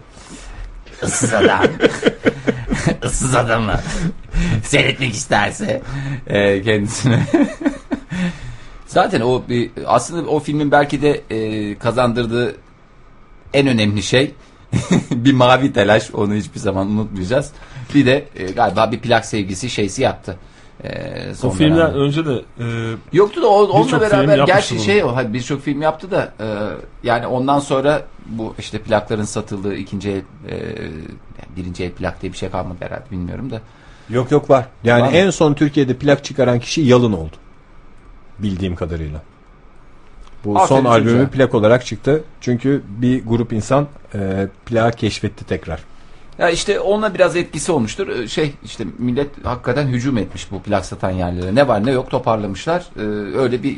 [1.02, 1.64] Issız adam.
[3.04, 3.74] Issız adamı.
[4.62, 5.82] Seyretmek isterse
[6.26, 7.22] e, kendisine.
[8.86, 12.56] Zaten o bir, aslında o filmin belki de e, kazandırdığı
[13.54, 14.34] en önemli şey
[15.10, 16.10] bir mavi telaş.
[16.14, 17.52] Onu hiçbir zaman unutmayacağız.
[17.94, 20.36] Bir de e, galiba bir plak sevgisi şeysi yaptı.
[20.84, 21.98] E, son o filmden dönemde.
[21.98, 22.64] önce de e,
[23.12, 24.82] Yoktu da o, onunla beraber gerçi bunu.
[24.84, 26.46] şey o hani birçok film yaptı da e,
[27.02, 30.18] yani ondan sonra bu işte plakların satıldığı ikinci el
[30.50, 30.76] e,
[31.56, 33.60] birinci el plak diye bir şey kalmadı herhalde bilmiyorum da.
[34.10, 34.66] Yok yok var.
[34.84, 35.16] Yani Var mı?
[35.16, 37.36] en son Türkiye'de plak çıkaran kişi Yalın oldu.
[38.38, 39.22] Bildiğim kadarıyla.
[40.44, 41.26] Bu Aferin son albümü çocuğa.
[41.30, 42.22] plak olarak çıktı.
[42.40, 45.80] Çünkü bir grup insan e, plağı keşfetti tekrar.
[46.38, 48.08] Ya işte onunla biraz etkisi olmuştur.
[48.08, 51.54] E, Şey işte millet hakikaten hücum etmiş bu plak satan yerlere.
[51.54, 52.86] Ne var ne yok toparlamışlar.
[52.96, 53.02] E,
[53.38, 53.76] öyle bir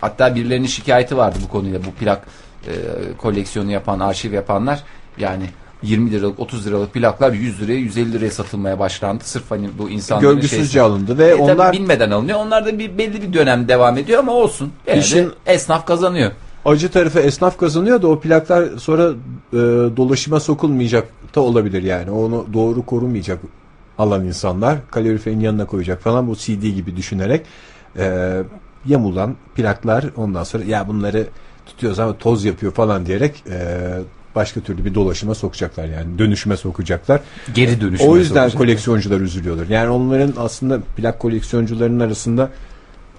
[0.00, 1.80] hatta birilerinin şikayeti vardı bu konuyla.
[1.84, 2.26] Bu plak
[2.66, 2.72] e,
[3.18, 4.82] koleksiyonu yapan, arşiv yapanlar
[5.18, 5.44] yani
[5.82, 9.24] 20 liralık 30 liralık plaklar 100 liraya 150 liraya satılmaya başlandı.
[9.26, 12.38] Sırf hani bu insanların Görgüsüzce şeysi- alındı ve E, onlar bilmeden alınıyor.
[12.38, 14.72] Onlar da bir belli bir dönem devam ediyor ama olsun.
[14.86, 16.30] Gene de İşin- esnaf kazanıyor.
[16.64, 19.10] acı tarafı esnaf kazanıyor da o plaklar sonra
[19.52, 19.56] e,
[19.96, 22.10] dolaşıma sokulmayacak da olabilir yani.
[22.10, 23.38] Onu doğru korumayacak
[23.98, 27.46] alan insanlar kaloriferin yanına koyacak falan bu CD gibi düşünerek
[27.98, 28.32] e,
[28.86, 31.26] yamulan plaklar ondan sonra ya bunları
[31.66, 33.88] tutuyoruz ama toz yapıyor falan diyerek e,
[34.38, 37.20] başka türlü bir dolaşıma sokacaklar yani dönüşüme sokacaklar.
[37.54, 38.08] Geri dönüşüm.
[38.08, 39.68] O yüzden koleksiyoncular üzülüyordur.
[39.68, 42.50] Yani onların aslında plak koleksiyoncularının arasında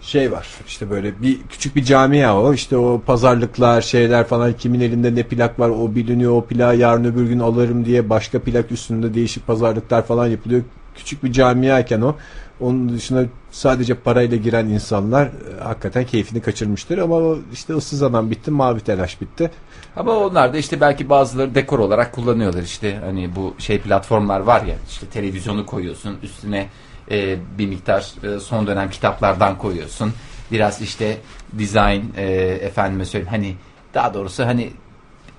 [0.01, 0.47] şey var.
[0.67, 2.53] İşte böyle bir küçük bir camia o.
[2.53, 6.31] İşte o pazarlıklar, şeyler falan kimin elinde ne plak var o biliniyor.
[6.31, 10.61] O plağı yarın öbür gün alırım diye başka plak üstünde değişik pazarlıklar falan yapılıyor.
[10.99, 12.15] Küçük bir camiayken o.
[12.59, 18.31] Onun dışında sadece parayla giren insanlar e, hakikaten keyfini kaçırmıştır ama o işte ıssız adam
[18.31, 19.51] bitti, mavi telaş bitti.
[19.95, 24.61] Ama onlar da işte belki bazıları dekor olarak kullanıyorlar işte hani bu şey platformlar var
[24.61, 26.67] ya işte televizyonu koyuyorsun üstüne
[27.11, 30.13] e, bir miktar e, son dönem kitaplardan koyuyorsun
[30.51, 31.17] biraz işte
[31.53, 32.23] design e,
[32.61, 33.55] efendime söyleyeyim hani
[33.93, 34.69] daha doğrusu hani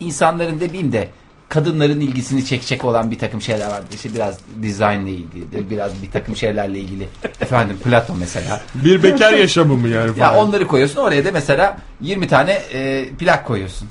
[0.01, 1.09] insanların demeyeyim de
[1.51, 6.37] kadınların ilgisini çekecek olan bir takım şeyler var işte biraz dizaynla ilgili biraz bir takım
[6.37, 7.09] şeylerle ilgili
[7.41, 10.19] efendim Plato mesela bir bekar yaşamı mı yani?
[10.19, 10.49] ya falan?
[10.49, 13.89] onları koyuyorsun oraya da mesela 20 tane e, plak koyuyorsun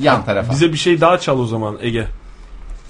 [0.00, 0.52] yan tarafa.
[0.52, 2.06] Bize bir şey daha çal o zaman Ege.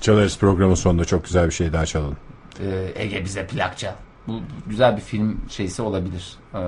[0.01, 2.16] Çalarız programın sonunda çok güzel bir şey daha çalalım.
[2.61, 3.93] Ee, Ege bize plak çal.
[4.27, 6.37] Bu güzel bir film şeysi olabilir.
[6.55, 6.59] Ee,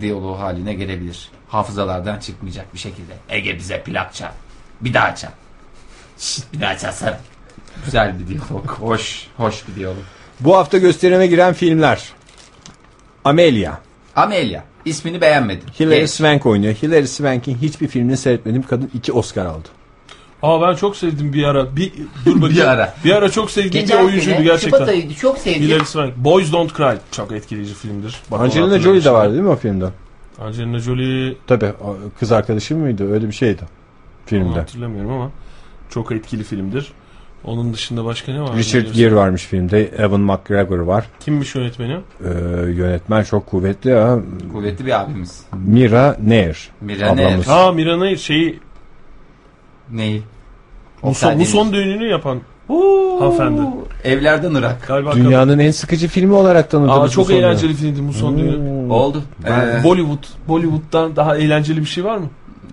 [0.00, 1.28] diyaloğu haline gelebilir.
[1.48, 3.12] Hafızalardan çıkmayacak bir şekilde.
[3.28, 4.30] Ege bize plak çal.
[4.80, 5.30] Bir daha çal.
[6.18, 7.18] Şşt, bir daha çalsana.
[7.84, 8.70] Güzel bir diyalog.
[8.70, 9.96] Hoş, hoş bir diyalog.
[10.40, 12.02] Bu hafta gösterime giren filmler.
[13.24, 13.72] Amelia.
[14.16, 14.62] Amelia.
[14.84, 15.68] ismini beğenmedim.
[15.80, 16.10] Hilary Genç.
[16.10, 16.74] Swank oynuyor.
[16.74, 18.62] Hilary Swank'in hiçbir filmini seyretmedim.
[18.62, 19.68] Kadın iki Oscar aldı.
[20.42, 21.76] Aa ben çok sevdim bir ara.
[21.76, 21.92] Bir
[22.26, 22.56] dur bakayım.
[22.56, 22.94] Bir ara.
[23.04, 24.78] Bir ara çok sevdiğim Geçen bir oyuncuydu sene gerçekten.
[24.78, 25.14] Şubat ayıydı.
[25.14, 25.62] Çok sevdim.
[25.62, 26.16] Hilary Swank.
[26.16, 26.96] Boys Don't Cry.
[27.12, 28.16] Çok etkileyici filmdir.
[28.30, 29.86] Bak, onu Angelina Jolie de vardı değil mi o filmde?
[30.40, 31.72] Angelina Jolie Tabii
[32.18, 33.12] kız arkadaşı mıydı?
[33.12, 33.68] Öyle bir şeydi onu
[34.26, 34.58] filmde.
[34.58, 35.30] hatırlamıyorum ama
[35.90, 36.92] çok etkili filmdir.
[37.44, 38.56] Onun dışında başka ne var?
[38.56, 39.86] Richard Gere varmış filmde.
[39.88, 41.04] Evan McGregor var.
[41.20, 41.92] Kimmiş yönetmeni?
[42.24, 42.28] Ee,
[42.70, 44.18] yönetmen çok kuvvetli ya.
[44.52, 45.42] Kuvvetli bir abimiz.
[45.66, 46.70] Mira Nair.
[46.80, 47.26] Mira Nair.
[47.26, 47.48] Ablamız.
[47.48, 48.58] Aa Mira Nair şeyi
[49.92, 50.22] Neyi?
[51.02, 53.60] bu son, bu son düğününü yapan Oo, Hanımefendi.
[54.04, 54.86] Evlerden Irak.
[54.86, 56.86] galiba Dünyanın en sıkıcı filmi olarak kadın.
[56.86, 58.56] tanıdığımız Aa çok eğlenceli filmdi bu son düğünü.
[58.56, 58.90] Hmm.
[58.90, 59.22] Oldu.
[59.46, 60.24] Ee, Bollywood.
[60.48, 62.26] Bollywood'dan daha eğlenceli bir şey var mı?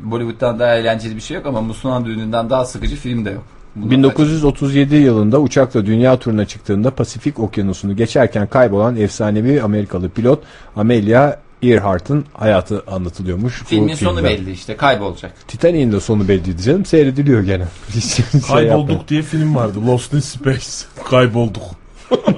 [0.04, 3.44] Bollywood'dan daha eğlenceli bir şey yok ama Musluhan düğününden daha sıkıcı film de yok.
[3.76, 10.44] Bunu 1937 yılında uçakla dünya turuna çıktığında Pasifik Okyanusu'nu geçerken kaybolan efsanevi Amerikalı pilot
[10.76, 13.64] Amelia Earhart'ın hayatı anlatılıyormuş.
[13.66, 15.48] Filmin sonu belli işte kaybolacak.
[15.48, 16.86] Titanic'in de sonu belliydi canım.
[16.86, 17.66] Seyrediliyor gene.
[18.02, 19.88] Şey Kaybolduk diye film vardı.
[19.88, 20.68] Lost in Space.
[21.10, 21.64] Kaybolduk.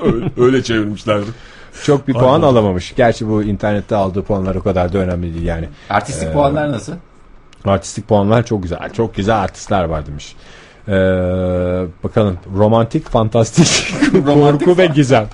[0.05, 1.25] öyle, öyle çevirmişlerdi.
[1.83, 2.43] Çok bir puan Kaybolduk.
[2.49, 2.93] alamamış.
[2.95, 5.69] Gerçi bu internette aldığı puanlar o kadar da önemli değil yani.
[5.89, 6.93] Artistik Ee, puanlar nasıl?
[7.67, 8.89] Artistik puanlar çok güzel.
[8.93, 10.35] Çok güzel artistler var demiş.
[10.87, 10.91] Ee,
[12.03, 13.93] bakalım romantik, fantastik,
[14.27, 15.27] Romantik korku ve gizem.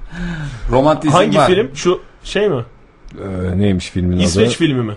[0.70, 1.46] Romantizm Hangi var.
[1.46, 1.70] film?
[1.74, 2.64] Şu şey mi?
[3.18, 4.54] Ee, neymiş filmin İsveç adı?
[4.56, 4.92] filmi mi?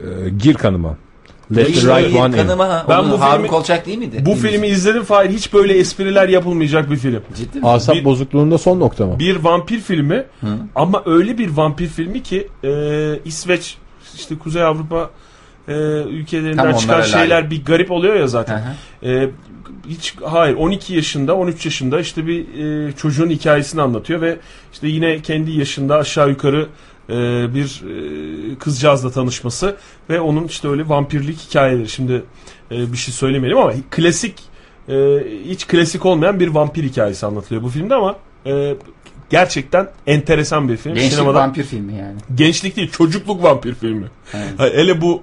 [0.00, 0.96] Ee, Gir kanıma.
[1.56, 2.48] Let the right one in.
[2.88, 4.22] Ben bu Harun filmi- Kolçak değil miydi?
[4.26, 5.30] Bu filmi izledim Fahir.
[5.30, 7.20] Hiç böyle espriler yapılmayacak bir film.
[7.36, 7.68] Ciddi mi?
[7.68, 9.18] Asap Bir- bozukluğunda son nokta mı?
[9.18, 10.24] Bir vampir filmi
[10.74, 12.70] ama öyle bir vampir filmi ki e,
[13.24, 13.78] İsveç
[14.16, 15.10] işte Kuzey Avrupa
[15.68, 15.72] e,
[16.02, 17.50] ülkelerinden Tam çıkan şeyler layık.
[17.50, 18.62] bir garip oluyor ya Hı zaten.
[19.02, 19.08] hı.
[19.08, 19.30] E,
[19.88, 22.44] hiç hayır 12 yaşında 13 yaşında işte bir
[22.88, 24.36] e, çocuğun hikayesini anlatıyor ve
[24.72, 26.66] işte yine kendi yaşında aşağı yukarı
[27.08, 27.14] e,
[27.54, 27.82] bir
[28.52, 29.76] e, kızcağızla tanışması
[30.10, 31.88] ve onun işte öyle vampirlik hikayeleri.
[31.88, 32.22] Şimdi
[32.70, 34.34] e, bir şey söylemeyelim ama klasik
[34.88, 34.94] e,
[35.44, 38.16] hiç klasik olmayan bir vampir hikayesi anlatılıyor bu filmde ama
[38.46, 38.74] e,
[39.30, 40.94] gerçekten enteresan bir film.
[40.94, 42.16] Gençlik Sinemada vampir filmi yani.
[42.34, 44.06] gençlik değil çocukluk vampir filmi.
[44.34, 44.74] Evet.
[44.74, 45.22] Hele bu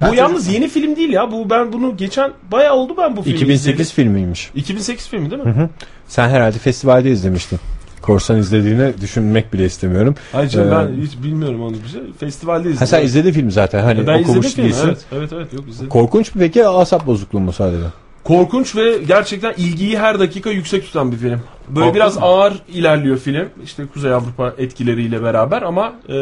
[0.00, 1.32] Ben bu yalnız yeni film değil ya.
[1.32, 3.84] Bu ben bunu geçen bayağı oldu ben bu filmi 2008 izledim.
[3.94, 4.50] filmiymiş.
[4.54, 5.68] 2008 filmi değil mi?
[6.06, 7.58] Sen herhalde festivalde izlemiştin.
[8.02, 10.14] Korsan izlediğini düşünmek bile istemiyorum.
[10.32, 12.00] Hayır canım Ee, ben hiç bilmiyorum onu bir şey.
[12.20, 12.78] Festivalde izledim.
[12.78, 13.82] Ha sen izledin filmi zaten.
[13.82, 14.64] Hani ben izledim okumuş filmi.
[14.64, 14.86] değilsin.
[14.86, 15.88] Evet, evet evet yok izledim.
[15.88, 17.84] Korkunç mu peki asap bozukluğu mu sadece?
[18.28, 21.42] Korkunç ve gerçekten ilgiyi her dakika yüksek tutan bir film.
[21.68, 22.22] Böyle Korkunç biraz mu?
[22.24, 23.48] ağır ilerliyor film.
[23.64, 26.12] İşte Kuzey Avrupa etkileriyle beraber ama e,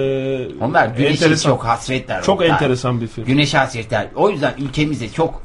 [0.60, 1.50] Onlar güneşe enteresan.
[1.50, 2.22] çok hasretler.
[2.22, 2.48] çok onlar.
[2.50, 3.24] enteresan bir film.
[3.24, 4.06] Güneş hasretler.
[4.16, 5.42] O yüzden ülkemize çok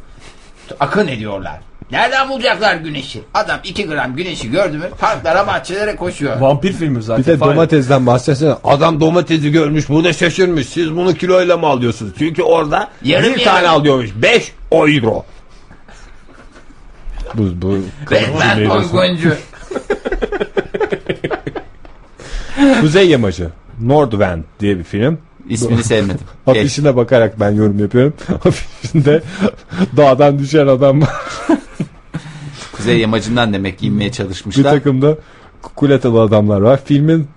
[0.79, 1.59] akın ediyorlar.
[1.91, 3.21] Nereden bulacaklar güneşi?
[3.33, 6.39] Adam 2 gram güneşi gördü mü parklara bahçelere koşuyor.
[6.39, 7.23] Vampir filmi zaten.
[7.25, 7.51] Bir de Fahir.
[7.51, 8.53] domatesden bahsetsene.
[8.63, 10.67] Adam domatesi görmüş bu da şaşırmış.
[10.67, 12.11] Siz bunu kiloyla mı alıyorsunuz?
[12.19, 13.43] Çünkü orada Yarım bir yarım.
[13.43, 14.09] tane alıyormuş.
[14.15, 15.25] 5 euro.
[17.35, 17.77] Bu, bu
[18.55, 18.89] meyvesi.
[18.89, 19.33] soyguncu.
[22.81, 23.49] Kuzey Yamacı.
[23.81, 25.17] Nordwind diye bir film.
[25.49, 26.19] İsmini sevmedim.
[26.47, 26.57] Geç.
[26.57, 28.13] Afişine bakarak ben yorum yapıyorum.
[28.45, 29.21] Afişinde
[29.97, 31.09] dağdan düşen adam var.
[32.71, 34.63] Kuzey yamacından demek ki inmeye bir çalışmışlar.
[34.71, 35.17] takım da
[35.75, 36.79] kuletalı adamlar var.
[36.85, 37.27] Filmin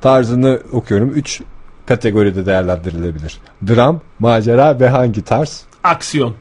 [0.00, 1.10] tarzını okuyorum.
[1.10, 1.40] 3
[1.86, 3.38] kategoride değerlendirilebilir.
[3.66, 5.62] Dram, macera ve hangi tarz?
[5.84, 6.34] Aksiyon.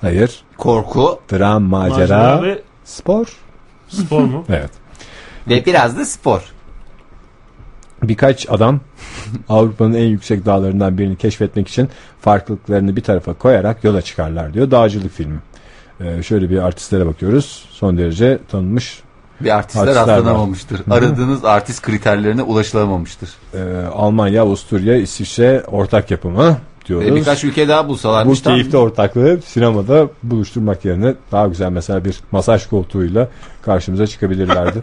[0.00, 0.43] Hayır.
[0.58, 3.26] Korku Dram, macera, Macera ve spor.
[3.88, 4.44] spor mu?
[4.48, 4.70] Evet.
[5.48, 6.40] ve biraz da spor.
[8.02, 8.80] Birkaç adam
[9.48, 11.88] Avrupa'nın en yüksek dağlarından birini keşfetmek için
[12.20, 14.70] farklılıklarını bir tarafa koyarak yola çıkarlar diyor.
[14.70, 15.38] Dağcılık filmi.
[16.00, 17.64] Ee, şöyle bir artistlere bakıyoruz.
[17.70, 19.02] Son derece tanınmış.
[19.40, 20.16] Bir artistler Artistler var.
[20.16, 20.80] rastlanamamıştır.
[20.90, 23.30] Aradığınız artist kriterlerine ulaşılamamıştır.
[23.54, 23.58] Ee,
[23.92, 26.56] Almanya, Avusturya, İsviçre ortak yapımı
[26.88, 27.06] diyoruz.
[27.10, 28.40] Ve birkaç ülke daha Bu bulsalarmış.
[28.40, 33.28] tam- keyifli ortaklığı sinemada buluşturmak yerine daha güzel mesela bir masaj koltuğuyla
[33.62, 34.80] karşımıza çıkabilirlerdi.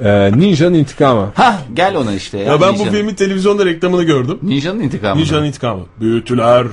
[0.00, 1.32] Ee, Ninja'nın intikamı.
[1.34, 2.44] Hah gel ona işte ya.
[2.44, 4.38] Ya ben bu filmin televizyonda reklamını gördüm.
[4.42, 5.20] Ninja'nın intikamı.
[5.20, 5.82] Ninja'nın intikamı.
[6.00, 6.66] Büyütüler,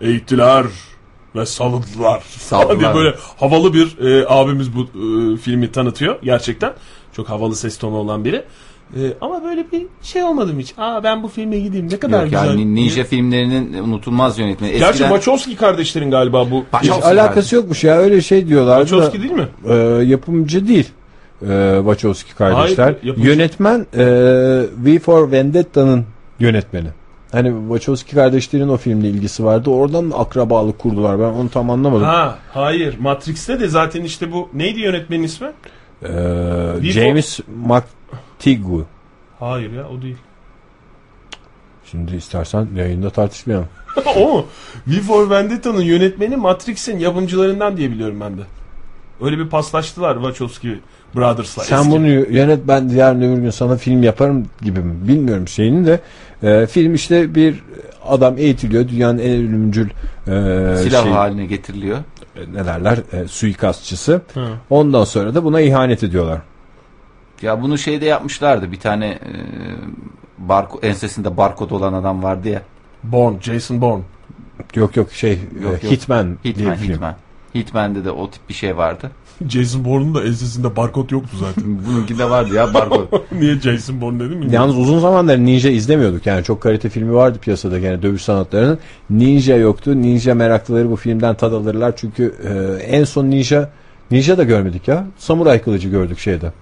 [0.00, 0.64] eğittiler
[1.36, 2.22] ve salındılar.
[2.38, 2.80] Saldılar.
[2.80, 6.72] diye böyle havalı bir e, abimiz bu e, filmi tanıtıyor gerçekten.
[7.16, 8.44] Çok havalı ses tonu olan biri.
[8.96, 10.74] E, ama böyle bir şey olmadım hiç.
[10.78, 12.46] Aa ben bu filme gideyim ne kadar Yok güzel.
[12.46, 14.70] yani ninja filmlerinin unutulmaz yönetmeni.
[14.72, 16.64] Gerçi Eskiden Wachowski kardeşlerin galiba bu.
[16.82, 19.48] Hiç alakası yokmuş ya öyle şey diyorlardı da Wachowski değil mi?
[19.68, 19.74] e,
[20.06, 20.88] yapımcı değil.
[21.48, 22.84] E, Wachowski kardeşler.
[22.84, 23.28] Hayır, yapımcı.
[23.28, 24.04] Yönetmen e,
[24.84, 26.04] V for Vendetta'nın
[26.40, 26.88] yönetmeni.
[27.32, 29.70] Hani Wachowski kardeşlerin o filmle ilgisi vardı.
[29.70, 31.18] Oradan mı akrabalık kurdular?
[31.18, 32.04] Ben onu tam anlamadım.
[32.06, 35.48] Ha hayır Matrix'te de zaten işte bu neydi yönetmenin ismi?
[36.02, 37.40] E, for- James
[38.42, 38.84] McTigu.
[39.40, 40.16] Hayır ya o değil.
[41.84, 43.68] Şimdi istersen yayında tartışmayalım.
[44.16, 44.46] o mu?
[44.86, 48.42] V for Vendetta'nın yönetmeni Matrix'in yapımcılarından diye biliyorum ben de.
[49.20, 50.80] Öyle bir paslaştılar Wachowski
[51.14, 51.64] Brothers'la.
[51.64, 51.90] Sen eski.
[51.90, 55.08] bunu yönet ben yarın öbür gün sana film yaparım gibi mi?
[55.08, 56.00] Bilmiyorum şeyini de.
[56.42, 57.62] E, film işte bir
[58.04, 58.88] adam eğitiliyor.
[58.88, 60.30] Dünyanın en ölümcül e,
[60.76, 61.98] silah şey- haline getiriliyor.
[62.52, 64.20] ne derler e, suikastçısı.
[64.34, 64.48] Ha.
[64.70, 66.40] Ondan sonra da buna ihanet ediyorlar.
[67.42, 68.72] Ya bunu şeyde yapmışlardı.
[68.72, 69.32] Bir tane e,
[70.38, 72.62] barko, ensesinde barkod olan adam vardı ya.
[73.02, 74.02] Bourne, Jason Bourne.
[74.74, 75.92] Yok yok şey Yok, e, yok.
[75.92, 76.94] Hitman, diye Hitman, bir film.
[76.94, 77.16] Hitman.
[77.54, 79.10] Hitman'de de o tip bir şey vardı.
[79.48, 81.64] Jason Bourne'un da ensesinde barkod yoktu zaten.
[81.86, 83.06] Bununkinde vardı ya barkod.
[83.32, 84.46] Niye Jason Bourne dedim mi?
[84.50, 86.26] Yalnız uzun zamandır Ninja izlemiyorduk.
[86.26, 88.78] Yani çok kalite filmi vardı piyasada gene dövüş sanatlarının.
[89.10, 90.02] Ninja yoktu.
[90.02, 91.92] Ninja meraklıları bu filmden tad alırlar.
[91.96, 93.70] Çünkü e, en son Ninja
[94.10, 95.06] Ninja da görmedik ya.
[95.18, 96.52] Samuray kılıcı gördük şeyde.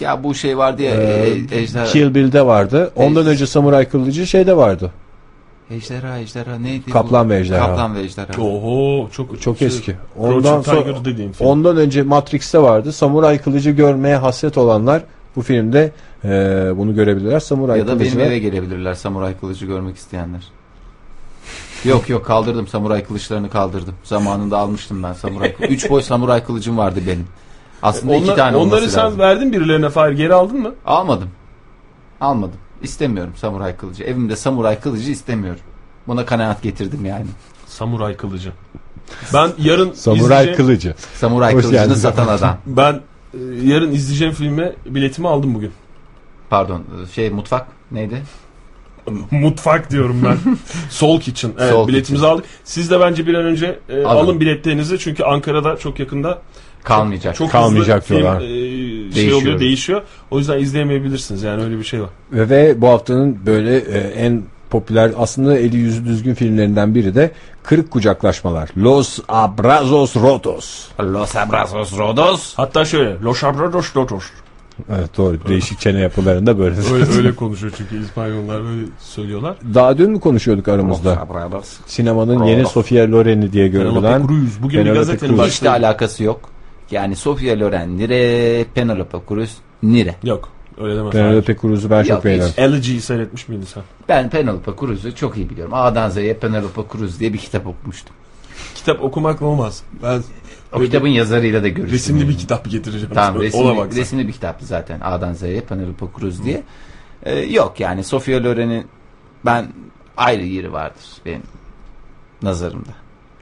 [0.00, 1.84] Ya bu şey vardı ya e, ejderha.
[1.84, 2.92] Kill Bill'de vardı.
[2.96, 4.92] Ondan önce Samuray Kılıcı şeyde vardı.
[5.70, 6.84] Ejderha ejderha neydi?
[6.86, 6.92] bu?
[6.92, 7.66] Kaplan ve ejderha.
[7.66, 8.42] Kaplan ve ejderha.
[8.42, 9.96] Oho çok Çok şey, eski.
[10.18, 10.94] Ondan sonra
[11.40, 12.92] ondan önce Matrix'te vardı.
[12.92, 15.02] Samuray Kılıcı görmeye hasret olanlar
[15.36, 15.92] bu filmde
[16.24, 16.28] e,
[16.76, 17.40] bunu görebilirler.
[17.40, 20.42] Samuray Ya da benim Kılıcı eve gelebilirler samuray kılıcı görmek isteyenler.
[21.84, 23.94] Yok yok kaldırdım samuray kılıçlarını kaldırdım.
[24.04, 25.74] Zamanında almıştım ben samuray kılıcı.
[25.74, 27.26] Üç boy samuray kılıcım vardı benim.
[27.84, 29.18] Aslında iki Onlar- tane olması onları sen lazım.
[29.18, 30.74] verdin birilerine Fahir geri aldın mı?
[30.86, 31.28] Almadım.
[32.20, 32.58] Almadım.
[32.82, 34.04] İstemiyorum samuray kılıcı.
[34.04, 35.60] Evimde samuray kılıcı istemiyorum.
[36.06, 37.26] Buna kanaat getirdim yani.
[37.66, 38.52] Samuray kılıcı.
[39.34, 40.94] Ben yarın Samuray izleyeceğim, Kılıcı.
[41.14, 41.94] Samuray Hoş kılıcını geldin.
[41.94, 42.56] satan adam.
[42.66, 42.92] ben
[43.34, 45.72] e, yarın izleyeceğim filme biletimi aldım bugün.
[46.50, 46.82] Pardon
[47.14, 48.22] şey mutfak neydi?
[49.30, 50.56] Mutfak diyorum ben.
[50.90, 51.52] Soul Kitchen.
[51.58, 52.44] Evet, Soul biletimizi aldık.
[52.64, 56.38] Siz de bence bir an önce e, alın biletlerinizi çünkü Ankara'da çok yakında
[56.84, 57.34] Kalmayacak.
[57.34, 58.40] çok Kalmayacak hızlı film diyorlar.
[58.40, 59.42] e, şey Değişiyor.
[59.42, 60.02] oluyor, değişiyor.
[60.30, 61.42] O yüzden izleyemeyebilirsiniz.
[61.42, 62.08] Yani öyle bir şey var.
[62.32, 67.30] Ve, ve bu haftanın böyle e, en popüler aslında eli yüzü düzgün filmlerinden biri de
[67.62, 68.70] Kırık Kucaklaşmalar.
[68.76, 70.84] Los Abrazos Rotos.
[71.00, 72.54] Los abrazos rodos.
[72.56, 74.24] Hatta şöyle Los Abrados Lotos.
[74.96, 75.36] Evet doğru.
[75.48, 76.76] Değişik çene yapılarında böyle.
[76.92, 79.56] Öyle, öyle konuşuyor çünkü İspanyollar böyle söylüyorlar.
[79.74, 81.20] Daha dün mü konuşuyorduk Los aramızda?
[81.20, 81.68] abrazos.
[81.86, 84.62] Sinemanın yeni Sofia Loren'i diye Penelope görülen Cruz.
[84.62, 85.46] Bugün bir Penelope gazetenin Cruz.
[85.50, 85.86] Hiç de başlığı.
[85.86, 86.40] alakası yok.
[86.90, 90.14] Yani Sofia Loren nire, Penelope Cruz nire.
[90.24, 90.48] Yok.
[90.78, 91.12] Öyle demez.
[91.12, 92.52] Penelope Cruz'u ben Yok, çok beğeniyorum.
[92.52, 92.58] hiç.
[92.58, 93.82] Elegy'yi seyretmiş miydin sen?
[94.08, 95.74] Ben Penelope Cruz'u çok iyi biliyorum.
[95.74, 98.14] A'dan Z'ye Penelope Cruz diye bir kitap okumuştum.
[98.74, 99.82] Kitap okumakla olmaz.
[100.02, 100.22] Ben
[100.72, 101.94] O kitabın yazarıyla da görüştüm.
[101.94, 102.28] resimli yani.
[102.30, 103.14] bir kitap getireceğim.
[103.14, 105.00] Tamam Ona resimli, resimli bir kitaptı zaten.
[105.00, 106.62] A'dan Z'ye Penelope Cruz diye.
[107.22, 108.86] Ee, yok yani Sofia Loren'in
[109.44, 109.66] ben
[110.16, 111.42] ayrı yeri vardır benim
[112.42, 112.90] nazarımda.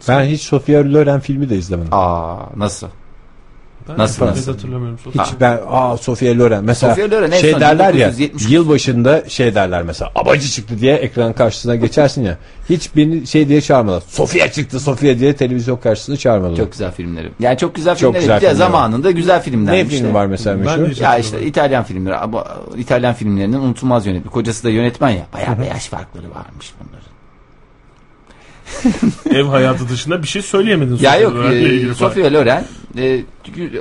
[0.09, 1.95] Ben hiç Sofia Loren filmi de izlemedim.
[1.95, 2.89] Aa nasıl?
[3.89, 4.53] Ben Nasıl, nasıl?
[4.53, 4.99] hatırlamıyorum.
[5.15, 8.69] Hiç ben aa Sofia Loren mesela Sofia Loren en şey son derler ya 1970 yıl
[8.69, 12.39] başında şey derler mesela abacı çıktı diye ekran karşısına geçersin ya
[12.69, 14.03] hiç beni şey diye çağırmadılar.
[14.09, 16.57] Sofia çıktı Sofia diye televizyon karşısına çağırmadılar.
[16.57, 17.29] Çok güzel filmleri.
[17.41, 18.21] Yani çok güzel Çok filmleri.
[18.21, 18.71] güzel bir de filmler var.
[18.71, 19.73] zamanında güzel filmler.
[19.75, 20.85] ne filmi var mesela Ben meşhur?
[20.87, 22.45] de hiç- Ya işte İtalyan filmleri ama
[22.77, 24.33] İtalyan filmlerinin unutulmaz yönetmeni.
[24.33, 25.27] Kocası da yönetmen ya.
[25.35, 27.03] Bayağı bir yaş farkları varmış bunların.
[29.31, 30.91] Ev hayatı dışında bir şey söyleyemedin.
[30.93, 32.11] Ya Sofia yok Loren'le e, ilgili falan.
[32.11, 32.65] Sofia Loren
[32.99, 33.21] e,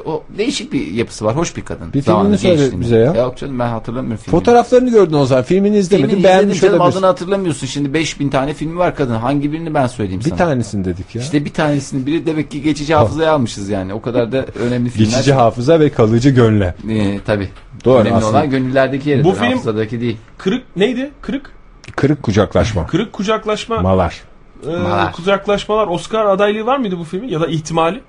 [0.05, 1.35] o değişik bir yapısı var.
[1.35, 1.93] Hoş bir kadın.
[1.93, 3.13] Bir Zamanında filmini söyle bize ya.
[3.13, 4.39] Yok canım ben hatırlamıyorum filmini.
[4.39, 7.67] Fotoğraflarını gördün o zaman filmini izlemedin Filmini beğenmiş izledim canım adını hatırlamıyorsun.
[7.67, 9.13] Şimdi 5000 tane filmi var kadın.
[9.15, 10.38] Hangi birini ben söyleyeyim Bir sana?
[10.38, 11.21] tanesini dedik ya.
[11.21, 13.93] İşte bir tanesini biri demek ki geçici hafızaya almışız yani.
[13.93, 15.09] O kadar da önemli filmler.
[15.11, 16.75] Geçici hafıza ve kalıcı gönle.
[16.89, 17.49] Ee, tabii.
[17.85, 18.31] Doğru önemli aslında.
[18.31, 19.25] olan gönüllerdeki yeridir.
[19.25, 20.17] Bu film- Hafızadaki değil.
[20.38, 21.11] Kırık neydi?
[21.21, 21.51] Kırık?
[21.95, 22.88] Kırık kucaklaşma.
[22.88, 23.81] Kırık kucaklaşma.
[23.81, 24.21] Malar.
[24.67, 25.11] e, Malar.
[25.13, 25.88] kucaklaşmalar.
[25.88, 27.27] Oscar adaylığı var mıydı bu filmin?
[27.27, 28.01] Ya da ihtimali?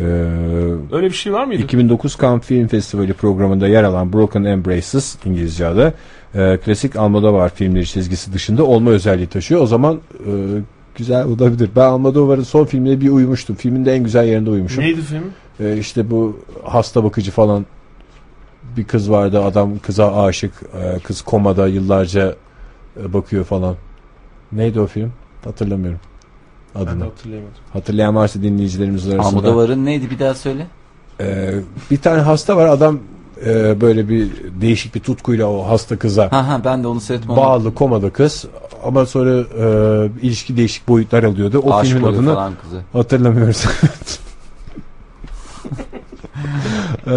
[0.00, 0.04] Ee,
[0.92, 1.62] Öyle bir şey var mıydı?
[1.62, 5.94] 2009 Cannes Film Festivali programında yer alan Broken Embraces İngilizce adı
[6.34, 9.60] e, klasik Almodovar filmleri çizgisi dışında olma özelliği taşıyor.
[9.60, 10.30] O zaman e,
[10.94, 11.70] güzel olabilir.
[11.76, 13.56] Ben Almodovar'ın son filmine bir uyumuştum.
[13.56, 14.84] Filmin de en güzel yerinde uyumuşum.
[14.84, 15.24] Neydi film?
[15.60, 17.66] E, işte bu hasta bakıcı falan
[18.76, 19.42] bir kız vardı.
[19.44, 20.52] Adam kıza aşık.
[20.82, 22.34] E, kız komada yıllarca
[23.02, 23.76] e, bakıyor falan.
[24.52, 25.12] Neydi o film?
[25.44, 26.00] Hatırlamıyorum.
[26.74, 27.04] Ben de Adını.
[27.04, 27.54] hatırlayamadım.
[27.72, 29.26] Hatırlayan varsa dinleyicilerimiz arasında.
[29.26, 30.66] Almodovar'ın neydi bir daha söyle.
[31.20, 31.54] Ee,
[31.90, 32.98] bir tane hasta var adam
[33.46, 34.28] e, böyle bir
[34.60, 37.36] değişik bir tutkuyla o hasta kıza Ha ha ben de onu seyretmem.
[37.36, 38.44] bağlı komada kız
[38.84, 41.58] ama sonra e, ilişki değişik boyutlar alıyordu.
[41.58, 42.80] O Aşık filmin adını falan kızı.
[42.92, 43.64] hatırlamıyoruz.
[47.06, 47.10] Ee,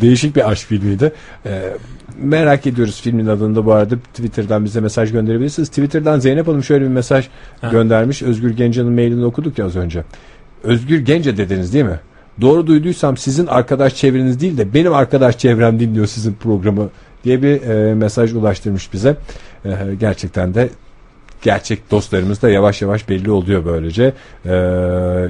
[0.00, 1.12] değişik bir aşk filmiydi.
[1.46, 1.62] Ee,
[2.18, 5.68] merak ediyoruz filmin adını da bu arada Twitter'dan bize mesaj gönderebilirsiniz.
[5.68, 7.28] Twitter'dan Zeynep Hanım şöyle bir mesaj
[7.60, 7.68] Ha.
[7.70, 8.22] göndermiş.
[8.22, 10.04] Özgür Gence'nin mailini okuduk ya az önce.
[10.62, 12.00] Özgür Gence dediniz değil mi?
[12.40, 16.88] Doğru duyduysam sizin arkadaş çevreniz değil de benim arkadaş çevrem dinliyor sizin programı
[17.24, 19.16] diye bir e, mesaj ulaştırmış bize.
[19.64, 19.70] E,
[20.00, 20.68] gerçekten de
[21.42, 24.12] gerçek dostlarımız da yavaş yavaş belli oluyor böylece.
[24.46, 24.54] E,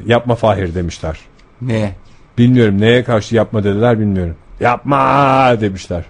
[0.07, 1.19] yapma Fahir demişler.
[1.63, 1.93] Ne?
[2.39, 4.37] Bilmiyorum neye karşı yapma dediler bilmiyorum.
[4.61, 6.05] Yapma demişler.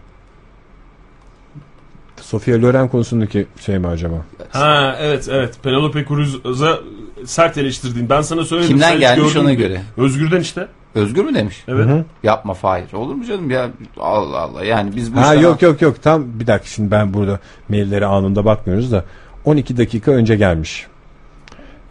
[2.21, 4.15] Sofia Loren konusundaki şey mi acaba?
[4.51, 5.55] Ha evet evet.
[5.63, 6.79] Penelope Cruz'a
[7.25, 8.09] sert eleştirdiğin.
[8.11, 8.69] Ben sana söyledim.
[8.71, 9.81] Kimden sen gelmiş ona göre.
[9.97, 10.69] Özgür'den işte.
[10.95, 11.65] Özgür mü demiş?
[11.69, 11.87] Evet.
[11.87, 12.05] Hı hı.
[12.23, 12.93] Yapma Fahir.
[12.93, 13.71] Olur mu canım ya?
[14.01, 14.65] Allah Allah.
[14.65, 17.39] Yani biz bu Ha işten- yok yok yok tam bir dakika şimdi ben burada
[17.69, 19.05] maillere anında bakmıyoruz da
[19.45, 20.87] 12 dakika önce gelmiş.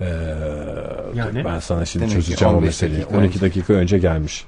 [0.01, 0.05] Ee,
[1.15, 1.45] Yani?
[1.45, 3.01] ben sana şimdi çözeceğim o 15 meseleyi.
[3.01, 3.41] dakika 12 önce.
[3.41, 4.45] dakika önce gelmiş.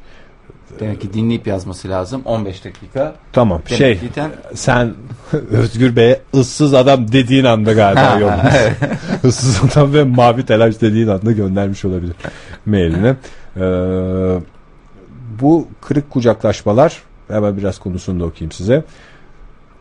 [0.80, 2.22] Demek ki dinleyip yazması lazım.
[2.26, 3.16] 15 dakika.
[3.34, 4.94] Tamam Demek şey ki ten- sen
[5.52, 8.54] Özgür Bey'e ıssız adam dediğin anda galiba yollamış.
[9.26, 12.16] ıssız adam ve mavi telaş dediğin anda göndermiş olabilir
[12.66, 13.16] mailini.
[13.58, 13.62] Ee,
[15.42, 18.84] bu kırık kucaklaşmalar Hemen biraz konusunu da okuyayım size.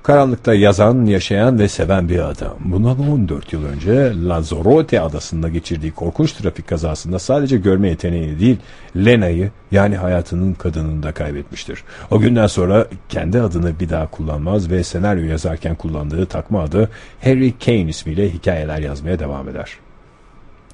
[0.02, 2.54] Karanlıkta yazan, yaşayan ve seven bir adam.
[2.64, 8.56] Bundan 14 yıl önce Lanzarote adasında geçirdiği korkunç trafik kazasında sadece görme yeteneği değil,
[8.96, 11.84] Lena'yı yani hayatının kadınını da kaybetmiştir.
[12.10, 16.90] O günden sonra kendi adını bir daha kullanmaz ve senaryo yazarken kullandığı takma adı
[17.24, 19.70] Harry Kane ismiyle hikayeler yazmaya devam eder.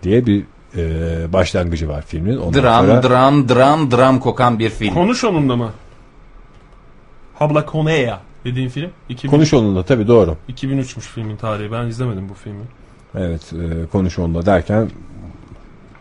[0.02, 0.44] Diye bir
[0.76, 2.36] e, başlangıcı var filmin.
[2.36, 4.94] Ondan Dram, sonra- dram, dram, dram kokan bir film.
[4.94, 5.70] Konuş onunla mı?
[7.34, 8.20] Habla Conea
[8.50, 8.90] dediğin film.
[9.08, 10.36] 2000, Konuş onunla tabii doğru.
[10.48, 11.72] 2003'müş filmin tarihi.
[11.72, 12.64] Ben izlemedim bu filmi.
[13.14, 14.88] Evet e, konuş onunla derken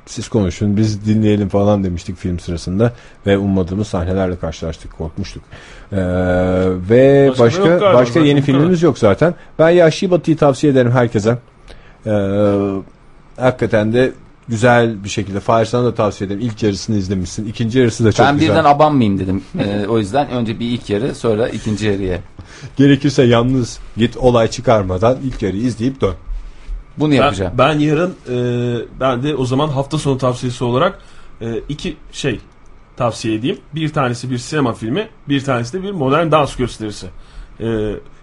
[0.06, 2.94] siz konuşun biz dinleyelim falan demiştik film sırasında
[3.26, 5.44] ve ummadığımız sahnelerle karşılaştık korkmuştuk.
[5.92, 5.98] E,
[6.90, 9.36] ve Başka başka başka, galiba zaten, yeni filmimiz yok zaten.
[9.60, 11.38] Ben Yahşi Batı'yı tavsiye ederim herkese.
[12.06, 12.12] E,
[13.38, 14.12] hakikaten de
[14.50, 16.42] güzel bir şekilde Fahir sana da tavsiye ederim.
[16.42, 17.48] İlk yarısını izlemişsin.
[17.48, 18.50] İkinci yarısı da çok Ben güzel.
[18.50, 19.44] birden abanmayayım dedim.
[19.60, 22.20] Ee, o yüzden önce bir ilk yarı sonra ikinci yarıya.
[22.78, 26.14] Gerekirse yalnız git olay çıkarmadan ilk yarıyı izleyip dön.
[26.98, 27.54] Bunu Ben, yapacağım.
[27.58, 28.36] ben yarın e,
[29.00, 31.00] ben de o zaman hafta sonu tavsiyesi olarak
[31.42, 32.40] e, iki şey
[32.98, 33.58] tavsiye edeyim.
[33.76, 37.08] Bir tanesi bir sinema filmi, bir tanesi de bir modern dans gösterisi.
[37.60, 37.66] E,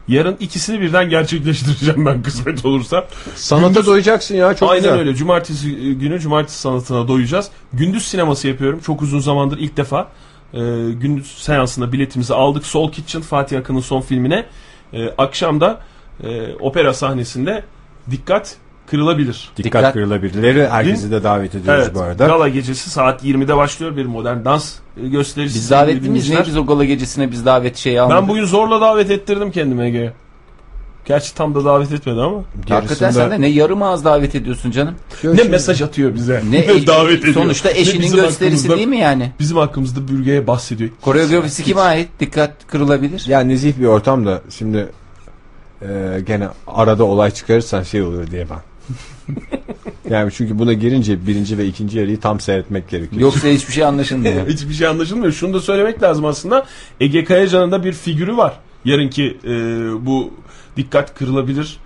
[0.08, 3.04] yarın ikisini birden gerçekleştireceğim ben kısmet olursa.
[3.34, 4.98] Sanata Gündüz- doyacaksın ya çok Aynen güzel.
[4.98, 5.14] öyle.
[5.14, 7.50] Cumartesi günü cumartesi sanatına doyacağız.
[7.72, 8.80] Gündüz sineması yapıyorum.
[8.80, 10.08] Çok uzun zamandır ilk defa.
[10.54, 10.58] E,
[10.92, 12.66] gündüz seansında biletimizi aldık.
[12.66, 14.46] Soul Kitchen Fatih Akın'ın son filmine.
[14.92, 15.80] E, akşamda
[16.22, 17.64] e, opera sahnesinde
[18.10, 18.56] dikkat
[18.90, 19.50] kırılabilir.
[19.56, 19.92] Dikkat, Dikkat.
[19.92, 21.94] kırılabilirleri herkesi de davet ediyoruz Evet.
[21.94, 22.26] bu arada.
[22.26, 25.54] Gala gecesi saat 20'de başlıyor bir modern dans gösterisi.
[25.54, 26.04] Biz davetli miyiz?
[26.04, 26.40] Dinleyiciler.
[26.42, 28.22] Ne biz o gala gecesine biz davet şeyi almadık.
[28.22, 30.12] Ben bugün zorla davet ettirdim kendime Ege'ye.
[31.04, 32.36] Gerçi tam da davet etmedi ama.
[32.68, 34.94] Hakikaten Gerisinde- sen de ne yarım ağız davet ediyorsun canım.
[35.22, 36.42] Yok Ne mesaj atıyor bize.
[36.50, 37.34] Ne davet ediyor.
[37.34, 39.32] Sonuçta Ne eşinin gösterisi değil mi yani?
[39.40, 40.90] Bizim hakkımızda bürgeye bahsediyor.
[41.00, 42.08] Koreografisi kime ait?
[42.20, 43.24] Dikkat kırılabilir.
[43.28, 44.88] Ya nezih bir ortam da şimdi
[45.82, 48.58] e, gene arada olay çıkarırsan şey olur diye ben.
[50.10, 53.22] yani çünkü buna girince birinci ve ikinci yarıyı tam seyretmek gerekiyor.
[53.22, 54.46] Yoksa hiçbir şey anlaşılmıyor.
[54.48, 55.32] Hiçbir şey anlaşılmıyor.
[55.32, 56.66] Şunu da söylemek lazım aslında.
[57.00, 58.60] Ege Kayacan'ın da bir figürü var.
[58.84, 59.50] Yarınki e,
[60.06, 60.30] bu
[60.76, 61.78] dikkat kırılabilir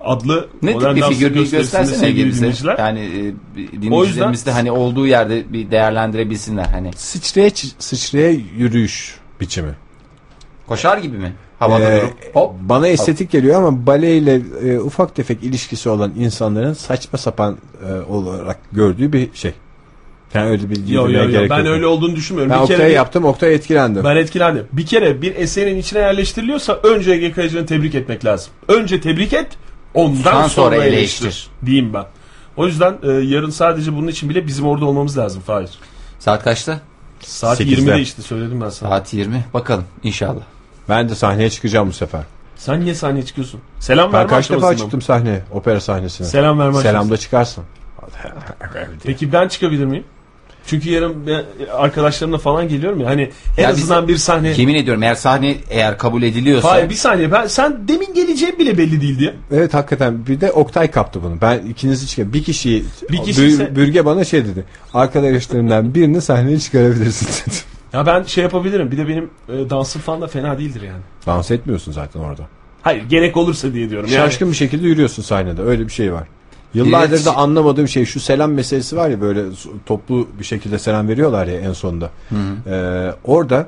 [0.00, 2.52] adlı ne tip modern bir figür bir gösterisinde göstersene Ege bize.
[2.78, 6.90] Yani e, dinleyicilerimiz de hani olduğu yerde bir değerlendirebilsinler hani.
[6.96, 9.74] Sıçraya, sıçraya yürüyüş biçimi.
[10.66, 11.32] Koşar gibi mi?
[11.62, 12.52] Havada Ee, durup hop.
[12.60, 17.56] bana estetik geliyor ama baleyle e, ufak tefek ilişkisi olan insanların saçma sapan
[17.88, 19.52] e, olarak gördüğü bir şey.
[20.34, 21.30] Yani öyle bir Yo, yo, yo.
[21.30, 21.66] gerek Ben yok.
[21.68, 22.52] öyle olduğunu düşünmüyorum.
[22.52, 24.04] Ben bir kere Oktay'a bir- yaptım Oktay etkilendi.
[24.04, 24.66] Ben etkilendim.
[24.72, 27.32] Bir kere bir eserin içine yerleştiriliyorsa önce Ege
[27.66, 28.52] tebrik etmek lazım.
[28.68, 29.46] Önce tebrik et,
[29.94, 31.24] ondan sonra, sonra eleştir.
[31.24, 31.48] eleştir.
[31.66, 32.04] Diyeyim ben.
[32.56, 35.70] O yüzden e, yarın sadece bunun için bile bizim orada olmamız lazım Fahir.
[36.18, 36.80] Saat kaçta?
[37.20, 37.90] Saat Sekizde.
[37.90, 38.90] 20'de işte söyledim ben sana.
[38.90, 39.44] Saat 20.
[39.54, 40.42] Bakalım inşallah.
[40.88, 42.20] Ben de sahneye çıkacağım bu sefer.
[42.56, 43.60] Sen niye sahneye çıkıyorsun?
[43.80, 44.78] Selam Ben verme kaç defa aşamasında mı?
[44.78, 46.26] çıktım sahneye, opera sahnesine.
[46.26, 46.80] Selam verme.
[46.80, 47.64] Selamda çıkarsın.
[49.04, 50.04] Peki ben çıkabilir miyim?
[50.66, 54.48] Çünkü yarın ben arkadaşlarımla falan geliyorum ya hani en Ya azından biz- bir sahne.
[54.56, 58.78] Yemin ediyorum eğer sahne eğer kabul ediliyorsa Hayır bir saniye ben sen demin geleceğim bile
[58.78, 59.32] belli değildi ya.
[59.52, 61.40] Evet hakikaten bir de Oktay kaptı bunu.
[61.40, 62.32] Ben ikinizi çıkar.
[62.32, 64.64] Bir kişiyi Bir kişi Bür- Bürge bana şey dedi.
[64.94, 67.56] Arkadaşlarımdan birini sahneye çıkarabilirsin dedi.
[67.92, 68.90] Ya ben şey yapabilirim.
[68.90, 71.02] Bir de benim e, dansım falan da fena değildir yani.
[71.26, 72.42] Dans etmiyorsun zaten orada.
[72.82, 74.08] Hayır gerek olursa diye diyorum.
[74.12, 75.62] Yani Şaşkın bir şekilde yürüyorsun sahnede.
[75.62, 76.28] Öyle bir şey var.
[76.74, 77.26] Yıllardır Evet.
[77.26, 79.42] da anlamadığım şey şu selam meselesi var ya böyle
[79.86, 82.10] toplu bir şekilde selam veriyorlar ya en sonunda.
[82.66, 83.66] Ee, orada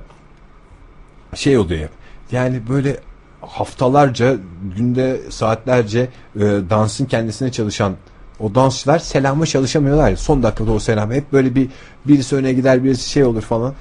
[1.35, 1.91] şey oluyor hep.
[2.33, 2.97] Yani böyle
[3.41, 4.37] haftalarca
[4.77, 6.41] günde saatlerce e,
[6.71, 7.93] dansın kendisine çalışan
[8.41, 10.17] o dansçılar selama çalışamıyorlar ya.
[10.17, 11.69] Son dakikada o selam hep böyle bir
[12.05, 13.75] birisi öne gider birisi şey olur falan.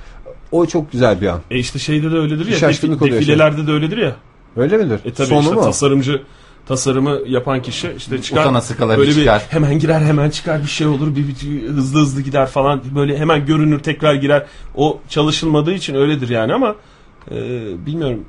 [0.54, 1.40] O çok güzel bir an.
[1.52, 2.58] E işte şeyde de öyledir ya.
[2.58, 4.16] Şaşkınlık defi- oluyor defilelerde de öyledir ya.
[4.58, 5.00] Öyle midir?
[5.06, 5.62] E tabii Sonu işte mu?
[5.62, 6.22] tasarımcı
[6.68, 8.42] tasarımı yapan kişi işte çıkar.
[8.42, 9.44] Utana sıkıla bir böyle çıkar.
[9.50, 13.46] hemen girer hemen çıkar bir şey olur bir, bir hızlı hızlı gider falan böyle hemen
[13.46, 14.46] görünür tekrar girer.
[14.76, 16.76] O çalışılmadığı için öyledir yani ama
[17.32, 17.36] e,
[17.86, 18.26] bilmiyorum.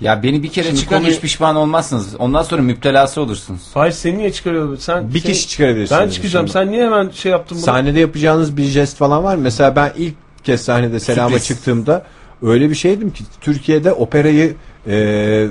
[0.00, 2.14] ya beni bir kere Şimdi çıkar konuyu- hiç pişman olmazsınız.
[2.18, 3.60] Ondan sonra müptelası olursunuz.
[3.74, 4.76] Faiz seni niye çıkarıyor?
[4.76, 6.00] Sen Bir sen- kişi çıkarabilirsiniz.
[6.00, 6.46] Ben çıkacağım.
[6.48, 6.52] şimdi.
[6.52, 7.64] Sen niye hemen şey yaptın bunu?
[7.64, 9.42] Sahnede yapacağınız bir jest falan var mı?
[9.42, 10.14] Mesela ben ilk
[10.48, 11.46] kez sahnede selama Sürpriz.
[11.48, 12.04] çıktığımda
[12.42, 14.54] öyle bir şeydim ki Türkiye'de operayı,
[14.86, 15.46] e,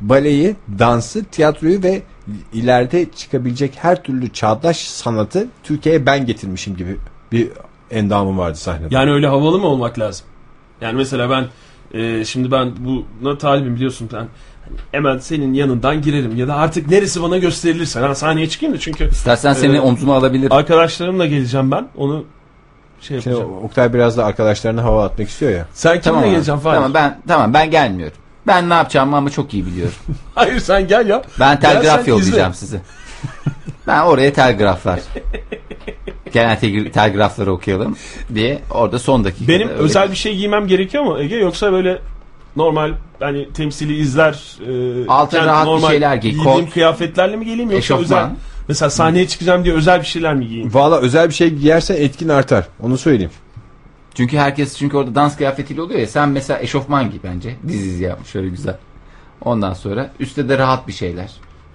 [0.00, 2.02] baleyi, dansı, tiyatroyu ve
[2.52, 6.96] ileride çıkabilecek her türlü çağdaş sanatı Türkiye'ye ben getirmişim gibi
[7.32, 7.48] bir
[7.90, 8.94] endamım vardı sahnede.
[8.94, 10.26] Yani öyle havalı mı olmak lazım?
[10.80, 11.46] Yani mesela ben
[12.00, 12.72] e, şimdi ben
[13.20, 14.28] buna talibim biliyorsun ben hani
[14.92, 19.08] hemen senin yanından girerim ya da artık neresi bana gösterilirse ben sahneye çıkayım da çünkü
[19.08, 20.48] İstersen seni Ee, omzuma alabilir.
[20.50, 22.24] arkadaşlarımla geleceğim ben onu
[23.00, 23.64] şey Şimdi yapacağım.
[23.64, 25.66] Oktay biraz da arkadaşlarına hava atmak istiyor ya.
[25.72, 26.74] Sen kimle Tamam, geleceksin Fahir?
[26.76, 28.16] tamam ben tamam ben gelmiyorum.
[28.46, 29.94] Ben ne yapacağımı ama çok iyi biliyorum.
[30.34, 31.22] Hayır sen gel ya.
[31.40, 32.66] Ben Gel telgraf sen yollayacağım izle.
[32.66, 32.80] size.
[33.86, 35.00] Ben oraya telgraflar.
[36.32, 37.96] Gelen tel- telgrafları okuyalım
[38.34, 39.48] diye orada son dakika.
[39.48, 41.98] Benim özel bir şey giymem gerekiyor mu Ege yoksa böyle
[42.56, 44.32] normal hani temsili izler
[45.04, 48.04] e, Altın rahat bir normal şeyler giy, giydiğim kıyafetlerle mi geleyim yoksa Eşofman.
[48.04, 48.30] özel
[48.70, 50.74] mesela sahneye çıkacağım diye özel bir şeyler mi giyeyim?
[50.74, 52.66] Valla özel bir şey giyersen etkin artar.
[52.80, 53.30] Onu söyleyeyim.
[54.14, 56.06] Çünkü herkes çünkü orada dans kıyafetiyle oluyor ya.
[56.06, 57.56] Sen mesela eşofman giy bence.
[57.68, 58.76] Diz diz yapmış şöyle güzel.
[59.44, 61.24] Ondan sonra üstte de rahat bir şeyler.
[61.24, 61.30] Bir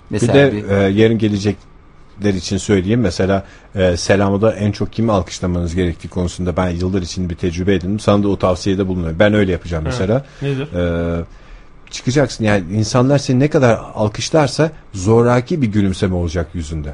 [0.10, 3.02] Mesela de bir, e, yarın gelecekler için söyleyeyim.
[3.02, 3.46] Mesela
[3.76, 8.00] e, Selama'da en çok kimi alkışlamanız gerektiği konusunda ben yıllar için bir tecrübe edindim.
[8.00, 9.20] Sana da o tavsiyede bulunuyor.
[9.20, 10.26] Ben öyle yapacağım mesela.
[10.42, 10.74] Nedir?
[10.74, 11.24] E,
[11.96, 16.94] çıkacaksın yani insanlar seni ne kadar alkışlarsa zoraki bir gülümseme olacak yüzünde.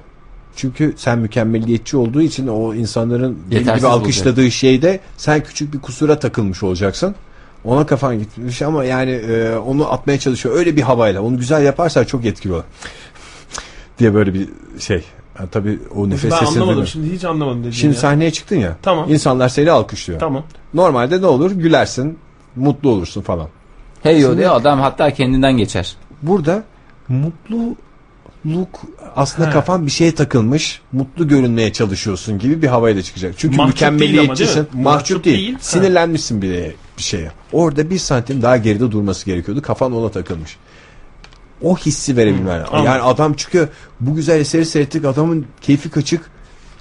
[0.56, 5.80] Çünkü sen mükemmeliyetçi olduğu için o insanların deli Yetersiz gibi alkışladığı şeyde sen küçük bir
[5.80, 7.16] kusura takılmış olacaksın.
[7.64, 10.56] Ona kafan gitmiş ama yani e, onu atmaya çalışıyor.
[10.56, 11.22] Öyle bir havayla.
[11.22, 12.64] Onu güzel yaparsan çok etkili olur.
[14.00, 14.50] diye böyle bir
[14.80, 15.04] şey.
[15.40, 18.02] Yani tabii o nefes ben sesini anlamadım şimdi hiç anlamadım dediğini Şimdi ya.
[18.02, 18.78] sahneye çıktın ya.
[18.82, 19.14] Tamam.
[19.14, 20.20] İnsanlar seni alkışlıyor.
[20.20, 20.44] Tamam.
[20.74, 21.52] Normalde ne olur?
[21.52, 22.18] Gülersin,
[22.56, 23.48] mutlu olursun falan.
[24.04, 25.96] Hey yo diye adam hatta kendinden geçer.
[26.22, 26.64] Burada
[27.10, 27.78] mutluluk
[29.16, 29.54] aslında He.
[29.54, 33.34] kafan bir şeye takılmış, mutlu görünmeye çalışıyorsun gibi bir havayla çıkacak.
[33.38, 34.56] Çünkü Mahcup değil ama mükemmeliyetçisin.
[34.56, 34.66] değil?
[34.74, 35.38] Mahcup, Mahcup değil.
[35.38, 35.58] değil.
[35.62, 37.32] Sinirlenmişsin bile bir şeye.
[37.52, 39.62] Orada bir santim daha geride durması gerekiyordu.
[39.62, 40.58] Kafan ona takılmış.
[41.62, 42.60] O hissi verebilmen.
[42.60, 42.86] anladım.
[42.86, 43.68] yani adam çıkıyor.
[44.00, 45.06] Bu güzel eseri seyrettik.
[45.06, 46.32] Adamın keyfi kaçık.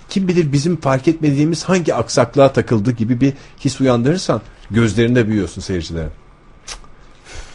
[0.08, 3.32] Kim bilir bizim fark etmediğimiz hangi aksaklığa takıldı gibi bir
[3.64, 4.40] his uyandırırsan
[4.70, 6.10] gözlerinde büyüyorsun seyircilerin.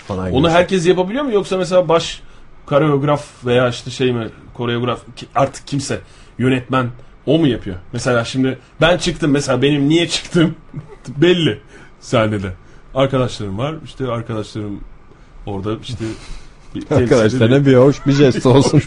[0.08, 0.50] Falan Onu gibi.
[0.58, 2.22] herkes yapabiliyor mu yoksa mesela baş
[2.66, 5.00] koreograf veya işte şey mi koreograf
[5.36, 6.00] artık kimse
[6.38, 6.90] yönetmen
[7.26, 7.76] o mu yapıyor?
[7.94, 10.56] Mesela şimdi ben çıktım mesela benim niye çıktım
[11.08, 11.60] belli
[12.00, 12.52] sahnede.
[12.96, 14.80] Arkadaşlarım var işte arkadaşlarım
[15.46, 16.06] orada işte
[16.96, 18.82] Arkadaşlarına bir hoş bir jest olsun.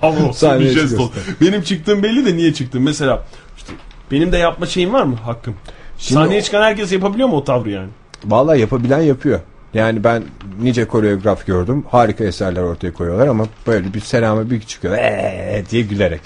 [0.00, 1.06] Hava olsun Sahneye bir jest çıkıyorsun.
[1.06, 1.10] ol.
[1.40, 2.82] Benim çıktığım belli de niye çıktım?
[2.82, 3.24] Mesela
[3.56, 3.72] işte
[4.10, 5.54] benim de yapma şeyim var mı hakkım?
[5.98, 7.88] Şimdi Sahneye o- çıkan herkes yapabiliyor mu o tavrı yani?
[8.24, 9.40] Vallahi yapabilen yapıyor.
[9.74, 10.22] Yani ben
[10.60, 11.84] nice koreograf gördüm.
[11.90, 14.96] Harika eserler ortaya koyuyorlar ama böyle bir selama bir çıkıyor.
[14.96, 16.20] Eee diye gülerek.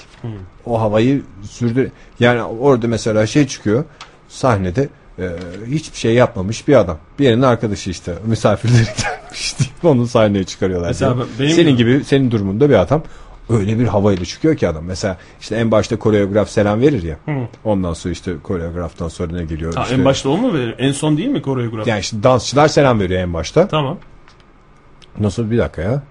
[0.67, 1.93] O havayı sürdü.
[2.21, 3.85] Yani orada mesela şey çıkıyor.
[4.29, 4.89] Sahnede
[5.19, 5.31] e,
[5.67, 6.99] hiçbir şey yapmamış bir adam.
[7.19, 8.15] Bir yerinin arkadaşı işte.
[8.27, 10.89] Misafirleri gelmiş deyip onu sahneye çıkarıyorlar.
[10.89, 11.27] Mesela diye.
[11.39, 13.03] benim senin gibi senin durumunda bir adam
[13.51, 14.85] öyle bir havayla çıkıyor ki adam.
[14.85, 17.17] Mesela işte en başta koreograf selam verir ya.
[17.65, 19.75] Ondan sonra işte koreograftan sonra ne geliyor?
[19.75, 20.75] Ha, işte, en başta o mu verir?
[20.79, 21.87] En son değil mi koreograf?
[21.87, 23.69] yani işte dansçılar selam veriyor en başta.
[23.69, 23.99] Tamam.
[25.19, 26.03] Nasıl bir dakika ya?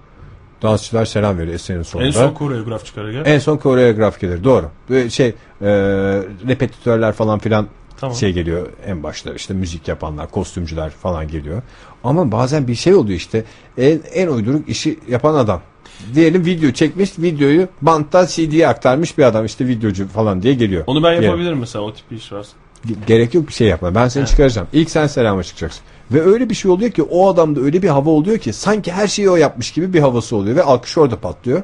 [0.61, 2.07] Dansçılar selam veriyor eserin sonunda.
[2.07, 3.21] En son koreograf çıkar ya.
[3.21, 4.43] En son koreograf gelir.
[4.43, 4.69] Doğru.
[4.89, 5.33] Böyle şey e,
[6.47, 8.15] repetitörler falan filan Tamam.
[8.15, 11.61] şey geliyor en başta işte müzik yapanlar, kostümcüler falan geliyor.
[12.03, 13.43] Ama bazen bir şey oluyor işte
[13.77, 15.61] en, en uyduruk işi yapan adam.
[16.15, 20.83] Diyelim video çekmiş videoyu banttan CD'ye aktarmış bir adam işte videocu falan diye geliyor.
[20.87, 21.23] Onu ben Diyelim.
[21.29, 22.51] yapabilirim mesela o tip bir iş varsa.
[22.87, 23.95] Ge- Gerek yok bir şey yapma.
[23.95, 24.67] Ben seni çıkaracağım.
[24.73, 25.81] İlk sen selama çıkacaksın.
[26.11, 29.07] Ve öyle bir şey oluyor ki o adamda öyle bir hava oluyor ki sanki her
[29.07, 31.63] şeyi o yapmış gibi bir havası oluyor ve alkış orada patlıyor.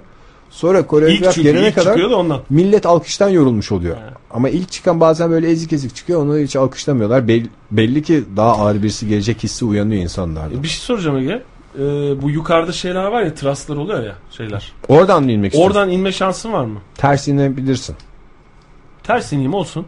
[0.49, 2.41] Sonra koreograf çünkü gelene kadar ondan.
[2.49, 3.97] millet alkıştan yorulmuş oluyor.
[4.03, 4.13] Evet.
[4.31, 6.21] Ama ilk çıkan bazen böyle ezik ezik çıkıyor.
[6.21, 7.27] Onu hiç alkışlamıyorlar.
[7.27, 10.55] Bel- belli ki daha ağır birisi gelecek hissi uyanıyor insanlarda.
[10.55, 11.43] E, Bir şey soracağım Ege.
[11.75, 14.71] Ee, bu yukarıda şeyler var ya traslar oluyor ya şeyler.
[14.87, 15.75] Oradan mı inmek istiyorsun?
[15.77, 16.79] Oradan inme şansın var mı?
[16.95, 17.95] Ters inebilirsin.
[19.03, 19.87] Ters ineyim olsun.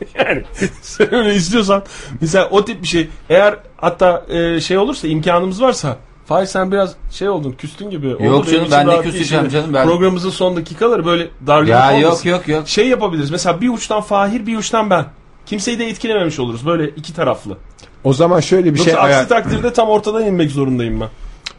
[0.14, 0.42] yani
[0.82, 1.82] sen öyle istiyorsan
[2.20, 5.96] mesela o tip bir şey eğer hatta e, şey olursa imkanımız varsa
[6.26, 8.06] Fahir sen biraz şey oldun küstün gibi.
[8.08, 12.28] Yok benim canım, ben küseceğim Şimdi canım, ben- Programımızın son dakikaları böyle dargın Ya olmasın.
[12.28, 12.68] yok yok yok.
[12.68, 15.04] Şey yapabiliriz mesela bir uçtan Fahir bir uçtan ben.
[15.46, 17.56] Kimseyi de etkilememiş oluruz böyle iki taraflı.
[18.04, 19.28] O zaman şöyle bir Yoksa şey aksi ayar...
[19.28, 21.08] takdirde tam ortadan inmek zorundayım ben.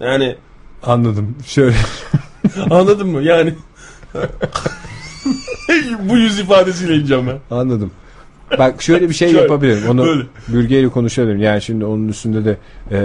[0.05, 0.35] Yani
[0.83, 1.35] Anladım.
[1.45, 1.75] Şöyle
[2.69, 3.53] anladın mı yani?
[5.99, 7.57] Bu yüz ifadesiyle ineceğim ben.
[7.57, 7.91] Anladım.
[8.57, 9.89] Bak şöyle bir şey Şöyle, yapabilirim.
[9.89, 10.23] Onu böyle.
[10.47, 11.41] bürgeyle konuşabilirim.
[11.41, 12.57] Yani şimdi onun üstünde de
[12.91, 12.97] e,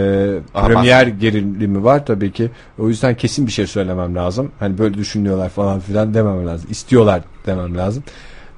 [0.54, 2.50] premier gerilimi var tabii ki.
[2.78, 4.52] O yüzden kesin bir şey söylemem lazım.
[4.60, 6.70] Hani böyle düşünüyorlar falan filan demem lazım.
[6.70, 8.04] İstiyorlar demem lazım.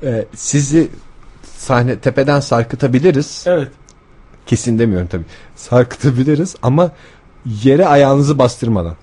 [0.02, 0.88] E, sizi
[1.42, 3.44] sahne tepeden sarkıtabiliriz.
[3.46, 3.68] Evet.
[4.46, 5.24] Kesin demiyorum tabii.
[5.56, 6.90] Sarkıtabiliriz ama
[7.64, 8.94] yere ayağınızı bastırmadan.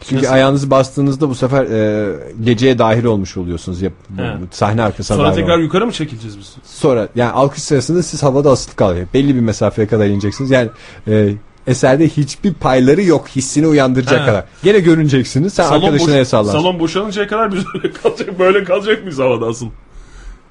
[0.00, 0.34] Çünkü Nasıl?
[0.34, 2.08] ayağınızı bastığınızda bu sefer e,
[2.44, 3.82] geceye dahil olmuş oluyorsunuz.
[3.82, 4.22] Yap, He.
[4.50, 5.64] sahne arkasına Sonra tekrar olmuş.
[5.64, 6.54] yukarı mı çekileceğiz biz?
[6.64, 9.06] Sonra yani alkış sırasında siz havada asılı kalıyor.
[9.14, 10.50] Belli bir mesafeye kadar ineceksiniz.
[10.50, 10.70] Yani
[11.08, 11.34] e,
[11.66, 14.26] eserde hiçbir payları yok hissini uyandıracak He.
[14.26, 14.44] kadar.
[14.62, 15.52] Gene görüneceksiniz.
[15.54, 16.58] Sen arkadaşına el sallarsın.
[16.58, 19.66] salon boşalıncaya kadar biz öyle kalacak, böyle kalacak mıyız havada asıl?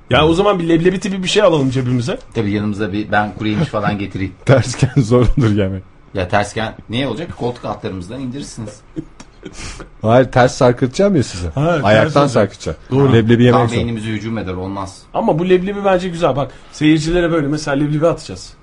[0.10, 2.20] Ya o zaman bir leblebi tipi bir şey alalım cebimize.
[2.34, 4.34] Tabii yanımıza bir ben kuru yemiş falan getireyim.
[4.46, 5.84] Tersken zorundur yemek.
[6.14, 7.38] Ya tersken niye olacak?
[7.38, 8.82] Koltuk altlarımızdan indirirsiniz.
[10.02, 11.48] Hayır ters sarkıtacağım ya size.
[11.50, 12.34] Ha, ters Ayaktan olacak.
[12.34, 12.78] sarkıtacağım.
[12.92, 13.14] Doğru.
[13.14, 13.78] Leblebi Tam yemek zor.
[13.78, 14.98] beynimize hücum eder olmaz.
[15.14, 16.36] Ama bu leblebi bence güzel.
[16.36, 18.54] Bak seyircilere böyle mesela leblebi atacağız.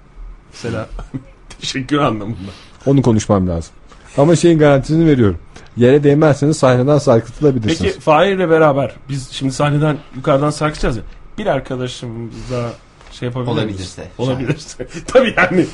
[0.52, 0.86] Mesela
[1.60, 2.50] teşekkür anlamında.
[2.86, 3.72] Onu konuşmam lazım.
[4.18, 5.38] Ama şeyin garantisini veriyorum.
[5.76, 7.92] Yere değmezseniz sahneden sarkıtılabilirsiniz.
[7.92, 11.02] Peki Fahir'le beraber biz şimdi sahneden yukarıdan sarkacağız ya.
[11.38, 12.70] Bir arkadaşımıza
[13.12, 13.58] şey yapabilir miyiz?
[13.68, 14.08] Olabilirse.
[14.18, 14.86] Olabilirse.
[15.06, 15.66] Tabii yani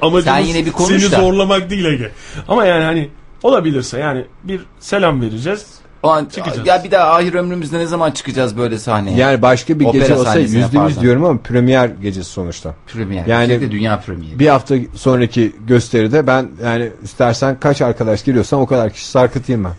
[0.00, 1.20] amacımız Sen yine bir konuş seni da.
[1.20, 2.10] zorlamak değil Ege.
[2.48, 3.08] Ama yani hani
[3.42, 5.66] olabilirse yani bir selam vereceğiz.
[6.02, 6.66] O an, Çıkacağız.
[6.66, 9.16] ya bir daha ahir ömrümüzde ne zaman çıkacağız böyle sahneye?
[9.16, 12.74] Yani başka bir Opera gece olsa yüzde yüz diyorum ama premier gecesi sonuçta.
[12.92, 13.26] Premier.
[13.26, 14.38] Yani- Yani dünya premieri.
[14.38, 19.72] Bir hafta sonraki gösteride ben yani istersen kaç arkadaş geliyorsan o kadar kişi sarkıtayım ben.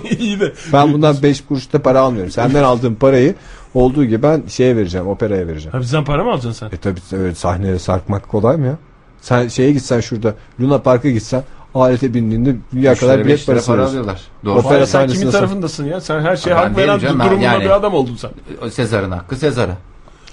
[0.18, 0.52] İyi de.
[0.72, 2.30] Ben bundan 5 kuruş da para almıyorum.
[2.32, 3.34] Senden aldığım parayı
[3.76, 5.72] olduğu gibi ben şeye vereceğim, operaya vereceğim.
[5.72, 6.76] Ha bizden para mı alacaksın sen?
[6.76, 7.00] E tabi
[7.34, 8.76] sahneye sarkmak kolay mı ya?
[9.20, 11.44] Sen şeye gitsen şurada Luna Park'a gitsen
[11.74, 14.20] alete bindiğinde dünya kadar bilet parası para alıyorlar.
[14.44, 14.58] Doğru.
[14.58, 16.00] Opera Fahir, sen kimin tarafındasın ya?
[16.00, 18.30] Sen her şeye Ben hak veren ben durumunda yani- bir adam oldun sen.
[18.62, 19.76] O Sezar'ın hakkı Sezar'a.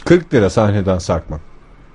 [0.06, 1.42] 40 lira sahneden sarkmak.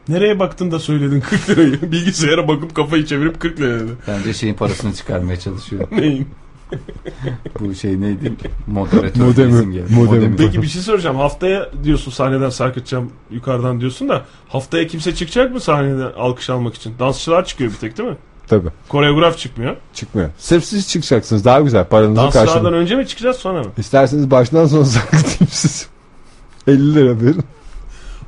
[0.08, 1.82] Nereye baktın da söyledin 40 lirayı?
[1.92, 3.92] Bilgisayara bakıp kafayı çevirip 40 lira dedi.
[4.08, 5.88] Bence şeyin parasını çıkarmaya çalışıyor.
[5.92, 6.28] Neyin?
[7.60, 8.32] Bu şey neydi?
[8.66, 9.20] Moderatör.
[9.24, 9.94] Modemi- geldi.
[9.94, 10.36] modemi.
[10.36, 11.16] Peki bir şey soracağım.
[11.16, 16.94] Haftaya diyorsun sahneden sarkıtacağım yukarıdan diyorsun da haftaya kimse çıkacak mı sahneden alkış almak için?
[16.98, 18.16] Dansçılar çıkıyor bir tek değil mi?
[18.48, 19.76] Tabi Koreograf çıkmıyor.
[19.94, 20.30] çıkmıyor.
[20.38, 22.76] Sırf siz çıkacaksınız daha güzel paranızı Dansçılardan karşılığında.
[22.76, 23.70] önce mi çıkacağız sonra mı?
[23.78, 25.86] İsterseniz baştan sona sarkıtayım siz.
[26.66, 27.44] 50 lira verin.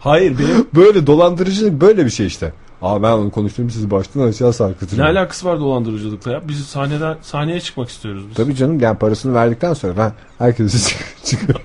[0.00, 2.52] Hayır benim Böyle dolandırıcılık böyle bir şey işte.
[2.82, 5.04] Aa ben onu konuştum siz baştan aşağı ne sarkıtırım.
[5.04, 6.48] alakası var dolandırıcılıkla ya?
[6.48, 8.36] Biz sahneden sahneye çıkmak istiyoruz biz.
[8.36, 11.60] Tabii canım yani parasını verdikten sonra ben herkesi çık çıkarım.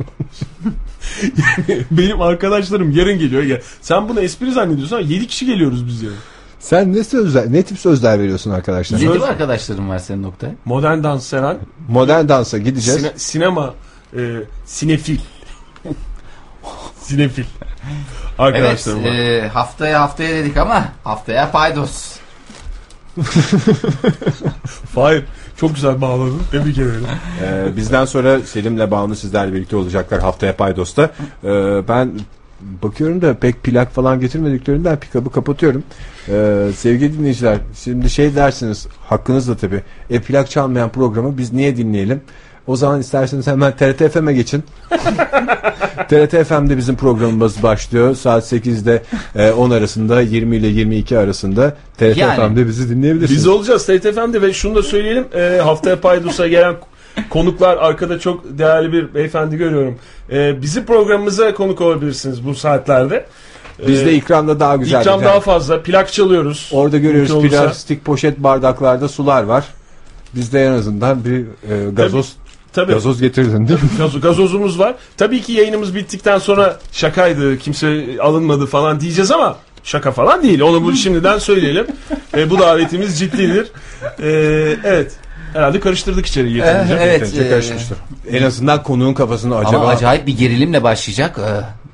[1.92, 3.44] benim arkadaşlarım yarın geliyor.
[3.44, 3.60] Ya.
[3.82, 6.18] Sen bunu espri zannediyorsun ama 7 kişi geliyoruz biz yarın.
[6.60, 8.98] Sen ne sözler, ne tip sözler veriyorsun arkadaşlar?
[8.98, 10.52] Ne Söz- tip arkadaşların var senin nokta?
[10.66, 11.58] Modern dans seven,
[11.90, 13.00] Modern dansa gideceğiz.
[13.02, 13.74] sine- sinema,
[14.18, 14.36] e,
[14.66, 15.20] sinefil.
[17.02, 17.44] sinefil.
[18.40, 19.10] Evet Arkadaşlarım var.
[19.10, 22.16] e, haftaya haftaya dedik ama haftaya paydos.
[24.96, 25.26] Hayır.
[25.58, 26.42] Çok güzel bağladın.
[26.52, 27.06] Tebrik ederim.
[27.44, 31.04] Ee, bizden sonra Selim'le Banu sizlerle birlikte olacaklar haftaya Paydos'ta.
[31.44, 31.48] Ee,
[31.88, 32.12] ben
[32.62, 35.84] bakıyorum da pek plak falan getirmediklerinden pikabı kapatıyorum.
[36.30, 39.82] Ee, sevgili dinleyiciler şimdi şey dersiniz hakkınızla tabii.
[40.10, 42.22] E plak çalmayan programı biz niye dinleyelim?
[42.68, 44.64] O zaman isterseniz hemen TRT FM'e geçin.
[46.10, 48.16] TRT FM'de bizim programımız başlıyor.
[48.16, 49.04] Saat 8'de
[49.36, 52.36] e, 10 arasında 20 ile 22 arasında TRT Yani.
[52.36, 53.40] FM'de bizi dinleyebilirsiniz.
[53.40, 55.26] Biz olacağız TTFM'de ve şunu da söyleyelim.
[55.36, 56.76] E, haftaya Paydos'a gelen
[57.30, 59.98] konuklar arkada çok değerli bir beyefendi görüyorum.
[60.32, 63.26] E, bizim programımıza konuk olabilirsiniz bu saatlerde.
[63.88, 65.02] Bizde ikramda daha güzel.
[65.02, 65.84] ikram daha fazla.
[65.84, 66.70] Plak çalıyoruz.
[66.74, 67.64] Orada görüyoruz olursa.
[67.64, 69.66] plastik poşet bardaklarda sular var.
[70.36, 72.45] Bizde en azından bir e, gazoz Tabii.
[72.84, 73.90] Gazoz getirdin değil mi?
[74.00, 74.96] Gazo- gazozumuz var.
[75.18, 80.62] Tabii ki yayınımız bittikten sonra şakaydı, kimse alınmadı falan diyeceğiz ama şaka falan değil.
[80.62, 81.88] Onu bu şimdiden söyleyelim.
[82.38, 83.68] E, bu davetimiz ciddidir.
[84.24, 84.30] E,
[84.84, 85.12] evet.
[85.54, 86.94] Herhalde karıştırdık içeriği yeterince.
[86.94, 87.22] Eh, evet.
[87.22, 87.98] Yeterince e, karışmıştır.
[88.32, 91.38] En azından konuğun kafasını acaba Ama acayip bir gerilimle başlayacak.
[91.40, 91.85] e,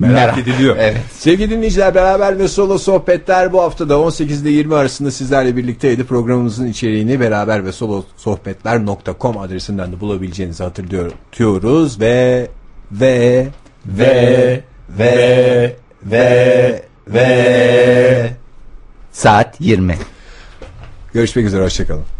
[0.00, 0.76] merak, ediliyor.
[0.78, 1.00] Evet.
[1.12, 6.04] Sevgili dinleyiciler beraber ve solo sohbetler bu hafta da 18 ile 20 arasında sizlerle birlikteydi.
[6.04, 12.48] Programımızın içeriğini beraber ve solo sohbetler.com adresinden de bulabileceğinizi hatırlıyoruz ve
[12.92, 13.48] ve
[13.86, 14.60] ve
[14.98, 15.74] ve
[16.04, 18.30] ve ve
[19.12, 19.98] Saat 20.
[21.12, 22.19] görüşmek üzere hoşçakalın.